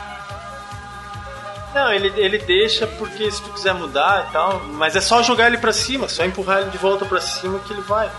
Não, 1.74 1.92
ele, 1.92 2.12
ele 2.16 2.38
deixa 2.38 2.87
porque 2.87 3.30
se 3.30 3.40
tu 3.42 3.50
quiser 3.50 3.74
mudar 3.74 4.26
e 4.28 4.33
tal, 4.33 4.61
mas 4.72 4.96
é 4.96 5.00
só 5.00 5.22
jogar 5.22 5.46
ele 5.46 5.59
pra 5.59 5.72
cima, 5.72 6.09
só 6.09 6.24
empurrar 6.24 6.61
ele 6.61 6.70
de 6.70 6.78
volta 6.78 7.04
pra 7.04 7.20
cima 7.20 7.61
que 7.61 7.72
ele 7.72 7.83
vai. 7.83 8.11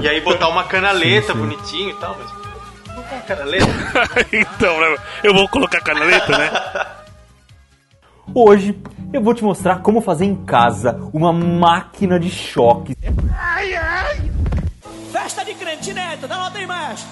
E 0.00 0.08
aí 0.08 0.20
botar 0.20 0.48
uma 0.48 0.64
canaleta 0.64 1.34
bonitinho 1.34 1.90
e 1.90 1.94
tal, 1.94 2.16
mas 2.18 2.96
não 2.96 3.02
tem 3.02 3.20
canaleta. 3.20 3.66
então, 4.32 4.80
né? 4.80 4.96
Eu 5.22 5.34
vou 5.34 5.48
colocar 5.48 5.80
canaleta, 5.80 6.38
né? 6.38 6.50
Hoje 8.34 8.78
eu 9.12 9.22
vou 9.22 9.34
te 9.34 9.42
mostrar 9.42 9.80
como 9.80 10.00
fazer 10.00 10.24
em 10.24 10.44
casa 10.44 10.98
uma 11.12 11.32
máquina 11.32 12.18
de 12.18 12.30
choque. 12.30 12.96
Festa 15.12 15.44
de 15.44 15.54
crente 15.54 15.92
neta, 15.92 16.26
não 16.26 16.50
tem 16.50 16.66
mais. 16.66 17.06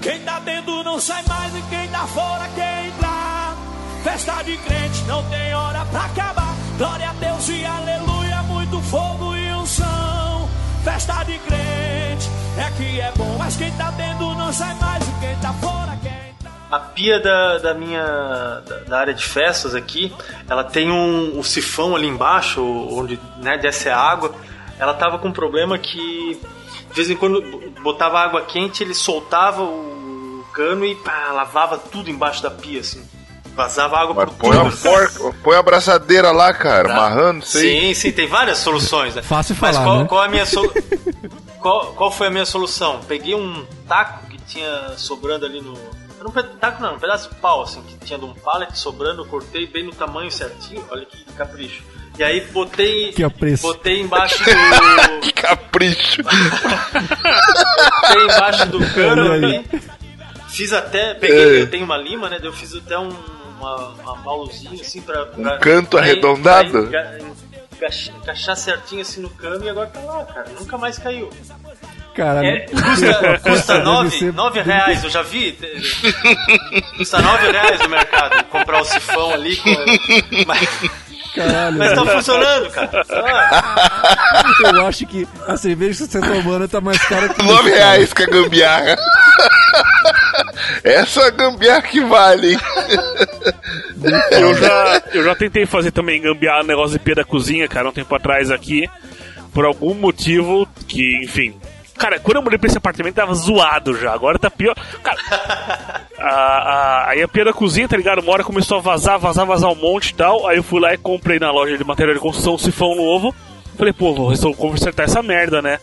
Quem 0.00 0.20
tá 0.20 0.40
dentro 0.40 0.82
não 0.82 0.98
sai 0.98 1.22
mais 1.26 1.54
e 1.54 1.62
quem 1.62 1.88
tá 1.88 2.06
fora 2.06 2.48
quer 2.54 2.86
entrar. 2.86 3.21
Festa 4.02 4.42
de 4.42 4.56
crente 4.56 5.04
não 5.04 5.22
tem 5.30 5.54
hora 5.54 5.84
pra 5.86 6.04
acabar. 6.06 6.54
Glória 6.76 7.08
a 7.08 7.12
Deus 7.12 7.48
e 7.48 7.64
aleluia, 7.64 8.42
muito 8.42 8.80
fogo 8.82 9.36
e 9.36 9.52
unção. 9.54 10.48
Festa 10.82 11.22
de 11.22 11.38
crente 11.38 12.28
é 12.58 12.70
que 12.76 13.00
é 13.00 13.12
bom, 13.16 13.36
mas 13.38 13.56
quem 13.56 13.70
tá 13.72 13.92
dentro 13.92 14.34
não 14.34 14.52
sai 14.52 14.74
mais 14.74 15.08
e 15.08 15.12
quem 15.20 15.36
tá 15.36 15.52
fora 15.52 15.96
quer 16.02 16.34
entrar. 16.34 16.52
A 16.70 16.80
pia 16.80 17.20
da, 17.20 17.58
da 17.58 17.74
minha 17.74 18.04
da, 18.66 18.78
da 18.88 18.98
área 18.98 19.14
de 19.14 19.24
festas 19.24 19.72
aqui, 19.72 20.12
ela 20.48 20.64
tem 20.64 20.90
um, 20.90 21.38
um 21.38 21.42
sifão 21.44 21.94
ali 21.94 22.08
embaixo, 22.08 22.60
onde 22.60 23.20
né, 23.36 23.56
desce 23.56 23.88
a 23.88 23.96
água. 23.96 24.34
Ela 24.80 24.94
tava 24.94 25.18
com 25.20 25.28
um 25.28 25.32
problema 25.32 25.78
que 25.78 26.40
de 26.88 26.96
vez 26.96 27.08
em 27.08 27.16
quando 27.16 27.40
botava 27.82 28.18
água 28.18 28.42
quente, 28.42 28.82
ele 28.82 28.94
soltava 28.94 29.62
o 29.62 30.44
cano 30.52 30.84
e 30.84 30.94
pá, 30.96 31.30
lavava 31.32 31.78
tudo 31.78 32.10
embaixo 32.10 32.42
da 32.42 32.50
pia, 32.50 32.80
assim. 32.80 33.02
Vazava 33.54 33.98
água 33.98 34.14
Mas 34.14 34.30
por 34.30 34.34
põe 34.38 34.56
a, 34.58 34.64
tudo. 34.64 34.76
porca, 34.78 35.34
põe 35.42 35.56
a 35.56 35.62
braçadeira 35.62 36.30
lá, 36.32 36.52
cara, 36.54 36.92
amarrando, 36.92 37.44
sei. 37.44 37.80
Sim, 37.80 37.94
sim, 37.94 38.12
tem 38.12 38.26
várias 38.26 38.58
soluções, 38.58 39.14
né? 39.14 39.22
Fácil 39.22 39.56
Mas 39.60 39.76
falar, 39.76 39.86
qual, 39.86 39.98
né? 40.00 40.06
qual 40.08 40.22
a 40.22 40.28
minha 40.28 40.46
solu... 40.46 40.72
qual, 41.60 41.86
qual 41.94 42.10
foi 42.10 42.28
a 42.28 42.30
minha 42.30 42.46
solução? 42.46 43.00
Peguei 43.06 43.34
um 43.34 43.64
taco 43.86 44.26
que 44.28 44.38
tinha 44.46 44.94
sobrando 44.96 45.44
ali 45.44 45.60
no. 45.60 45.74
Era 46.18 46.28
um 46.28 46.32
taco 46.58 46.80
não, 46.80 46.94
um 46.94 46.98
pedaço 46.98 47.28
de 47.28 47.34
pau, 47.36 47.62
assim, 47.62 47.82
que 47.82 47.96
tinha 48.06 48.18
de 48.18 48.24
um 48.24 48.32
pallet 48.32 48.76
sobrando, 48.78 49.22
eu 49.22 49.26
cortei 49.26 49.66
bem 49.66 49.84
no 49.84 49.92
tamanho 49.92 50.30
certinho, 50.30 50.82
olha 50.90 51.04
que 51.04 51.22
capricho. 51.34 51.82
E 52.18 52.22
aí 52.22 52.40
botei. 52.52 53.12
Que 53.12 53.24
apreço. 53.24 53.62
Botei 53.66 54.00
embaixo 54.00 54.38
do. 54.44 55.20
Que 55.20 55.32
capricho. 55.32 56.22
botei 56.22 58.24
embaixo 58.24 58.66
do 58.66 58.78
cano 58.94 59.32
ali. 59.32 59.64
Fiz 60.48 60.72
até. 60.72 61.14
Peguei, 61.14 61.58
É. 61.58 61.62
eu 61.62 61.70
tenho 61.70 61.84
uma 61.84 61.96
lima, 61.96 62.28
né? 62.28 62.38
Eu 62.42 62.52
fiz 62.52 62.74
até 62.74 62.98
um, 62.98 63.10
uma, 63.62 63.76
uma 64.02 64.16
paulozinha 64.22 64.80
assim 64.80 65.00
pra. 65.00 65.26
pra- 65.26 65.58
canto 65.58 65.90
pra- 65.90 66.00
arredondado? 66.00 66.88
pra 67.78 67.88
encaixar, 68.20 68.56
certinho 68.56 69.02
assim 69.02 69.20
no 69.20 69.30
cano 69.30 69.64
e 69.64 69.68
agora 69.68 69.88
tá 69.88 70.00
lá, 70.00 70.24
cara. 70.24 70.46
Nunca 70.58 70.78
mais 70.78 70.98
caiu. 70.98 71.28
Caralho. 72.14 72.46
É, 72.46 72.60
custa 72.66 73.38
custa 73.42 73.78
nove, 73.82 74.10
ser- 74.18 74.32
nove 74.32 74.60
reais, 74.60 75.02
eu 75.02 75.10
já 75.10 75.22
vi. 75.22 75.58
Custa 76.96 77.20
nove 77.22 77.50
reais 77.50 77.80
no 77.80 77.88
mercado 77.88 78.44
comprar 78.44 78.82
o 78.82 78.84
sifão 78.84 79.32
ali. 79.32 79.56
Com... 79.56 79.70
Mas, 80.46 80.68
Caralho. 81.34 81.78
mas 81.78 81.92
tá 81.94 82.04
funcionando, 82.06 82.70
cara. 82.70 83.02
Ah, 83.10 84.42
Eu 84.74 84.86
acho 84.86 85.06
que 85.06 85.26
a 85.48 85.56
cerveja 85.56 86.04
que 86.04 86.10
você 86.12 86.20
tá 86.20 86.26
tomando 86.26 86.68
tá 86.68 86.80
mais 86.80 87.02
cara 87.06 87.28
que. 87.30 87.42
9 87.42 87.70
reais 87.70 88.12
com 88.12 88.22
a 88.22 88.26
gambiarra. 88.26 88.96
Essa 90.84 91.30
gambiarra 91.30 91.82
que 91.82 92.00
vale, 92.04 92.52
hein? 92.52 92.58
Eu 94.32 94.54
já, 94.54 95.02
eu 95.14 95.22
já 95.24 95.34
tentei 95.34 95.64
fazer 95.64 95.92
também 95.92 96.20
gambiar 96.20 96.64
negócio 96.64 96.98
de 96.98 97.04
pia 97.04 97.14
da 97.14 97.24
cozinha, 97.24 97.68
cara, 97.68 97.88
um 97.88 97.92
tempo 97.92 98.12
atrás 98.14 98.50
aqui. 98.50 98.88
Por 99.54 99.64
algum 99.64 99.94
motivo 99.94 100.66
que, 100.88 101.20
enfim. 101.22 101.54
Cara, 101.96 102.18
quando 102.18 102.36
eu 102.38 102.42
mudei 102.42 102.58
pra 102.58 102.66
esse 102.68 102.78
apartamento 102.78 103.14
tava 103.14 103.32
zoado 103.34 103.96
já, 103.96 104.12
agora 104.12 104.38
tá 104.38 104.50
pior. 104.50 104.74
Cara, 105.02 105.18
a, 106.18 106.24
a- 106.28 107.10
aí 107.10 107.22
a 107.22 107.28
pia 107.28 107.44
da 107.44 107.52
cozinha, 107.52 107.86
tá 107.86 107.96
ligado? 107.96 108.20
Uma 108.22 108.32
hora 108.32 108.42
começou 108.44 108.78
a 108.78 108.80
vazar, 108.80 109.18
vazar, 109.20 109.46
vazar 109.46 109.70
um 109.70 109.76
monte 109.76 110.08
e 110.10 110.14
tal. 110.14 110.48
Aí 110.48 110.56
eu 110.56 110.62
fui 110.64 110.80
lá 110.80 110.92
e 110.94 110.98
comprei 110.98 111.38
na 111.38 111.52
loja 111.52 111.78
de 111.78 111.84
material 111.84 112.14
de 112.14 112.20
construção 112.20 112.54
um 112.54 112.58
sifão 112.58 112.96
novo. 112.96 113.32
Falei, 113.76 113.92
pô, 113.92 114.14
vou 114.14 114.54
consertar 114.54 115.04
essa 115.04 115.22
merda, 115.22 115.62
né? 115.62 115.78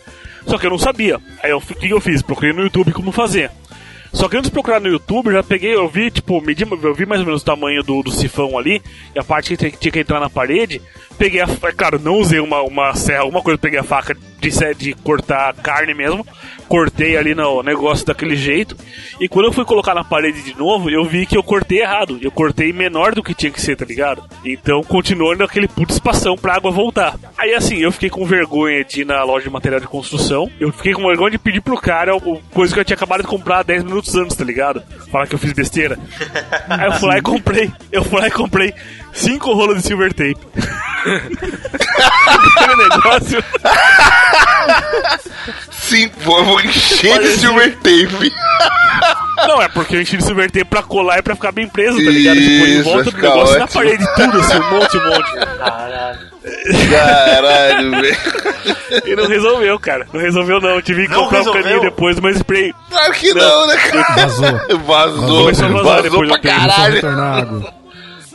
Só 0.45 0.57
que 0.57 0.65
eu 0.65 0.71
não 0.71 0.77
sabia. 0.79 1.19
Aí 1.41 1.51
eu, 1.51 1.57
o 1.57 1.61
que 1.61 1.87
que 1.87 1.93
eu 1.93 2.01
fiz? 2.01 2.21
Procurei 2.21 2.51
no 2.53 2.63
YouTube 2.63 2.91
como 2.91 3.11
fazer. 3.11 3.49
Só 4.11 4.27
que 4.27 4.35
antes 4.37 4.49
de 4.49 4.53
procurar 4.53 4.79
no 4.81 4.87
YouTube, 4.87 5.31
já 5.31 5.43
peguei, 5.43 5.73
eu 5.75 5.87
vi, 5.87 6.09
tipo, 6.09 6.41
medi, 6.41 6.65
eu 6.69 6.93
vi 6.95 7.05
mais 7.05 7.21
ou 7.21 7.25
menos 7.27 7.41
o 7.41 7.45
tamanho 7.45 7.83
do, 7.83 8.01
do 8.01 8.11
sifão 8.11 8.57
ali, 8.57 8.81
e 9.15 9.19
a 9.19 9.23
parte 9.23 9.55
que 9.55 9.69
tinha- 9.77 9.91
que 9.91 9.99
entrar 9.99 10.19
na 10.19 10.29
parede, 10.29 10.81
peguei 11.17 11.41
a. 11.41 11.47
É 11.63 11.71
claro, 11.71 11.99
não 11.99 12.15
usei 12.15 12.39
uma, 12.39 12.61
uma 12.63 12.93
serra, 12.95 13.21
alguma 13.21 13.41
coisa, 13.41 13.57
peguei 13.57 13.79
a 13.79 13.83
faca 13.83 14.15
de, 14.39 14.49
de 14.75 14.93
cortar 14.95 15.53
carne 15.55 15.93
mesmo, 15.93 16.25
cortei 16.69 17.17
ali 17.17 17.33
no 17.35 17.61
negócio 17.63 18.05
daquele 18.05 18.35
jeito, 18.35 18.77
e 19.19 19.27
quando 19.27 19.45
eu 19.47 19.51
fui 19.51 19.65
colocar 19.65 19.93
na 19.95 20.03
parede 20.03 20.41
de 20.43 20.55
novo, 20.57 20.89
eu 20.89 21.03
vi 21.03 21.25
que 21.25 21.35
eu 21.35 21.41
cortei 21.43 21.81
errado, 21.81 22.17
eu 22.21 22.31
cortei 22.31 22.71
menor 22.71 23.13
do 23.15 23.23
que 23.23 23.33
tinha 23.33 23.51
que 23.51 23.59
ser, 23.59 23.75
tá 23.75 23.83
ligado? 23.83 24.23
Então 24.45 24.81
continuou 24.83 25.35
naquele 25.35 25.67
puto 25.67 25.91
espação 25.91 26.37
pra 26.37 26.55
água 26.55 26.71
voltar. 26.71 27.15
Aí 27.37 27.53
assim, 27.55 27.77
eu 27.77 27.91
fiquei 27.91 28.09
com 28.09 28.23
vergonha 28.25 28.85
de 28.85 29.01
ir 29.01 29.05
na 29.05 29.23
loja 29.23 29.45
de 29.45 29.49
material 29.49 29.81
de 29.81 29.87
construção, 29.87 30.49
eu 30.59 30.71
fiquei 30.71 30.93
com 30.93 31.05
vergonha 31.07 31.31
de 31.31 31.37
pedir 31.39 31.61
pro 31.61 31.75
cara 31.75 32.15
o- 32.15 32.39
coisa 32.53 32.73
que 32.73 32.79
eu 32.79 32.85
tinha 32.85 32.95
acabado 32.95 33.21
de 33.21 33.27
comprar 33.27 33.63
10 33.63 33.83
minutos 33.83 34.13
antes, 34.15 34.37
tá 34.37 34.43
ligado? 34.43 34.81
Falar 35.11 35.25
que 35.27 35.33
eu 35.35 35.39
fiz 35.39 35.51
besteira. 35.53 35.97
Aí 36.69 36.85
eu 36.85 36.93
fui 36.93 37.09
lá 37.09 37.17
e 37.17 37.21
comprei, 37.21 37.71
eu 37.91 38.03
fui 38.03 38.19
lá 38.21 38.27
e 38.27 38.31
comprei 38.31 38.73
cinco 39.11 39.51
rolos 39.53 39.77
de 39.77 39.83
silver 39.87 40.13
tape. 40.13 40.37
Aquele 42.29 42.89
negócio. 42.89 43.43
Sim, 45.89 46.11
vou, 46.23 46.43
vou 46.45 46.61
encher 46.61 47.19
de 47.19 47.27
silver 47.37 47.75
tape. 47.77 48.31
Não, 49.47 49.61
é 49.61 49.67
porque 49.69 49.95
eu 49.95 50.01
enchi 50.01 50.17
de 50.17 50.23
silver 50.23 50.51
tape 50.51 50.65
pra 50.65 50.83
colar 50.83 51.19
e 51.19 51.21
pra 51.21 51.33
ficar 51.35 51.51
bem 51.51 51.67
preso, 51.67 51.95
tá 51.97 52.11
ligado? 52.11 52.35
tipo, 52.37 52.49
em 52.65 52.79
Isso, 52.79 52.83
volta 52.83 53.11
do 53.11 53.17
negócio 53.17 53.55
e 53.55 53.57
na 53.59 53.63
ótimo. 53.65 53.81
parede, 53.81 54.05
tudo 54.15 54.39
assim, 54.39 54.57
um 54.59 54.69
monte, 54.69 54.97
um 54.97 55.05
monte. 55.09 55.31
caralho. 55.57 56.29
Caralho, 56.89 57.91
velho. 57.91 58.17
E 59.05 59.15
não 59.15 59.27
resolveu, 59.27 59.79
cara. 59.79 60.07
Não 60.11 60.19
resolveu, 60.19 60.59
não. 60.59 60.69
Eu 60.71 60.81
tive 60.81 61.03
que 61.07 61.13
Não 61.13 61.23
comprar 61.23 61.37
um 61.37 61.43
resolveu? 61.43 61.63
caninho 61.63 61.81
depois, 61.81 62.19
mas 62.19 62.37
spray. 62.37 62.73
Claro 62.89 63.13
que 63.13 63.33
não, 63.33 63.67
né, 63.67 63.75
cara? 63.77 64.15
Vazou. 64.15 64.79
Vazou, 64.85 65.41
Começou 65.43 65.65
a 65.65 65.69
vazar 65.69 65.83
vazou 65.83 66.03
depois 66.03 66.29
pra 66.29 66.37
a 66.37 66.41
caralho. 66.41 67.73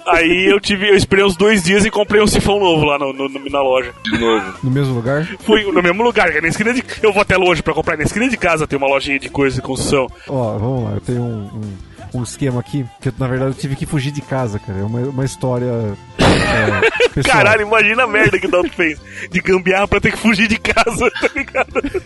Aí 0.07 0.47
eu 0.51 0.61
tive, 0.61 0.89
eu 0.89 0.95
esperei 0.97 1.25
uns 1.25 1.37
dois 1.37 1.63
dias 1.63 1.85
e 1.85 1.91
comprei 1.91 2.21
um 2.21 2.27
sifão 2.27 2.59
novo 2.61 2.85
lá 2.85 2.99
no, 2.99 3.13
no- 3.13 3.29
no- 3.29 3.51
na 3.51 3.63
loja. 3.63 3.93
De 4.05 4.19
novo. 4.19 4.55
No 4.63 4.71
mesmo 4.71 4.95
lugar? 4.95 5.27
Fui 5.41 5.63
no 5.65 5.83
mesmo 5.83 6.03
lugar, 6.03 6.35
é 6.35 6.41
na 6.41 6.49
esquina 6.49 6.73
de. 6.75 6.85
Eu 7.03 7.13
vou 7.13 7.23
até 7.23 7.37
longe 7.37 7.63
pra 7.63 7.73
comprar. 7.75 7.97
Na 7.97 8.05
esquina 8.05 8.29
de 8.29 8.37
casa 8.37 8.67
tem 8.67 8.77
uma 8.77 8.87
lojinha 8.89 9.19
de 9.19 9.29
coisa 9.29 9.57
de 9.57 9.63
construção. 9.63 10.07
Ó, 10.29 10.59
vamos 10.59 10.85
lá, 10.85 10.91
eu 10.97 11.01
tenho 11.01 11.23
um, 11.23 11.51
um, 12.15 12.21
um 12.21 12.23
esquema 12.23 12.61
aqui, 12.61 12.85
que 13.01 13.09
eu, 13.09 13.15
na 13.19 13.27
verdade 13.27 13.51
eu 13.53 13.55
tive 13.55 13.77
que 13.77 13.87
fugir 13.87 14.11
de 14.13 14.21
casa, 14.21 14.59
cara. 14.59 14.79
É 14.81 14.83
uma, 14.85 15.01
uma 15.01 15.25
história. 15.25 15.97
É. 16.19 17.23
Caralho, 17.25 17.63
imagina 17.63 18.03
a 18.05 18.07
merda 18.07 18.39
que 18.39 18.47
o 18.47 18.51
Dalton 18.51 18.69
fez. 18.71 19.01
De 19.31 19.41
gambiarra 19.41 19.89
pra 19.89 20.01
ter 20.01 20.11
que 20.13 20.19
fugir 20.19 20.47
de 20.49 20.59
casa, 20.59 21.11
tá 21.21 21.29
ligado? 21.35 22.03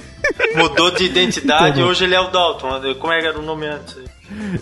Mudou 0.54 0.90
de 0.92 1.04
identidade, 1.04 1.78
Então, 1.80 1.88
hoje 1.90 2.04
ele 2.04 2.14
é 2.14 2.20
o 2.20 2.28
Dalton. 2.30 2.94
Como 3.00 3.12
é 3.12 3.20
que 3.20 3.26
era 3.26 3.38
o 3.38 3.42
nome 3.42 3.66
antes? 3.66 3.96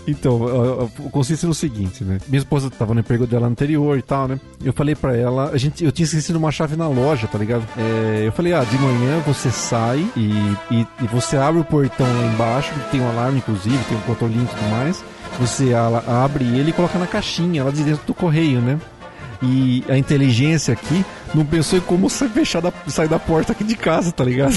Então, 0.07 0.89
consiste 1.11 1.45
no 1.45 1.53
seguinte, 1.53 2.03
né? 2.03 2.19
Minha 2.27 2.39
esposa 2.39 2.69
tava 2.69 2.93
no 2.93 2.99
emprego 2.99 3.27
dela 3.27 3.47
anterior 3.47 3.97
e 3.97 4.01
tal, 4.01 4.27
né? 4.27 4.39
Eu 4.63 4.73
falei 4.73 4.95
pra 4.95 5.15
ela, 5.15 5.51
a 5.51 5.57
gente, 5.57 5.83
eu 5.83 5.91
tinha 5.91 6.05
esquecido 6.05 6.37
uma 6.37 6.51
chave 6.51 6.75
na 6.75 6.87
loja, 6.87 7.27
tá 7.27 7.37
ligado? 7.37 7.63
É, 7.77 8.23
eu 8.25 8.31
falei, 8.31 8.53
ah, 8.53 8.63
de 8.63 8.77
manhã 8.77 9.19
você 9.25 9.51
sai 9.51 10.05
e, 10.15 10.31
e, 10.71 10.87
e 11.01 11.07
você 11.11 11.37
abre 11.37 11.61
o 11.61 11.65
portão 11.65 12.07
lá 12.07 12.33
embaixo, 12.33 12.73
tem 12.91 13.01
um 13.01 13.09
alarme, 13.09 13.39
inclusive, 13.39 13.77
tem 13.85 13.97
um 13.97 14.01
controlinho 14.01 14.43
e 14.43 14.47
tudo 14.47 14.69
mais. 14.69 15.03
Você 15.39 15.71
abre 15.73 16.45
ele 16.45 16.69
e 16.71 16.73
coloca 16.73 16.97
na 16.97 17.05
caixinha 17.05 17.63
lá 17.63 17.71
de 17.71 17.83
dentro 17.83 18.05
do 18.05 18.13
correio, 18.13 18.59
né? 18.59 18.79
E 19.41 19.83
a 19.87 19.97
inteligência 19.97 20.73
aqui 20.73 21.05
não 21.33 21.45
pensou 21.45 21.77
em 21.77 21.81
como 21.81 22.09
sair, 22.09 22.29
fechar 22.29 22.61
da, 22.61 22.73
sair 22.87 23.07
da 23.07 23.19
porta 23.19 23.51
aqui 23.51 23.63
de 23.63 23.75
casa, 23.75 24.11
tá 24.11 24.23
ligado? 24.23 24.55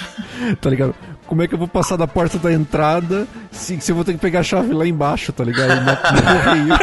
tá 0.60 0.70
ligado? 0.70 0.94
Como 1.26 1.42
é 1.42 1.48
que 1.48 1.54
eu 1.54 1.58
vou 1.58 1.66
passar 1.68 1.96
da 1.96 2.06
porta 2.06 2.38
da 2.38 2.52
entrada 2.52 3.26
se, 3.50 3.80
se 3.80 3.90
eu 3.90 3.96
vou 3.96 4.04
ter 4.04 4.12
que 4.12 4.18
pegar 4.18 4.40
a 4.40 4.42
chave 4.44 4.72
lá 4.72 4.86
embaixo, 4.86 5.32
tá 5.32 5.42
ligado? 5.44 5.80
Na- 5.82 5.92
No, 6.12 6.22
correio. 6.22 6.78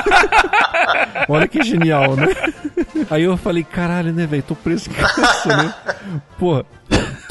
Olha 1.30 1.48
que 1.48 1.62
genial, 1.64 2.16
né? 2.16 2.28
Aí 3.10 3.24
eu 3.24 3.38
falei, 3.38 3.64
caralho, 3.64 4.12
né, 4.12 4.26
velho? 4.26 4.44
Tô 4.44 4.56
preso 4.56 4.90
em 4.90 4.94
casa, 4.94 5.58
né? 5.58 5.74
Porra, 6.38 6.66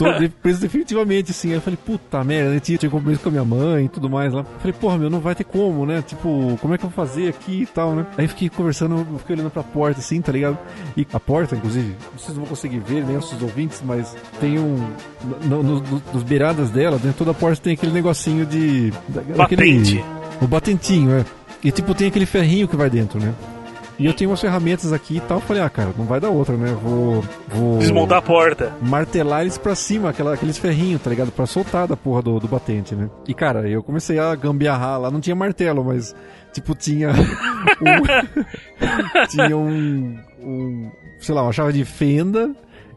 tô 0.05 0.30
preso 0.42 0.61
definitivamente, 0.61 1.30
assim. 1.30 1.48
Aí 1.48 1.55
eu 1.55 1.61
falei, 1.61 1.78
puta 1.84 2.22
merda, 2.24 2.50
né? 2.50 2.61
tinha, 2.61 2.78
tinha 2.78 2.90
compromisso 2.90 3.22
com 3.22 3.28
a 3.28 3.32
minha 3.32 3.44
mãe 3.44 3.84
e 3.84 3.88
tudo 3.88 4.09
mais 4.11 4.32
lá. 4.32 4.44
Falei, 4.59 4.72
porra, 4.72 4.98
meu, 4.98 5.11
não 5.11 5.20
vai 5.20 5.34
ter 5.34 5.44
como, 5.44 5.84
né? 5.86 6.03
Tipo, 6.07 6.57
como 6.61 6.74
é 6.74 6.78
que 6.78 6.84
eu 6.84 6.90
vou 6.90 7.07
fazer 7.07 7.28
aqui 7.28 7.62
e 7.62 7.66
tal, 7.66 7.94
né? 7.94 8.07
Aí 8.16 8.26
fiquei 8.28 8.48
conversando, 8.48 9.07
fiquei 9.18 9.36
olhando 9.36 9.50
pra 9.50 9.62
porta, 9.62 10.00
assim, 10.00 10.20
tá 10.20 10.32
ligado? 10.32 10.59
E 10.96 11.07
a 11.12 11.20
porta, 11.20 11.57
inclusive, 11.57 11.94
vocês 12.16 12.28
não 12.36 12.42
vão 12.44 12.46
conseguir 12.46 12.78
ver, 12.80 13.05
nem 13.05 13.16
os 13.16 13.28
seus 13.28 13.42
ouvintes, 13.42 13.82
mas 13.84 14.16
tem 14.40 14.59
um. 14.59 14.76
No, 15.44 15.62
no, 15.62 15.80
no- 15.80 16.03
nos 16.12 16.22
beiradas 16.22 16.70
dela, 16.70 16.96
dentro 16.96 17.11
de 17.12 17.16
toda 17.18 17.30
a 17.30 17.34
porta 17.34 17.61
tem 17.62 17.74
aquele 17.74 17.92
negocinho 17.92 18.44
de. 18.46 18.90
da- 19.09 19.20
daquele- 19.36 19.36
Batente. 19.36 20.05
o 20.40 20.46
batentinho, 20.46 21.11
é. 21.18 21.24
E 21.64 21.70
tipo, 21.70 21.94
tem 21.94 22.09
aquele 22.09 22.26
ferrinho 22.26 22.66
que 22.66 22.74
vai 22.76 22.90
dentro, 22.90 23.20
né? 23.20 23.32
E 24.03 24.07
eu 24.07 24.12
tenho 24.12 24.30
umas 24.30 24.40
ferramentas 24.40 24.92
aqui 24.92 25.18
e 25.18 25.20
tal. 25.20 25.36
Eu 25.36 25.42
falei, 25.42 25.62
ah, 25.62 25.70
cara, 25.70 25.94
não 25.96 26.05
vai 26.05 26.18
dar 26.18 26.28
outra, 26.28 26.57
né? 26.57 26.76
Vou. 26.82 27.22
vou 27.46 27.78
Desmontar 27.78 28.18
a 28.18 28.22
porta. 28.22 28.72
Martelar 28.82 29.42
eles 29.42 29.57
pra 29.57 29.76
cima, 29.76 30.11
aquela, 30.11 30.34
aqueles 30.34 30.59
ferrinhos, 30.59 31.00
tá 31.00 31.09
ligado? 31.09 31.30
Pra 31.30 31.46
soltar 31.46 31.86
da 31.86 31.96
porra 31.96 32.20
do, 32.20 32.40
do 32.40 32.48
batente, 32.48 32.96
né? 32.96 33.09
E 33.28 33.32
cara, 33.32 33.68
eu 33.68 33.80
comecei 33.80 34.18
a 34.18 34.34
gambiarrar 34.34 35.00
lá, 35.00 35.09
não 35.09 35.20
tinha 35.20 35.36
martelo, 35.36 35.84
mas 35.84 36.16
tipo, 36.53 36.74
tinha. 36.74 37.12
um, 37.80 39.26
tinha 39.28 39.57
um, 39.57 40.18
um. 40.40 40.90
Sei 41.20 41.32
lá, 41.32 41.44
uma 41.44 41.53
chave 41.53 41.72
de 41.72 41.84
fenda. 41.84 42.50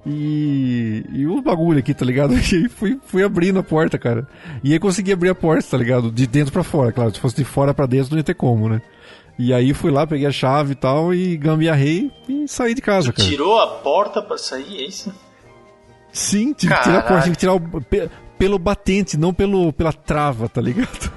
E, 0.07 1.05
e 1.13 1.27
os 1.27 1.39
bagulho 1.43 1.77
aqui, 1.77 1.93
tá 1.93 2.03
ligado? 2.03 2.33
E 2.51 2.55
aí 2.55 2.67
fui, 2.67 2.99
fui 3.05 3.23
abrindo 3.23 3.59
a 3.59 3.63
porta, 3.63 3.99
cara. 3.99 4.27
E 4.63 4.73
aí 4.73 4.79
consegui 4.79 5.13
abrir 5.13 5.29
a 5.29 5.35
porta, 5.35 5.69
tá 5.69 5.77
ligado? 5.77 6.11
De 6.11 6.25
dentro 6.25 6.51
pra 6.51 6.63
fora, 6.63 6.91
claro. 6.91 7.13
Se 7.13 7.19
fosse 7.19 7.35
de 7.35 7.43
fora 7.43 7.75
pra 7.75 7.85
dentro, 7.85 8.09
não 8.09 8.17
ia 8.17 8.23
ter 8.23 8.33
como, 8.33 8.67
né? 8.67 8.81
E 9.37 9.53
aí 9.53 9.73
fui 9.73 9.91
lá, 9.91 10.07
peguei 10.07 10.25
a 10.27 10.31
chave 10.31 10.71
e 10.71 10.75
tal, 10.75 11.13
e 11.13 11.35
gambiarrei 11.35 12.09
e 12.29 12.47
saí 12.47 12.73
de 12.73 12.81
casa, 12.81 13.11
cara. 13.11 13.27
Tirou 13.27 13.59
a 13.59 13.67
porta 13.67 14.21
pra 14.21 14.37
sair, 14.37 14.77
é 14.83 14.87
isso? 14.87 15.13
Sim, 16.11 16.53
tive 16.53 16.73
que 16.73 16.83
tirar 16.83 16.99
a 16.99 17.01
porta, 17.01 17.23
tive 17.23 17.35
que 17.35 17.39
tirar 17.41 17.53
o, 17.53 17.59
pe- 17.81 18.09
pelo 18.37 18.57
batente, 18.57 19.17
não 19.17 19.33
pelo, 19.33 19.73
pela 19.73 19.91
trava, 19.91 20.47
tá 20.47 20.61
ligado? 20.61 21.11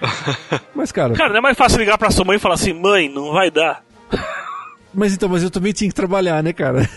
mas, 0.74 0.92
cara, 0.92 1.14
Cara, 1.14 1.30
não 1.30 1.38
é 1.38 1.40
mais 1.40 1.56
fácil 1.56 1.78
ligar 1.78 1.98
pra 1.98 2.10
sua 2.10 2.24
mãe 2.24 2.36
e 2.36 2.40
falar 2.40 2.54
assim, 2.54 2.72
mãe, 2.72 3.08
não 3.08 3.32
vai 3.32 3.50
dar. 3.50 3.84
mas 4.94 5.12
então, 5.12 5.28
mas 5.28 5.42
eu 5.42 5.50
também 5.50 5.72
tinha 5.72 5.88
que 5.90 5.94
trabalhar, 5.94 6.42
né, 6.42 6.52
cara? 6.52 6.88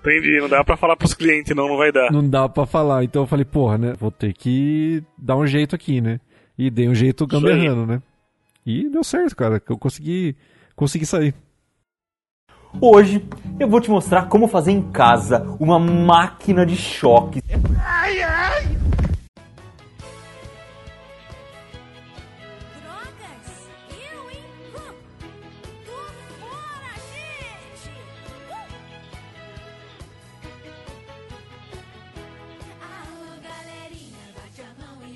Entendi, 0.00 0.38
não 0.40 0.48
dá 0.48 0.62
pra 0.64 0.76
falar 0.76 0.96
pros 0.96 1.12
clientes, 1.12 1.54
não, 1.54 1.68
não 1.68 1.76
vai 1.76 1.92
dar. 1.92 2.10
Não 2.10 2.26
dá 2.26 2.48
pra 2.48 2.64
falar. 2.66 3.04
Então 3.04 3.22
eu 3.22 3.26
falei, 3.26 3.44
porra, 3.44 3.76
né? 3.76 3.94
Vou 3.98 4.10
ter 4.10 4.32
que 4.32 5.02
dar 5.18 5.36
um 5.36 5.46
jeito 5.46 5.74
aqui, 5.74 6.00
né? 6.00 6.20
E 6.58 6.70
dei 6.70 6.88
um 6.88 6.94
jeito 6.94 7.26
gamberrando, 7.26 7.86
né? 7.86 8.00
E 8.70 8.88
deu 8.88 9.02
certo, 9.02 9.34
cara. 9.34 9.58
que 9.58 9.72
Eu 9.72 9.78
consegui, 9.78 10.36
consegui 10.76 11.04
sair. 11.04 11.34
Hoje 12.80 13.26
eu 13.58 13.68
vou 13.68 13.80
te 13.80 13.90
mostrar 13.90 14.28
como 14.28 14.46
fazer 14.46 14.70
em 14.70 14.92
casa 14.92 15.56
uma 15.58 15.78
máquina 15.78 16.64
de 16.64 16.76
choque. 16.76 17.42
Ai, 17.84 18.22
ai! 18.22 18.80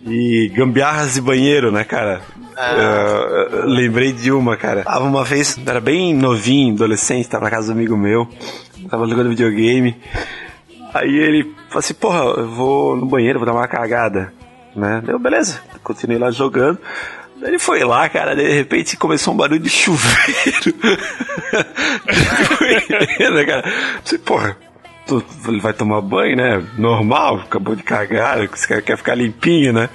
E 0.07 0.49
gambiarras 0.55 1.15
de 1.15 1.21
banheiro, 1.23 1.73
né, 1.73 1.83
cara? 1.83 2.21
Eu- 2.57 3.61
eu 3.61 3.67
lembrei 3.67 4.13
de 4.13 4.31
uma, 4.33 4.57
cara. 4.57 4.83
Tava 4.85 5.05
uma 5.05 5.25
vez, 5.25 5.59
era 5.67 5.81
bem 5.81 6.15
novinho, 6.15 6.75
adolescente, 6.75 7.29
tava 7.29 7.45
na 7.45 7.51
casa 7.51 7.67
do 7.69 7.73
amigo 7.73 7.97
meu, 7.97 8.29
tava 8.89 9.07
jogando 9.09 9.31
videogame. 9.31 9.97
Aí 10.93 11.15
ele 11.17 11.43
falou 11.69 11.79
assim, 11.81 11.95
porra, 11.95 12.19
eu 12.41 12.49
vou 12.49 12.97
no 12.97 13.07
banheiro, 13.07 13.39
vou 13.39 13.47
dar 13.47 13.53
uma 13.53 13.67
cagada, 13.67 14.33
né? 14.77 15.03
Deu, 15.05 15.19
beleza, 15.19 15.61
continuei 15.83 16.19
lá 16.19 16.31
jogando. 16.31 16.79
Daí 17.41 17.51
ele 17.51 17.59
foi 17.59 17.83
lá, 17.83 18.09
cara, 18.09 18.37
de 18.37 18.49
repente 18.53 18.97
começou 18.97 19.35
um 19.35 19.37
barulho 19.37 19.59
de 19.61 19.69
chuveiro. 19.71 20.73
de 22.07 22.57
banheiro, 22.59 23.47
cara. 23.47 23.65
Você, 24.05 24.19
porra, 24.19 24.57
ele 25.49 25.61
vai 25.61 25.73
tomar 25.73 26.01
banho, 26.01 26.37
né? 26.37 26.65
Normal, 26.79 27.41
acabou 27.41 27.77
de 27.77 27.83
cagar, 27.83 28.43
esse 28.45 28.67
cara 28.67 28.81
quer 28.83 28.97
ficar 28.97 29.15
limpinho, 29.15 29.73
né? 29.73 29.89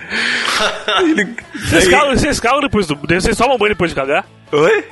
Ele- 1.01 1.35
Vocês 1.53 1.85
daí- 1.85 1.89
cagam, 1.91 2.15
vocês 2.17 2.39
cagam 2.39 2.61
depois 2.61 2.85
do. 2.87 2.95
Vocês 2.95 3.37
tomam 3.37 3.57
banho 3.57 3.71
depois 3.73 3.91
de 3.91 3.95
cagar? 3.95 4.25
Oi? 4.51 4.85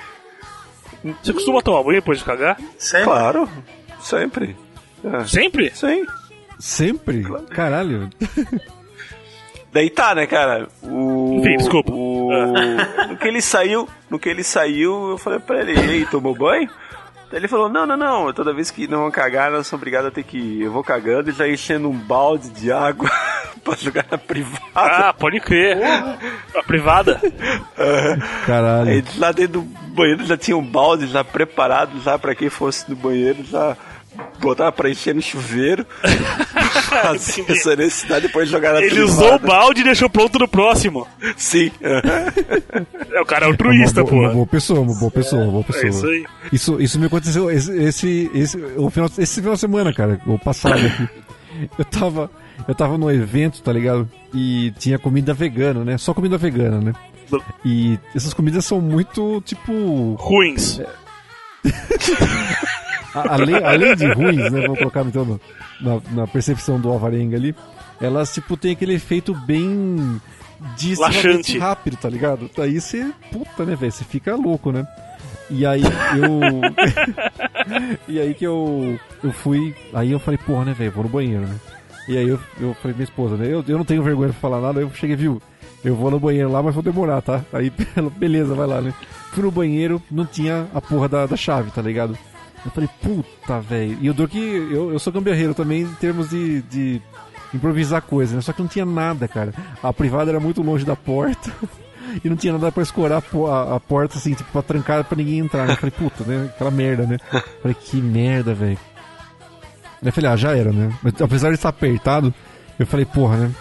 Você 1.24 1.34
costuma 1.34 1.61
tomar 1.61 1.84
banho 1.84 1.95
depois 1.97 2.20
de 2.20 2.26
cagar? 2.26 2.57
Claro, 3.03 3.47
sempre. 3.99 4.55
É. 5.03 5.24
Sempre? 5.26 5.72
Sim. 5.76 6.05
Sempre? 6.59 7.24
Caralho. 7.51 8.09
Daí 9.72 9.89
tá, 9.91 10.15
né, 10.15 10.26
cara? 10.26 10.68
O... 10.82 11.38
Enfim, 11.39 11.57
desculpa. 11.57 11.91
O... 11.93 12.30
No 13.09 13.18
que 13.18 13.28
ele 13.28 13.41
saiu, 13.41 13.88
no 14.09 14.18
que 14.18 14.30
ele 14.30 14.43
saiu, 14.43 15.11
eu 15.11 15.18
falei 15.18 15.39
pra 15.39 15.59
ele, 15.61 15.74
e 15.76 15.80
aí, 15.80 16.05
tomou 16.07 16.34
banho? 16.36 16.68
Daí 17.30 17.41
ele 17.41 17.47
falou, 17.47 17.67
não, 17.67 17.86
não, 17.86 17.97
não, 17.97 18.32
toda 18.32 18.53
vez 18.53 18.71
que 18.71 18.88
não 18.88 18.99
vão 18.99 19.11
cagar, 19.11 19.51
nós 19.51 19.67
somos 19.67 19.82
obrigados 19.82 20.07
a 20.07 20.11
ter 20.11 20.23
que 20.23 20.38
ir. 20.38 20.61
Eu 20.63 20.71
vou 20.71 20.84
cagando 20.84 21.30
e 21.30 21.34
já 21.34 21.47
enchendo 21.47 21.89
um 21.89 21.97
balde 21.97 22.49
de 22.49 22.71
água 22.71 23.09
pra 23.63 23.75
jogar 23.75 24.05
na 24.09 24.17
privada. 24.17 24.63
Ah, 24.73 25.13
pode 25.13 25.39
crer. 25.41 25.78
A 26.55 26.63
privada. 26.63 27.21
Caralho. 28.45 28.89
Aí 28.89 29.03
lá 29.17 29.32
dentro 29.32 29.61
do 29.61 29.61
banheiro 29.61 30.25
já 30.25 30.38
tinha 30.38 30.55
um 30.55 30.63
balde 30.63 31.07
já 31.07 31.23
preparado 31.23 31.99
já 32.01 32.17
pra 32.17 32.34
quem 32.34 32.49
fosse 32.49 32.89
no 32.89 32.95
banheiro, 32.95 33.43
já 33.43 33.75
botava 34.39 34.72
pra 34.72 34.89
encher 34.89 35.13
no 35.15 35.22
chuveiro. 35.22 35.86
Fazia 37.01 37.45
essa 37.49 37.76
necessidade 37.76 38.28
depois 38.28 38.49
jogar 38.49 38.74
na 38.74 38.82
Ele 38.82 39.01
usou 39.01 39.36
o 39.36 39.39
balde 39.39 39.82
e 39.82 39.84
deixou 39.84 40.09
pronto 40.09 40.39
no 40.39 40.47
próximo. 40.47 41.07
Sim. 41.36 41.72
É, 41.82 43.22
o 43.22 43.26
cara 43.26 43.45
é 43.45 43.49
altruísta, 43.49 44.01
uma, 44.03 44.09
boa- 44.09 44.22
uma 44.22 44.30
pô. 44.30 44.36
boa 44.36 44.47
pessoa, 44.47 44.80
uma 44.82 44.95
boa 44.95 45.11
pessoa, 45.11 45.41
uma 45.43 45.51
boa 45.51 45.63
pessoa. 45.63 45.86
É 45.86 45.89
isso 45.89 46.05
aí. 46.07 46.26
Isso, 46.51 46.82
isso 46.82 46.99
me 46.99 47.05
aconteceu 47.07 47.51
esse, 47.51 47.72
esse, 47.78 48.32
esse, 48.34 48.57
o 48.78 48.89
final, 48.89 49.09
esse 49.18 49.39
final 49.41 49.53
de 49.55 49.59
semana, 49.59 49.93
cara, 49.93 50.20
o 50.26 50.38
passado 50.39 50.76
aqui. 50.86 51.09
Eu 51.78 51.86
tava, 51.86 52.30
eu 52.68 52.76
tava 52.76 52.97
num 52.97 53.09
evento, 53.09 53.61
tá 53.61 53.74
ligado? 53.74 54.09
E 54.34 54.72
tinha 54.78 54.99
comida 54.99 55.34
vegana, 55.34 55.84
né? 55.84 55.97
Só 55.97 56.13
comida 56.13 56.38
vegana, 56.38 56.80
né? 56.80 56.93
E 57.65 57.99
essas 58.15 58.34
comidas 58.34 58.63
são 58.63 58.80
muito, 58.80 59.41
tipo. 59.45 60.15
Ruins. 60.20 60.80
além, 63.22 63.55
além 63.63 63.95
de 63.95 64.07
ruins, 64.13 64.51
né? 64.51 64.65
Vou 64.68 64.76
colocar 64.78 65.01
então 65.05 65.26
no- 65.26 65.41
na, 65.82 66.01
na 66.11 66.28
percepção 66.28 66.80
do 66.80 66.89
Alvarenga 66.89 67.38
ali. 67.38 67.55
Elas, 68.01 68.34
tipo, 68.34 68.55
tem 68.57 68.72
aquele 68.74 68.93
efeito 68.95 69.34
bem. 69.34 70.20
De 70.76 70.95
Laxante. 70.95 71.59
rápido, 71.59 71.97
tá 71.97 72.09
ligado? 72.09 72.49
Aí 72.57 72.82
você. 72.82 73.11
Puta, 73.32 73.63
né, 73.63 73.76
velho? 73.76 73.91
Você 73.91 74.03
fica 74.03 74.36
louco, 74.36 74.72
né? 74.72 74.88
E 75.51 75.65
aí 75.65 75.84
eu. 75.84 76.61
e 78.07 78.20
aí 78.20 78.34
que 78.34 78.45
eu. 78.45 78.99
Eu 79.24 79.32
fui. 79.32 79.76
Aí 79.93 80.11
eu 80.11 80.20
falei, 80.20 80.38
porra, 80.39 80.65
né, 80.65 80.74
velho? 80.74 80.91
Vou 80.91 81.03
no 81.03 81.09
banheiro, 81.09 81.45
né? 81.45 81.55
E 82.07 82.18
aí 82.18 82.28
eu, 82.28 82.39
eu 82.59 82.74
falei, 82.76 82.95
minha 82.95 83.03
esposa, 83.03 83.36
né? 83.38 83.45
Eu, 83.47 83.63
eu 83.68 83.78
não 83.78 83.86
tenho 83.86 84.01
vergonha 84.01 84.30
pra 84.32 84.39
falar 84.39 84.61
nada. 84.61 84.80
Aí 84.80 84.86
eu 84.86 84.91
cheguei, 84.95 85.15
viu? 85.15 85.41
Eu 85.84 85.95
vou 85.95 86.09
no 86.09 86.20
banheiro 86.20 86.51
lá, 86.51 86.61
mas 86.63 86.74
vou 86.74 86.84
demorar, 86.84 87.22
tá? 87.22 87.43
Aí, 87.53 87.72
beleza, 88.18 88.55
vai 88.55 88.65
lá, 88.65 88.82
né? 88.82 88.93
Fui 89.32 89.43
no 89.43 89.51
banheiro, 89.51 90.01
não 90.09 90.26
tinha 90.26 90.65
a 90.74 90.82
porra 90.82 91.07
da, 91.07 91.26
da 91.28 91.38
chave, 91.38 91.70
tá 91.70 91.82
ligado? 91.82 92.18
Eu 92.66 92.72
falei, 92.72 92.89
puta, 93.01 93.60
velho. 93.62 93.97
E 94.01 94.08
eu 94.08 94.14
dou 94.14 94.28
que. 94.28 94.38
Eu, 94.39 94.91
eu 94.91 94.99
sou 94.99 95.12
gambiarreiro 95.14 95.53
também 95.53 95.82
em 95.84 95.93
termos 95.95 96.30
de, 96.30 96.62
de 96.64 97.01
improvisar 97.53 98.01
coisa, 98.01 98.36
né? 98.36 98.41
Só 98.41 98.51
que 98.53 98.62
não 98.62 98.68
tinha 98.68 98.86
nada, 98.86 99.28
cara. 99.28 99.53
A 99.82 99.93
privada 99.93 100.32
era 100.32 100.39
muito 100.39 100.62
longe 100.62 100.86
da 100.86 100.95
porta. 100.95 101.51
E 102.24 102.30
não 102.30 102.38
tinha 102.38 102.53
nada 102.53 102.72
pra 102.72 102.82
escorar 102.82 103.22
a, 103.22 103.76
a- 103.76 103.80
porta, 103.82 104.18
assim, 104.18 104.34
tipo, 104.34 104.49
pra 104.49 104.62
trancar 104.62 105.03
pra 105.03 105.18
ninguém 105.18 105.39
entrar. 105.39 105.68
Né? 105.68 105.74
Eu 105.74 105.78
falei, 105.78 105.91
puta, 105.91 106.24
né? 106.24 106.45
Aquela 106.55 106.72
merda, 106.72 107.05
né? 107.05 107.18
Eu 107.34 107.41
falei, 107.62 107.76
que 107.76 107.97
merda, 107.97 108.53
velho. 108.53 108.78
Eu 110.01 110.14
falei, 110.14 110.30
ah, 110.32 110.36
já 110.38 110.55
era, 110.55 110.72
né? 110.72 110.89
Mas, 111.03 111.22
apesar 111.22 111.49
de 111.49 111.55
estar 111.55 111.68
apertado, 111.68 112.34
eu 112.80 112.88
falei, 112.88 113.05
porra, 113.05 113.36
né? 113.36 113.51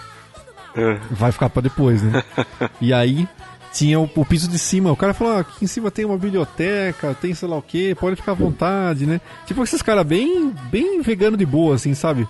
Vai 1.10 1.32
ficar 1.32 1.50
pra 1.50 1.60
depois, 1.60 2.00
né? 2.04 2.22
E 2.80 2.92
aí 2.94 3.28
tinha 3.76 4.00
o, 4.00 4.08
o 4.14 4.24
piso 4.24 4.48
de 4.48 4.58
cima. 4.58 4.90
O 4.90 4.96
cara 4.96 5.12
falou: 5.12 5.34
ah, 5.34 5.40
aqui 5.40 5.64
em 5.64 5.68
cima 5.68 5.90
tem 5.90 6.04
uma 6.04 6.16
biblioteca, 6.16 7.14
tem 7.20 7.34
sei 7.34 7.48
lá 7.48 7.56
o 7.56 7.62
que, 7.62 7.94
pode 7.94 8.16
ficar 8.16 8.32
à 8.32 8.34
vontade, 8.34 9.06
né? 9.06 9.20
Tipo 9.46 9.62
esses 9.62 9.82
caras 9.82 10.06
bem, 10.06 10.50
bem 10.70 11.02
vegano 11.02 11.36
de 11.36 11.44
boa, 11.44 11.74
assim, 11.74 11.94
sabe? 11.94 12.26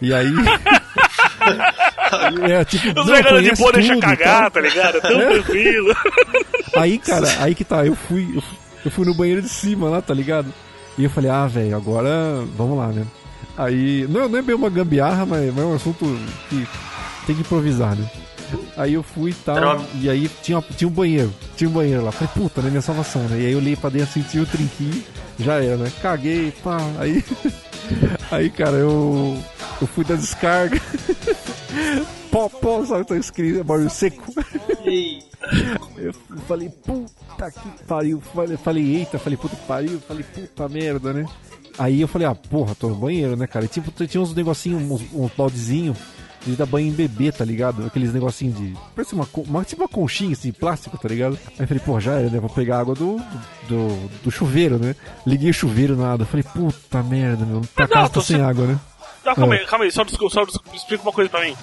E 0.00 0.14
aí. 0.14 0.32
é, 2.50 2.64
tipo, 2.64 2.98
Os 2.98 3.06
veganos 3.06 3.42
de 3.42 3.54
boa 3.56 3.72
deixam 3.72 4.00
tudo 4.00 4.16
cagar, 4.16 4.50
tá 4.50 4.60
ligado? 4.60 4.96
É 4.96 5.00
tão 5.00 5.20
É. 5.20 5.28
tranquilo. 5.28 5.94
Aí, 6.76 6.98
cara, 6.98 7.26
aí 7.40 7.54
que 7.54 7.64
tá, 7.64 7.86
eu 7.86 7.94
fui, 7.94 8.28
eu, 8.34 8.42
eu 8.84 8.90
fui 8.90 9.06
no 9.06 9.14
banheiro 9.14 9.40
de 9.40 9.48
cima 9.48 9.88
lá, 9.88 10.02
tá 10.02 10.12
ligado? 10.12 10.52
E 10.98 11.04
eu 11.04 11.08
falei, 11.08 11.30
ah, 11.30 11.46
velho, 11.46 11.74
agora 11.74 12.44
vamos 12.54 12.76
lá, 12.76 12.88
né? 12.88 13.06
Aí, 13.56 14.06
não, 14.10 14.28
não 14.28 14.38
é 14.38 14.42
bem 14.42 14.54
uma 14.54 14.68
gambiarra, 14.68 15.24
mas, 15.24 15.54
mas 15.54 15.64
é 15.64 15.66
um 15.66 15.74
assunto 15.74 16.04
que 16.50 16.68
tem 17.26 17.34
que 17.34 17.40
improvisar, 17.40 17.96
né? 17.96 18.06
Aí 18.76 18.94
eu 18.94 19.02
fui 19.02 19.30
e 19.30 19.34
tal, 19.34 19.84
e 20.00 20.08
aí 20.08 20.28
tinha, 20.42 20.62
tinha 20.76 20.88
um 20.88 20.92
banheiro, 20.92 21.32
tinha 21.56 21.68
um 21.68 21.72
banheiro 21.72 22.04
lá. 22.04 22.12
Falei, 22.12 22.30
puta, 22.34 22.62
né, 22.62 22.70
minha 22.70 22.82
salvação, 22.82 23.22
né? 23.22 23.40
E 23.40 23.46
aí 23.46 23.52
eu 23.52 23.58
olhei 23.58 23.76
pra 23.76 23.90
dentro, 23.90 24.12
senti 24.12 24.38
o 24.38 24.46
trinquinho, 24.46 25.02
já 25.38 25.62
era, 25.62 25.76
né? 25.76 25.92
Caguei, 26.00 26.52
pá, 26.62 26.78
aí... 26.98 27.24
Aí, 28.32 28.50
cara, 28.50 28.76
eu, 28.76 29.38
eu 29.80 29.86
fui 29.86 30.04
da 30.04 30.16
descarga. 30.16 30.80
pó, 32.32 32.48
pó, 32.48 32.84
sabe, 32.84 33.06
tá 33.06 33.16
escrito, 33.16 33.62
barulho 33.62 33.88
seco. 33.88 34.24
Eu 35.96 36.12
falei, 36.48 36.68
puta 36.68 37.50
que 37.50 37.84
pariu. 37.84 38.20
Falei, 38.20 38.56
falei, 38.56 38.96
eita, 38.96 39.20
falei, 39.20 39.36
puta 39.36 39.54
que 39.54 39.64
pariu. 39.66 40.00
Falei, 40.00 40.24
puta 40.24 40.68
merda, 40.68 41.12
né? 41.12 41.26
Aí 41.78 42.00
eu 42.00 42.08
falei, 42.08 42.26
ah, 42.26 42.34
porra, 42.34 42.74
tô 42.74 42.88
no 42.88 42.96
banheiro, 42.96 43.36
né, 43.36 43.46
cara? 43.46 43.66
E 43.66 43.68
tipo, 43.68 43.92
tinha 44.06 44.20
uns 44.20 44.34
negocinhos, 44.34 44.82
uns, 44.82 45.02
uns 45.14 45.30
baldezinhos 45.36 45.96
de 46.46 46.56
dar 46.56 46.66
banho 46.66 46.88
em 46.88 46.92
bebê, 46.92 47.30
tá 47.32 47.44
ligado? 47.44 47.84
Aqueles 47.86 48.12
negocinhos 48.12 48.56
de. 48.56 48.74
Parece 48.94 49.14
uma, 49.14 49.28
uma 49.36 49.64
tipo 49.64 49.82
uma 49.82 49.88
conchinha 49.88 50.32
assim, 50.32 50.50
de 50.50 50.56
plástico, 50.58 50.96
tá 50.96 51.08
ligado? 51.08 51.38
Aí 51.48 51.54
eu 51.60 51.66
falei, 51.68 51.82
pô, 51.84 52.00
já 52.00 52.12
era, 52.12 52.30
né? 52.30 52.38
Vou 52.40 52.48
pegar 52.50 52.78
água 52.78 52.94
do, 52.94 53.20
do, 53.68 54.08
do 54.24 54.30
chuveiro, 54.30 54.78
né? 54.78 54.94
Liguei 55.26 55.50
o 55.50 55.54
chuveiro 55.54 55.96
nada. 55.96 56.24
Falei, 56.24 56.44
puta 56.44 57.02
merda, 57.02 57.44
meu. 57.44 57.60
Pra 57.74 57.86
Não, 57.86 57.92
casa 57.94 58.08
tô 58.10 58.20
tá 58.20 58.26
sem 58.26 58.36
se- 58.36 58.42
água, 58.42 58.66
né? 58.66 58.78
Não, 59.24 59.34
calma 59.34 59.56
É. 59.56 59.58
aí, 59.60 59.66
calma 59.66 59.84
aí, 59.84 59.90
só, 59.90 60.04
desculpa, 60.04 60.32
só 60.34 60.44
desculpa, 60.44 60.76
explica 60.76 61.02
uma 61.02 61.12
coisa 61.12 61.28
pra 61.28 61.40
mim. 61.44 61.56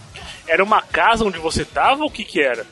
Era 0.47 0.61
uma 0.63 0.81
casa 0.81 1.23
onde 1.23 1.39
você 1.39 1.63
tava 1.63 2.01
ou 2.01 2.09
o 2.09 2.11
que 2.11 2.23
que 2.25 2.41
era? 2.41 2.65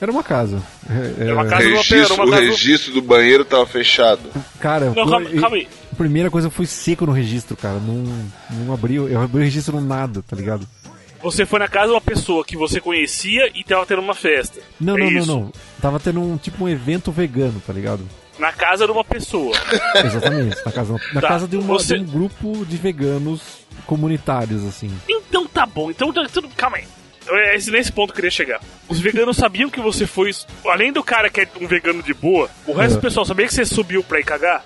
Era 0.00 0.10
uma 0.12 0.22
casa. 0.22 0.60
É, 0.90 1.22
Era 1.24 1.32
uma 1.34 1.46
é- 1.46 1.48
casa 1.48 1.62
registro, 1.68 2.14
uma 2.16 2.24
o 2.24 2.30
casa- 2.30 2.42
registro 2.42 2.92
do 2.92 3.00
banheiro 3.02 3.44
tava 3.44 3.64
fechado. 3.66 4.20
Cara, 4.60 4.86
Não, 4.90 5.04
eu- 5.04 5.08
calma- 5.10 5.28
eu- 5.30 5.40
calma 5.40 5.56
aí. 5.56 5.68
a 5.92 5.94
primeira 5.96 6.30
coisa 6.30 6.48
eu 6.48 6.50
fui 6.50 6.66
seco 6.66 7.06
no 7.06 7.12
registro, 7.12 7.56
cara. 7.56 7.78
Não, 7.78 8.04
não 8.50 8.74
abriu. 8.74 9.08
Eu 9.08 9.22
abri 9.22 9.40
o 9.40 9.44
registro 9.44 9.80
no 9.80 9.86
nada, 9.86 10.22
tá 10.28 10.36
ligado? 10.36 10.66
Você 11.26 11.44
foi 11.44 11.58
na 11.58 11.66
casa 11.66 11.88
de 11.88 11.92
uma 11.94 12.00
pessoa 12.00 12.44
que 12.44 12.56
você 12.56 12.80
conhecia 12.80 13.50
e 13.52 13.64
tava 13.64 13.84
tendo 13.84 14.00
uma 14.00 14.14
festa. 14.14 14.60
Não, 14.80 14.96
É 14.96 15.00
não, 15.00 15.10
não, 15.10 15.18
isso. 15.18 15.26
não. 15.26 15.52
Tava 15.82 15.98
tendo 15.98 16.20
um 16.20 16.36
tipo 16.36 16.64
um 16.64 16.68
evento 16.68 17.10
vegano, 17.10 17.60
tá 17.66 17.72
ligado? 17.72 18.08
Na 18.38 18.52
casa 18.52 18.86
de 18.86 18.92
uma 18.92 19.02
pessoa. 19.04 19.52
Exatamente. 20.04 20.56
Na 20.64 20.70
casa, 20.70 20.92
na 21.12 21.20
Tá, 21.20 21.26
casa 21.28 21.48
de, 21.48 21.56
uma- 21.56 21.66
você- 21.66 21.98
de 21.98 22.04
um 22.04 22.06
grupo 22.06 22.64
de 22.64 22.76
veganos 22.76 23.40
comunitários, 23.86 24.64
assim. 24.64 24.88
Então 25.08 25.46
tá 25.48 25.66
bom, 25.66 25.90
então 25.90 26.12
tá 26.12 26.24
tudo. 26.32 26.48
Calma 26.56 26.76
aí. 26.76 26.84
É 27.28 27.56
esse- 27.56 27.72
nesse 27.72 27.90
ponto 27.90 28.08
que 28.12 28.12
eu 28.12 28.16
queria 28.22 28.30
chegar. 28.30 28.60
Os 28.88 29.00
veganos 29.00 29.36
sabiam 29.36 29.68
que 29.68 29.80
você 29.80 30.06
foi. 30.06 30.30
Além 30.66 30.92
do 30.92 31.02
cara 31.02 31.28
que 31.28 31.40
é 31.40 31.48
um 31.60 31.66
vegano 31.66 32.02
de 32.04 32.14
boa, 32.14 32.48
o 32.66 32.72
resto 32.72 32.92
É. 32.92 32.96
do 32.98 33.02
pessoal 33.02 33.26
sabia 33.26 33.46
que 33.48 33.54
você 33.54 33.64
subiu 33.64 34.04
pra 34.04 34.20
ir 34.20 34.24
cagar? 34.24 34.64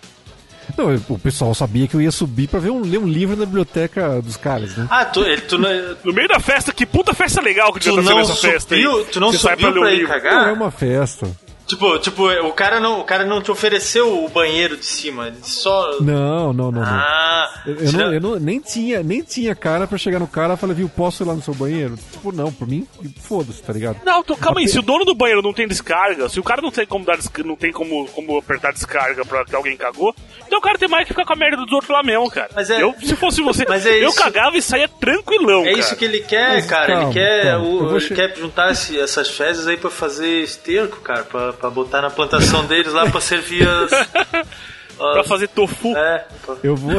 Não, 0.77 0.95
o 1.09 1.19
pessoal 1.19 1.55
sabia 1.55 1.87
que 1.87 1.95
eu 1.95 2.01
ia 2.01 2.11
subir 2.11 2.49
pra 2.49 2.61
ver 2.61 2.71
um, 2.71 2.81
ler 2.83 2.99
um 2.99 3.07
livro 3.07 3.37
na 3.37 3.45
biblioteca 3.45 4.21
dos 4.23 4.37
caras, 4.37 4.77
né? 4.77 4.87
Ah, 4.91 5.05
tu, 5.05 5.23
ele, 5.25 5.41
tu, 5.43 5.59
não, 5.59 5.69
No 6.05 6.13
meio 6.13 6.29
da 6.29 6.41
festa, 6.41 6.73
que 6.73 6.85
puta 6.87 7.13
festa 7.15 7.41
legal 7.41 7.73
que 7.73 7.81
tu 7.81 7.85
devia 7.91 8.03
tá 8.03 8.15
não 8.17 8.25
sendo 8.25 8.33
essa 8.33 8.49
festa 8.49 8.75
aí. 8.75 8.83
tu 9.13 9.21
não 9.21 9.33
Você 9.33 9.39
sai 9.39 9.53
subiu 9.57 9.69
ler 9.69 9.73
pra, 9.73 9.83
um 9.83 9.93
ir 9.93 9.97
livro. 9.99 10.09
Não, 10.09 10.17
é 10.17 10.21
cagar? 10.21 10.53
uma 10.53 10.71
festa. 10.71 11.27
Tipo, 11.71 11.99
tipo, 11.99 12.29
o 12.29 12.53
cara 12.53 12.81
não, 12.81 13.01
o 13.01 13.05
cara 13.05 13.25
não 13.25 13.41
te 13.41 13.51
ofereceu 13.51 14.25
o 14.25 14.29
banheiro 14.29 14.77
de 14.77 14.85
cima, 14.85 15.29
ele 15.29 15.37
só. 15.43 16.01
Não, 16.01 16.53
não, 16.53 16.71
não, 16.71 16.83
não. 16.83 16.83
Ah, 16.85 17.63
Eu, 17.67 17.75
eu 17.77 17.93
não, 17.93 18.13
eu 18.15 18.21
não- 18.21 18.37
nem 18.41 18.61
tinha, 18.61 19.03
nem 19.03 19.23
tinha 19.23 19.55
cara 19.55 19.87
pra 19.87 19.97
chegar 19.99 20.19
no 20.19 20.27
cara 20.27 20.55
e 20.55 20.57
falar, 20.57 20.75
viu, 20.75 20.89
posso 20.89 21.23
ir 21.23 21.27
lá 21.27 21.35
no 21.35 21.43
seu 21.43 21.55
banheiro? 21.55 21.97
Tipo, 22.13 22.33
não, 22.33 22.53
por 22.53 22.67
mim, 22.67 22.87
foda-se, 23.23 23.63
tá 23.63 23.73
ligado? 23.73 23.99
Não, 24.05 24.23
tô, 24.23 24.37
calma 24.37 24.61
aí, 24.61 24.69
se 24.69 24.79
o 24.79 24.83
dono 24.83 25.05
do 25.05 25.15
banheiro 25.15 25.43
não 25.43 25.53
tem 25.53 25.67
descarga, 25.69 26.29
se 26.29 26.41
o 26.41 26.43
cara 26.43 26.61
não 26.63 26.71
tem 26.71 26.87
como 26.87 27.05
dar 27.05 27.19
não 27.45 27.57
tem 27.57 27.71
como, 27.73 28.07
como 28.09 28.39
apertar 28.39 28.73
descarga 28.73 29.25
pra 29.25 29.45
que 29.45 29.55
alguém 29.55 29.77
cagou, 29.77 30.15
então 30.47 30.59
o 30.59 30.63
cara 30.63 30.79
tem 30.79 30.89
mais 30.89 31.05
que 31.07 31.13
ficar 31.13 31.25
com 31.25 31.33
a 31.33 31.37
merda 31.37 31.59
dos 31.59 31.73
outros 31.73 31.91
lá 31.91 32.03
mesmo, 32.03 32.31
cara. 32.31 32.51
Mas 32.55 32.71
é- 32.71 32.83
eu, 32.83 32.95
se 33.03 33.15
fosse 33.17 33.41
você, 33.43 33.65
Mas 33.69 33.87
é 33.87 34.05
eu 34.05 34.13
cagava 34.13 34.57
e 34.57 34.63
saía 34.63 34.89
tranquilão, 34.89 35.61
É 35.63 35.71
cara. 35.71 35.79
isso 35.79 35.97
que 35.97 36.05
ele 36.05 36.21
quer, 36.21 36.55
Mas 36.55 36.67
cara. 36.67 36.87
calma, 36.87 37.03
ele 37.05 37.13
quer, 37.13 37.45
calma. 37.53 37.67
o- 37.67 37.91
ele 37.91 38.01
che- 38.01 38.15
quer 38.15 38.37
juntar 38.37 38.73
esse- 38.73 38.99
essas 38.99 39.29
fezes 39.31 39.67
aí 39.67 39.77
pra 39.77 39.91
fazer 39.91 40.43
esterco, 40.43 41.01
cara, 41.01 41.23
pra, 41.25 41.53
pra 41.61 41.71
botar 41.71 42.01
na 42.03 42.11
plantação 42.11 42.65
deles 42.65 42.93
lá 42.93 43.09
pra 43.11 43.21
servir 43.21 43.69
as. 43.69 43.91
Pra 45.01 45.25
fazer 45.25 45.49
tofu. 45.49 45.97
É, 45.97 46.27
pra- 46.45 46.57
Eu 46.63 46.77
vou. 46.77 46.93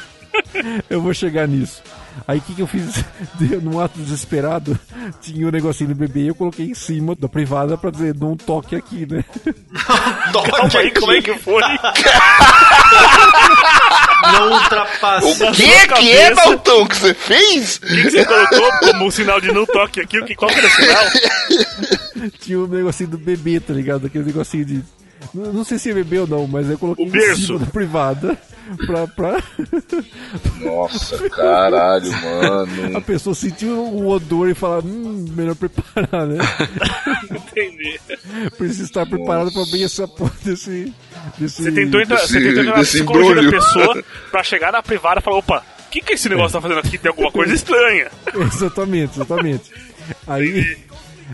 eu 0.88 1.02
vou 1.02 1.12
chegar 1.12 1.46
nisso. 1.46 1.82
Aí 2.26 2.38
o 2.38 2.40
que, 2.40 2.54
que 2.54 2.62
eu 2.62 2.66
fiz? 2.66 3.04
Deu- 3.34 3.60
Num 3.60 3.78
ato 3.78 3.98
desesperado, 3.98 4.78
tinha 5.20 5.46
um 5.46 5.50
negocinho 5.50 5.90
do 5.90 5.94
bebê 5.94 6.20
e 6.20 6.28
eu 6.28 6.34
coloquei 6.34 6.64
em 6.70 6.74
cima 6.74 7.14
da 7.14 7.28
privada 7.28 7.76
pra 7.76 7.90
dizer, 7.90 8.14
não 8.14 8.34
toque 8.34 8.74
aqui, 8.74 9.06
né? 9.06 9.22
Calma 10.32 10.70
aí, 10.80 10.90
como 10.90 11.12
é 11.12 11.20
que 11.20 11.34
foi? 11.38 11.62
Não 14.32 14.52
ultrapasse. 14.52 15.42
O 15.42 15.52
que 15.52 15.86
que 15.88 16.12
é, 16.12 16.34
Dalton, 16.34 16.86
que 16.86 16.96
você 16.96 17.14
fez? 17.14 17.76
O 17.76 17.80
que, 17.80 18.02
que 18.02 18.10
você 18.10 18.24
colocou 18.24 18.70
como 18.80 19.06
um 19.06 19.10
sinal 19.10 19.40
de 19.40 19.52
não 19.52 19.66
toque 19.66 20.00
aqui? 20.00 20.18
O 20.18 20.24
que, 20.24 20.34
qual 20.34 20.50
que 20.50 20.58
era 20.58 20.66
o 20.66 20.70
sinal? 20.70 22.30
tinha 22.40 22.58
o 22.58 22.66
negocinho 22.66 23.10
do 23.10 23.18
bebê, 23.18 23.60
tá 23.60 23.72
ligado? 23.72 24.06
Aquele 24.06 24.24
negocinho 24.24 24.64
de. 24.64 24.84
Não, 25.34 25.52
não 25.52 25.64
sei 25.64 25.78
se 25.78 25.90
é 25.90 25.94
bebê 25.94 26.18
ou 26.20 26.26
não, 26.26 26.46
mas 26.46 26.68
eu 26.70 26.78
coloquei 26.78 27.06
O 27.06 27.10
berço. 27.10 27.58
privada 27.72 28.36
pra, 28.86 29.06
pra 29.06 29.42
Nossa, 30.60 31.28
caralho, 31.30 32.10
a 32.14 32.66
mano. 32.66 33.02
pessoa 33.02 33.34
sentir 33.34 33.66
o 33.66 34.06
odor 34.08 34.48
e 34.48 34.54
falar, 34.54 34.84
hum, 34.84 35.26
melhor 35.36 35.54
preparar, 35.54 36.26
né? 36.26 36.38
Entendi. 37.30 37.98
Precisa 38.56 38.84
estar 38.84 39.06
preparado 39.06 39.52
pra 39.52 39.62
abrir 39.62 39.84
essa 39.84 40.06
porra 40.08 40.32
desse. 40.44 40.92
desse... 41.38 41.62
Você 41.62 41.72
tentou 41.72 42.00
entrar, 42.00 42.18
você 42.18 42.34
Desse- 42.34 42.46
tentou 42.48 42.62
entrar 42.62 42.76
na 42.76 42.82
psicologia 42.82 43.42
da 43.42 43.50
pessoa 43.50 44.04
pra 44.30 44.42
chegar 44.42 44.72
na 44.72 44.82
privada 44.82 45.20
e 45.20 45.22
falar, 45.22 45.36
opa, 45.38 45.64
o 45.86 45.90
que, 45.90 46.00
que 46.00 46.12
esse 46.14 46.28
negócio 46.28 46.52
tá 46.52 46.60
fazendo 46.60 46.80
aqui? 46.80 46.98
Tem 46.98 47.08
alguma 47.10 47.30
coisa 47.32 47.54
estranha. 47.54 48.08
Exatamente, 48.34 49.14
exatamente. 49.16 49.70
Aí, 50.26 50.76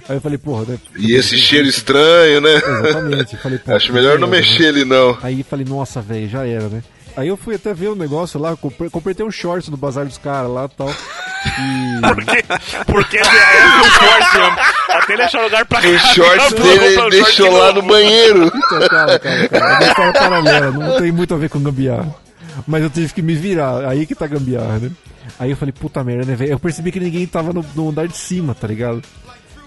aí 0.08 0.16
eu 0.16 0.20
falei, 0.20 0.38
porra, 0.38 0.64
né? 0.66 0.78
E 0.96 1.14
esse 1.14 1.36
cheiro 1.36 1.68
estranho, 1.68 2.40
né? 2.40 2.54
Exatamente. 2.54 3.36
Falei, 3.36 3.58
pô, 3.58 3.72
Acho 3.74 3.92
melhor 3.92 4.18
não 4.18 4.28
mexer 4.28 4.64
ele, 4.64 4.84
não. 4.84 5.12
né? 5.12 5.18
Aí 5.22 5.42
falei, 5.42 5.64
nossa, 5.68 6.00
velho, 6.00 6.28
já 6.28 6.46
era, 6.46 6.68
né? 6.68 6.82
Aí 7.16 7.28
eu 7.28 7.36
fui 7.36 7.54
até 7.54 7.72
ver 7.72 7.88
o 7.88 7.94
negócio 7.94 8.40
lá, 8.40 8.56
comprei, 8.56 8.90
comprei 8.90 9.12
até 9.12 9.22
um 9.22 9.30
shorts 9.30 9.68
no 9.68 9.76
bazar 9.76 10.04
dos 10.04 10.18
caras 10.18 10.50
lá 10.50 10.64
e 10.64 10.76
tal. 10.76 10.88
E. 10.90 11.94
Porque, 12.04 12.42
porque 12.86 13.16
é 13.18 13.20
um 13.20 13.90
short 13.90 14.38
mesmo. 14.38 14.56
Até 14.90 15.12
ele 15.12 15.22
achar 15.22 15.42
lugar 15.42 15.64
pra 15.66 15.78
O 15.78 15.98
shorts 15.98 16.50
Vou 16.50 16.60
dele 16.60 16.80
um 16.80 16.84
ele 16.84 16.94
short 16.94 17.10
deixou 17.10 17.52
lá 17.56 17.72
no 17.72 17.82
banheiro. 17.82 18.50
Então, 18.54 18.88
calma, 18.88 19.18
calma, 19.18 19.48
calma. 19.48 19.84
É 19.84 19.88
história 19.88 20.12
paralela, 20.12 20.70
não 20.72 21.00
tem 21.00 21.12
muito 21.12 21.34
a 21.34 21.36
ver 21.36 21.48
com 21.50 21.60
gambiarra. 21.60 22.14
Mas 22.66 22.82
eu 22.82 22.90
tive 22.90 23.12
que 23.12 23.22
me 23.22 23.34
virar, 23.34 23.86
aí 23.88 24.06
que 24.06 24.14
tá 24.14 24.26
gambiarra, 24.26 24.78
né? 24.78 24.90
Aí 25.38 25.50
eu 25.50 25.56
falei, 25.56 25.72
puta 25.72 26.02
merda, 26.02 26.24
né, 26.24 26.34
velho? 26.34 26.52
Eu 26.52 26.58
percebi 26.58 26.90
que 26.90 27.00
ninguém 27.00 27.26
tava 27.26 27.52
no, 27.52 27.64
no 27.74 27.90
andar 27.90 28.08
de 28.08 28.16
cima, 28.16 28.54
tá 28.54 28.66
ligado? 28.66 29.02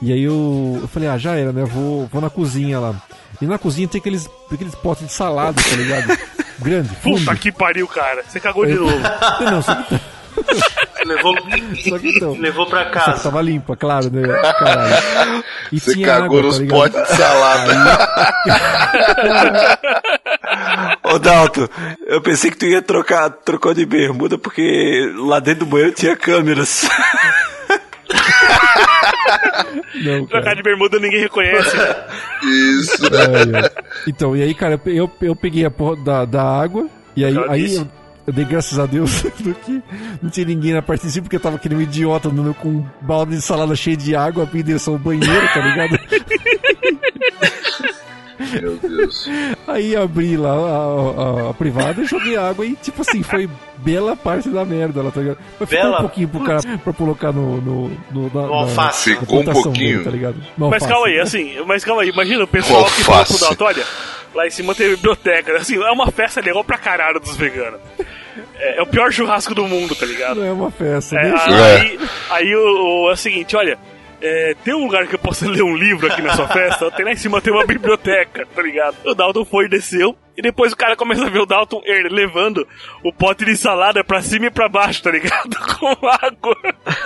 E 0.01 0.13
aí 0.13 0.23
eu, 0.23 0.79
eu 0.81 0.87
falei, 0.87 1.09
ah, 1.09 1.17
já 1.17 1.35
era, 1.35 1.51
né? 1.51 1.63
Vou, 1.65 2.05
vou 2.07 2.21
na 2.21 2.29
cozinha 2.29 2.79
lá. 2.79 2.95
E 3.41 3.45
na 3.45 3.57
cozinha 3.57 3.87
tem 3.87 3.99
aqueles, 3.99 4.29
aqueles 4.51 4.75
potes 4.75 5.05
de 5.07 5.11
salada, 5.13 5.61
tá 5.61 5.75
ligado? 5.75 6.17
Grande, 6.59 6.89
fundo. 7.01 7.19
Puta 7.19 7.35
que 7.35 7.51
pariu, 7.51 7.87
cara. 7.87 8.23
Você 8.27 8.39
cagou 8.39 8.65
de 8.65 8.73
novo. 8.75 8.97
Não, 9.49 9.61
só 9.61 9.75
que, 9.75 9.99
Levou, 11.05 11.33
só 11.87 11.97
que 11.99 12.09
então. 12.15 12.33
levou 12.37 12.65
pra 12.67 12.83
Só 12.83 12.89
que 12.89 12.93
casa. 12.93 13.23
tava 13.23 13.41
limpa, 13.41 13.75
claro, 13.77 14.09
né? 14.11 14.21
Caralho. 14.59 15.43
E 15.71 15.79
Você 15.79 15.93
tinha 15.93 16.05
cagou 16.07 16.25
água, 16.25 16.41
tá 16.41 16.47
nos 16.47 16.57
ligado? 16.59 16.77
potes 16.77 17.01
de 17.09 17.15
salada. 17.15 17.73
Ô 21.03 21.17
Dalton, 21.19 21.67
eu 22.07 22.21
pensei 22.21 22.51
que 22.51 22.57
tu 22.57 22.65
ia 22.65 22.81
trocar, 22.81 23.29
trocou 23.29 23.73
de 23.73 23.85
bermuda 23.85 24.37
porque 24.37 25.11
lá 25.17 25.39
dentro 25.39 25.61
do 25.65 25.71
banheiro 25.71 25.93
tinha 25.93 26.15
câmeras. 26.15 26.87
Não, 29.95 30.25
cara. 30.25 30.27
Trocar 30.27 30.55
de 30.55 30.63
bermuda 30.63 30.99
ninguém 30.99 31.21
reconhece. 31.21 31.75
né? 31.75 31.95
Isso. 32.43 33.03
Ai, 33.05 33.61
ai. 33.63 33.69
Então, 34.07 34.35
e 34.35 34.41
aí, 34.43 34.53
cara, 34.53 34.79
eu, 34.85 34.93
eu, 34.93 35.11
eu 35.21 35.35
peguei 35.35 35.65
a 35.65 35.71
porra 35.71 35.95
da, 36.03 36.25
da 36.25 36.43
água, 36.43 36.88
e 37.15 37.25
aí, 37.25 37.35
Ela 37.35 37.51
aí 37.53 37.63
disse. 37.63 37.77
eu, 37.77 37.88
eu 38.27 38.33
dei 38.33 38.45
graças 38.45 38.77
a 38.77 38.85
Deus 38.85 39.23
do 39.39 39.53
que 39.53 39.81
não 40.21 40.29
tinha 40.29 40.45
ninguém 40.45 40.73
na 40.73 40.81
parte 40.81 41.05
de 41.05 41.11
cima, 41.11 41.23
porque 41.23 41.35
eu 41.38 41.39
tava 41.39 41.55
aquele 41.55 41.75
um 41.75 41.81
idiota 41.81 42.29
andando 42.29 42.53
com 42.53 42.69
um 42.69 42.85
balde 43.01 43.35
de 43.35 43.41
salada 43.41 43.75
cheio 43.75 43.97
de 43.97 44.15
água 44.15 44.47
em 44.53 44.63
direção 44.63 44.93
ao 44.93 44.99
banheiro, 44.99 45.47
tá 45.53 45.59
ligado? 45.61 45.99
Meu 48.61 48.77
Deus. 48.77 49.29
Aí 49.67 49.95
abri 49.95 50.37
lá 50.37 50.51
a, 50.51 51.47
a- 51.47 51.49
a 51.49 51.53
privada 51.53 52.01
e 52.01 52.05
joguei 52.05 52.35
água 52.37 52.65
e, 52.65 52.73
tipo 52.75 53.01
assim, 53.01 53.21
foi 53.23 53.49
bela 53.77 54.15
parte 54.15 54.49
da 54.49 54.63
merda 54.65 55.01
lá, 55.01 55.11
tá 55.11 55.21
ligado? 55.21 55.37
Mas 55.59 55.69
ficou 55.69 55.83
Bela? 55.83 55.97
um 55.97 56.01
pouquinho 56.01 56.27
pro 56.29 56.43
cara 56.43 56.61
pra 56.83 56.93
colocar 56.93 57.31
no. 57.31 57.61
no, 57.61 57.89
no, 58.11 58.23
na, 58.33 58.47
No 58.47 58.53
alface. 58.53 59.13
na 59.13 59.19
Ficou 59.21 59.41
um 59.41 59.45
pouquinho. 59.45 59.73
dele, 59.97 60.03
tá 60.03 60.09
ligado? 60.11 60.35
No 60.57 60.69
Mas 60.69 60.81
alface. 60.83 60.87
calma 60.91 61.07
aí, 61.07 61.19
assim, 61.19 61.55
mas 61.65 61.83
calma 61.85 62.01
aí, 62.03 62.09
imagina 62.09 62.43
o 62.43 62.47
pessoal 62.47 62.85
que 62.85 63.03
falou 63.03 63.23
pro 63.25 63.33
Alface. 63.33 63.39
Dalton, 63.41 63.65
olha, 63.65 63.83
lá 64.33 64.47
em 64.47 64.51
cima 64.51 64.73
tem 64.75 64.89
biblioteca, 64.89 65.57
assim, 65.57 65.75
é 65.81 65.91
uma 65.91 66.11
festa 66.11 66.41
legal 66.41 66.63
pra 66.63 66.77
caralho 66.77 67.19
dos 67.19 67.35
veganos. 67.35 67.79
É, 68.59 68.79
é 68.79 68.81
o 68.81 68.85
pior 68.87 69.11
churrasco 69.11 69.53
do 69.55 69.67
mundo, 69.67 69.95
tá 69.95 70.05
ligado? 70.05 70.39
Não 70.39 70.45
é 70.47 70.51
uma 70.51 70.69
festa, 70.71 71.15
É, 71.17 71.31
aí 71.33 71.99
aí 72.29 72.55
o, 72.55 73.05
o- 73.05 73.09
é 73.09 73.13
o 73.13 73.17
seguinte, 73.17 73.55
olha, 73.55 73.77
é, 74.22 74.55
tem 74.63 74.74
um 74.74 74.84
lugar 74.86 75.07
que 75.07 75.15
eu 75.15 75.20
possa 75.20 75.47
ler 75.49 75.63
um 75.63 75.76
livro 75.76 76.07
aqui 76.11 76.22
na 76.22 76.34
sua 76.36 76.47
festa? 76.47 76.89
Tem 76.91 77.05
lá 77.05 77.11
em 77.11 77.15
cima 77.15 77.41
tem 77.41 77.53
uma 77.53 77.65
biblioteca, 77.65 78.45
tá 78.55 78.61
ligado? 78.61 78.95
O 79.05 79.13
Dalton 79.13 79.45
foi 79.45 79.65
e 79.65 79.70
desceu. 79.70 80.15
E 80.38 80.41
depois 80.41 80.72
o 80.72 80.78
cara 80.78 80.95
começa 80.95 81.26
a 81.26 81.30
ver 81.32 81.39
o 81.39 81.45
Dalton 81.47 81.82
er, 81.84 82.11
levando 82.11 82.68
o 83.03 83.11
pote 83.11 83.43
de 83.43 83.57
salada 83.57 84.03
pra 84.03 84.22
cima 84.22 84.45
e 84.45 84.51
pra 84.51 84.70
baixo, 84.70 85.01
tá 85.01 85.09
ligado? 85.09 85.49
Com 85.80 85.88
água. 86.07 86.55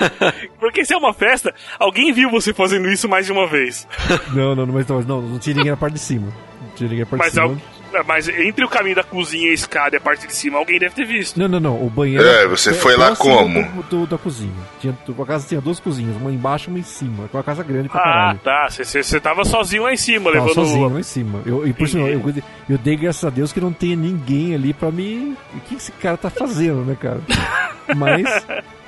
Porque 0.59 0.83
se 0.83 0.93
é 0.93 0.97
uma 0.97 1.13
festa, 1.13 1.53
alguém 1.79 2.11
viu 2.11 2.29
você 2.29 2.53
fazendo 2.53 2.89
isso 2.89 3.07
mais 3.07 3.25
de 3.25 3.31
uma 3.31 3.47
vez. 3.47 3.87
Não, 4.33 4.53
não, 4.53 4.65
não, 4.65 4.73
mas 4.73 4.85
não, 4.87 5.01
não, 5.01 5.21
não 5.21 5.39
tinha 5.39 5.55
ninguém 5.55 5.71
na 5.71 5.77
parte 5.77 5.93
de 5.93 5.99
cima. 6.01 6.27
Não 6.61 6.69
tinha 6.75 6.89
ninguém 6.89 7.05
na 7.05 7.09
parte 7.09 7.21
Mas, 7.21 7.31
de 7.31 7.39
cima. 7.39 7.53
al- 7.53 7.80
mas 8.05 8.27
entre 8.29 8.63
o 8.65 8.69
caminho 8.69 8.95
da 8.95 9.03
cozinha 9.03 9.47
e 9.47 9.51
a 9.51 9.53
escada 9.53 9.95
e 9.95 9.97
a 9.97 10.01
parte 10.01 10.27
de 10.27 10.33
cima, 10.35 10.57
alguém 10.57 10.79
deve 10.79 10.95
ter 10.95 11.05
visto. 11.05 11.39
Não, 11.39 11.47
não, 11.47 11.59
não. 11.59 11.85
O 11.85 11.89
banheiro. 11.89 12.23
É, 12.25 12.47
você 12.47 12.73
foi 12.73 12.95
lá 12.95 13.15
como? 13.15 13.61
Do, 13.63 13.83
do- 13.83 14.07
da 14.07 14.17
cozinha. 14.17 14.51
Tinha, 14.79 14.97
a 15.21 15.25
casa 15.25 15.47
tinha 15.47 15.61
duas 15.61 15.79
cozinhas, 15.79 16.15
uma 16.17 16.31
embaixo 16.31 16.69
e 16.69 16.73
uma 16.73 16.79
em 16.79 16.83
cima. 16.83 17.27
Foi 17.29 17.39
uma 17.39 17.43
casa 17.43 17.63
grande 17.63 17.89
pra 17.89 17.99
Ah, 17.99 18.03
caralho. 18.03 18.39
tá. 18.43 18.67
Você 18.69 19.19
tava 19.19 19.43
sozinho 19.45 19.83
lá 19.83 19.93
em 19.93 19.97
cima, 19.97 20.31
Tava 20.31 20.45
levando. 20.45 20.53
sozinho 20.65 20.89
lá 20.93 20.99
em 20.99 21.03
cima. 21.03 21.41
Eu, 21.45 21.67
e 21.67 21.73
por 21.73 21.87
sinal, 21.87 22.07
eu, 22.07 22.21
eu 22.69 22.77
dei 22.77 22.95
graças 22.95 23.23
a 23.23 23.29
Deus 23.29 23.51
que 23.53 23.59
não 23.61 23.71
tenha 23.73 23.95
ninguém 23.95 24.53
ali 24.55 24.73
pra 24.73 24.91
me. 24.91 25.35
O 25.55 25.59
que 25.61 25.75
esse 25.75 25.91
cara 25.93 26.17
tá 26.17 26.29
fazendo, 26.29 26.83
né, 26.85 26.95
cara? 26.99 27.21
Mas. 27.95 28.23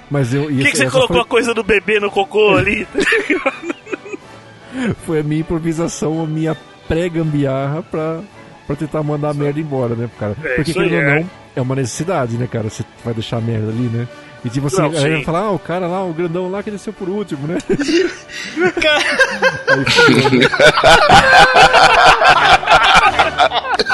Mas 0.09 0.33
eu. 0.33 0.43
Por 0.43 0.51
que, 0.57 0.71
que 0.71 0.77
você 0.77 0.89
colocou 0.89 1.21
a 1.21 1.25
coisa 1.25 1.53
do 1.53 1.63
bebê 1.63 1.99
no 1.99 2.11
cocô 2.11 2.51
ali? 2.57 2.85
foi, 2.85 3.03
foi 5.05 5.19
a 5.19 5.23
minha 5.23 5.41
improvisação, 5.41 6.21
a 6.21 6.25
minha 6.27 6.55
pré-gambiarra 6.87 7.81
pra, 7.83 8.19
pra 8.65 8.75
tentar 8.75 9.03
mandar 9.03 9.29
a 9.29 9.33
merda 9.33 9.59
embora, 9.59 9.95
né, 9.95 10.09
cara? 10.19 10.35
É, 10.43 10.55
Porque 10.55 10.71
aí, 10.71 10.89
querendo 10.89 10.93
ou 10.93 11.01
é. 11.01 11.19
não, 11.19 11.29
é 11.55 11.61
uma 11.61 11.75
necessidade, 11.75 12.37
né, 12.37 12.47
cara? 12.47 12.69
Você 12.69 12.83
vai 13.03 13.13
deixar 13.13 13.37
a 13.37 13.41
merda 13.41 13.69
ali, 13.69 13.89
né? 13.89 14.07
E 14.45 14.49
tipo 14.49 14.67
assim, 14.67 14.81
Não, 14.81 14.91
aí 14.91 15.11
vai 15.11 15.23
falar, 15.23 15.39
ah, 15.39 15.51
o 15.51 15.59
cara 15.59 15.87
lá, 15.87 16.03
o 16.03 16.13
grandão 16.13 16.51
lá 16.51 16.61
que 16.61 16.69
desceu 16.69 16.91
por 16.91 17.07
último, 17.07 17.47
né? 17.47 17.57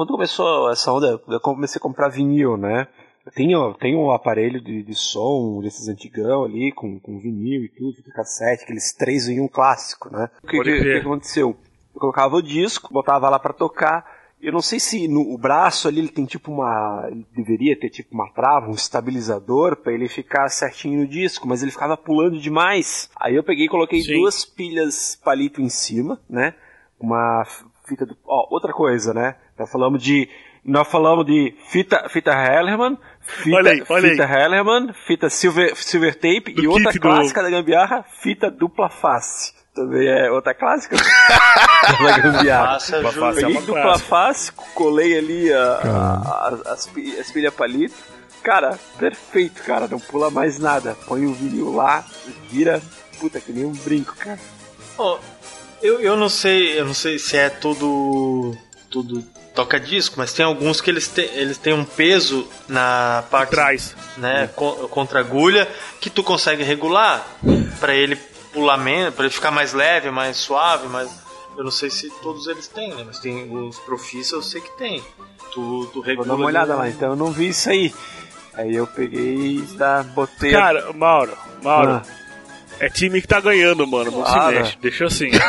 Quando 0.00 0.12
começou 0.12 0.70
essa 0.70 0.90
onda, 0.90 1.20
eu 1.28 1.40
comecei 1.40 1.78
a 1.78 1.82
comprar 1.82 2.08
vinil, 2.08 2.56
né? 2.56 2.88
Tem, 3.34 3.48
tem 3.78 3.94
um 3.94 4.10
aparelho 4.10 4.58
de, 4.58 4.82
de 4.82 4.94
som 4.94 5.60
desses 5.60 5.88
antigão 5.88 6.42
ali, 6.42 6.72
com, 6.72 6.98
com 6.98 7.18
vinil 7.18 7.62
e 7.64 7.68
tudo, 7.68 7.96
fita 7.96 8.10
cassete, 8.10 8.62
aqueles 8.64 8.94
três 8.94 9.28
em 9.28 9.42
um 9.42 9.46
clássico, 9.46 10.10
né? 10.10 10.30
O 10.42 10.46
que, 10.46 10.58
que- 10.62 10.82
que 10.84 10.92
aconteceu? 11.00 11.54
Eu 11.94 12.00
colocava 12.00 12.34
o 12.36 12.42
disco, 12.42 12.90
botava 12.90 13.28
lá 13.28 13.38
pra 13.38 13.52
tocar. 13.52 14.06
Eu 14.40 14.54
não 14.54 14.62
sei 14.62 14.80
se 14.80 15.06
no 15.06 15.20
o 15.34 15.36
braço 15.36 15.86
ali 15.86 15.98
ele 15.98 16.08
tem 16.08 16.24
tipo 16.24 16.50
uma. 16.50 17.06
Ele 17.10 17.26
deveria 17.36 17.78
ter 17.78 17.90
tipo 17.90 18.14
uma 18.14 18.32
trava, 18.32 18.68
um 18.70 18.74
estabilizador 18.74 19.76
pra 19.76 19.92
ele 19.92 20.08
ficar 20.08 20.48
certinho 20.48 21.00
no 21.00 21.06
disco, 21.06 21.46
mas 21.46 21.62
ele 21.62 21.72
ficava 21.72 21.94
pulando 21.94 22.40
demais. 22.40 23.10
Aí 23.20 23.34
eu 23.36 23.44
peguei 23.44 23.66
e 23.66 23.68
coloquei 23.68 24.00
Sim. 24.00 24.14
duas 24.14 24.46
pilhas 24.46 25.20
palito 25.22 25.60
em 25.60 25.68
cima, 25.68 26.18
né? 26.26 26.54
Uma 26.98 27.44
fita 27.86 28.06
do. 28.06 28.16
Ó, 28.24 28.48
outra 28.50 28.72
coisa, 28.72 29.12
né? 29.12 29.36
Nós 29.60 29.70
falamos 29.70 30.02
de. 30.02 30.28
Nós 30.64 30.88
falamos 30.88 31.24
de 31.26 31.54
fita, 31.68 32.06
fita 32.10 32.32
Hellerman, 32.32 32.98
fita, 33.20 33.56
Olha 33.56 33.70
aí, 33.72 33.82
olha 33.88 34.04
aí. 34.06 34.10
fita 34.12 34.24
Hellerman, 34.24 34.92
fita 35.06 35.30
silver, 35.30 35.74
silver 35.76 36.14
tape 36.14 36.52
Do 36.54 36.62
e 36.62 36.66
outra 36.68 36.92
do- 36.92 37.00
clássica 37.00 37.42
da 37.42 37.48
gambiarra, 37.50 38.04
fita 38.22 38.50
dupla 38.50 38.88
face. 38.90 39.54
Também 39.74 40.06
é 40.08 40.30
outra 40.30 40.52
clássica 40.52 40.96
da 42.02 42.18
gambiarra. 42.18 42.72
Faça 42.74 42.96
Dupla 43.00 43.12
face 43.12 43.38
é 43.38 43.46
Peguei 43.46 43.60
dupla 43.62 43.82
clássica. 43.82 44.08
face, 44.08 44.52
colei 44.74 45.16
ali 45.18 45.52
a, 45.52 45.78
Caramba. 45.82 46.28
a- 46.28 46.72
as, 46.72 46.88
as 47.20 47.30
pilhas 47.32 47.54
palito. 47.54 47.94
Cara, 48.42 48.78
perfeito, 48.98 49.62
cara. 49.62 49.86
Não 49.88 49.98
pula 50.00 50.30
mais 50.30 50.58
nada. 50.58 50.96
Põe 51.06 51.26
o 51.26 51.32
vinil 51.34 51.74
lá, 51.74 52.04
vira. 52.50 52.80
Puta, 53.18 53.38
que 53.40 53.52
nem 53.52 53.64
um 53.66 53.72
brinco, 53.72 54.14
cara. 54.16 54.38
Ó, 54.98 55.18
eu, 55.82 56.00
eu 56.00 56.16
não 56.16 56.28
sei, 56.28 56.78
eu 56.78 56.84
não 56.84 56.94
sei 56.94 57.18
se 57.18 57.36
é 57.36 57.48
tudo 57.50 58.54
tudo 58.90 59.22
toca 59.54 59.78
disco, 59.80 60.14
mas 60.18 60.32
tem 60.32 60.44
alguns 60.44 60.80
que 60.80 60.90
eles, 60.90 61.08
te, 61.08 61.22
eles 61.34 61.58
têm 61.58 61.72
um 61.72 61.84
peso 61.84 62.46
na 62.68 63.24
parte 63.30 63.50
Trás. 63.50 63.94
né, 64.16 64.48
co- 64.54 64.88
contra 64.88 65.18
a 65.18 65.22
agulha 65.22 65.68
que 66.00 66.08
tu 66.08 66.22
consegue 66.22 66.62
regular 66.62 67.26
pra 67.80 67.94
ele 67.94 68.16
pular 68.52 68.76
menos, 68.76 69.14
para 69.14 69.24
ele 69.24 69.34
ficar 69.34 69.50
mais 69.50 69.72
leve, 69.72 70.10
mais 70.10 70.36
suave, 70.36 70.88
mas 70.88 71.10
eu 71.56 71.64
não 71.64 71.70
sei 71.70 71.90
se 71.90 72.10
todos 72.22 72.46
eles 72.46 72.66
têm, 72.68 72.94
né? 72.94 73.02
Mas 73.06 73.18
tem 73.18 73.50
os 73.56 73.78
profissa 73.80 74.36
eu 74.36 74.42
sei 74.42 74.60
que 74.60 74.70
tem. 74.78 75.02
Tu, 75.52 75.86
tu 75.86 75.94
Vou 75.94 76.02
regula 76.02 76.26
dar 76.28 76.34
uma 76.34 76.46
olhada 76.46 76.74
lá, 76.76 76.88
então 76.88 77.10
eu 77.10 77.16
não 77.16 77.30
vi 77.32 77.48
isso 77.48 77.68
aí. 77.70 77.92
Aí 78.54 78.74
eu 78.74 78.86
peguei 78.86 79.56
e 79.58 79.62
tá, 79.78 80.02
botei. 80.02 80.52
Cara, 80.52 80.92
Mauro, 80.92 81.36
Mauro, 81.62 81.90
Ah. 81.90 82.02
É 82.80 82.88
time 82.88 83.20
que 83.20 83.28
tá 83.28 83.40
ganhando, 83.40 83.86
mano. 83.86 84.10
Não 84.10 84.22
Claro. 84.22 84.56
se 84.56 84.62
mexe. 84.62 84.78
Deixa 84.80 85.04
assim. 85.06 85.30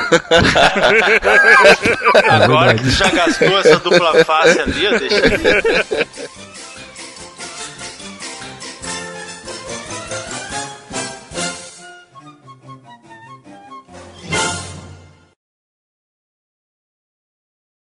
Agora 2.30 2.76
que 2.76 2.84
tu 2.84 2.90
já 2.90 3.10
gastou 3.10 3.60
essa 3.60 3.78
dupla 3.80 4.24
face 4.26 4.60
ali, 4.60 4.86
eu 4.86 5.00
deixei. 5.00 5.22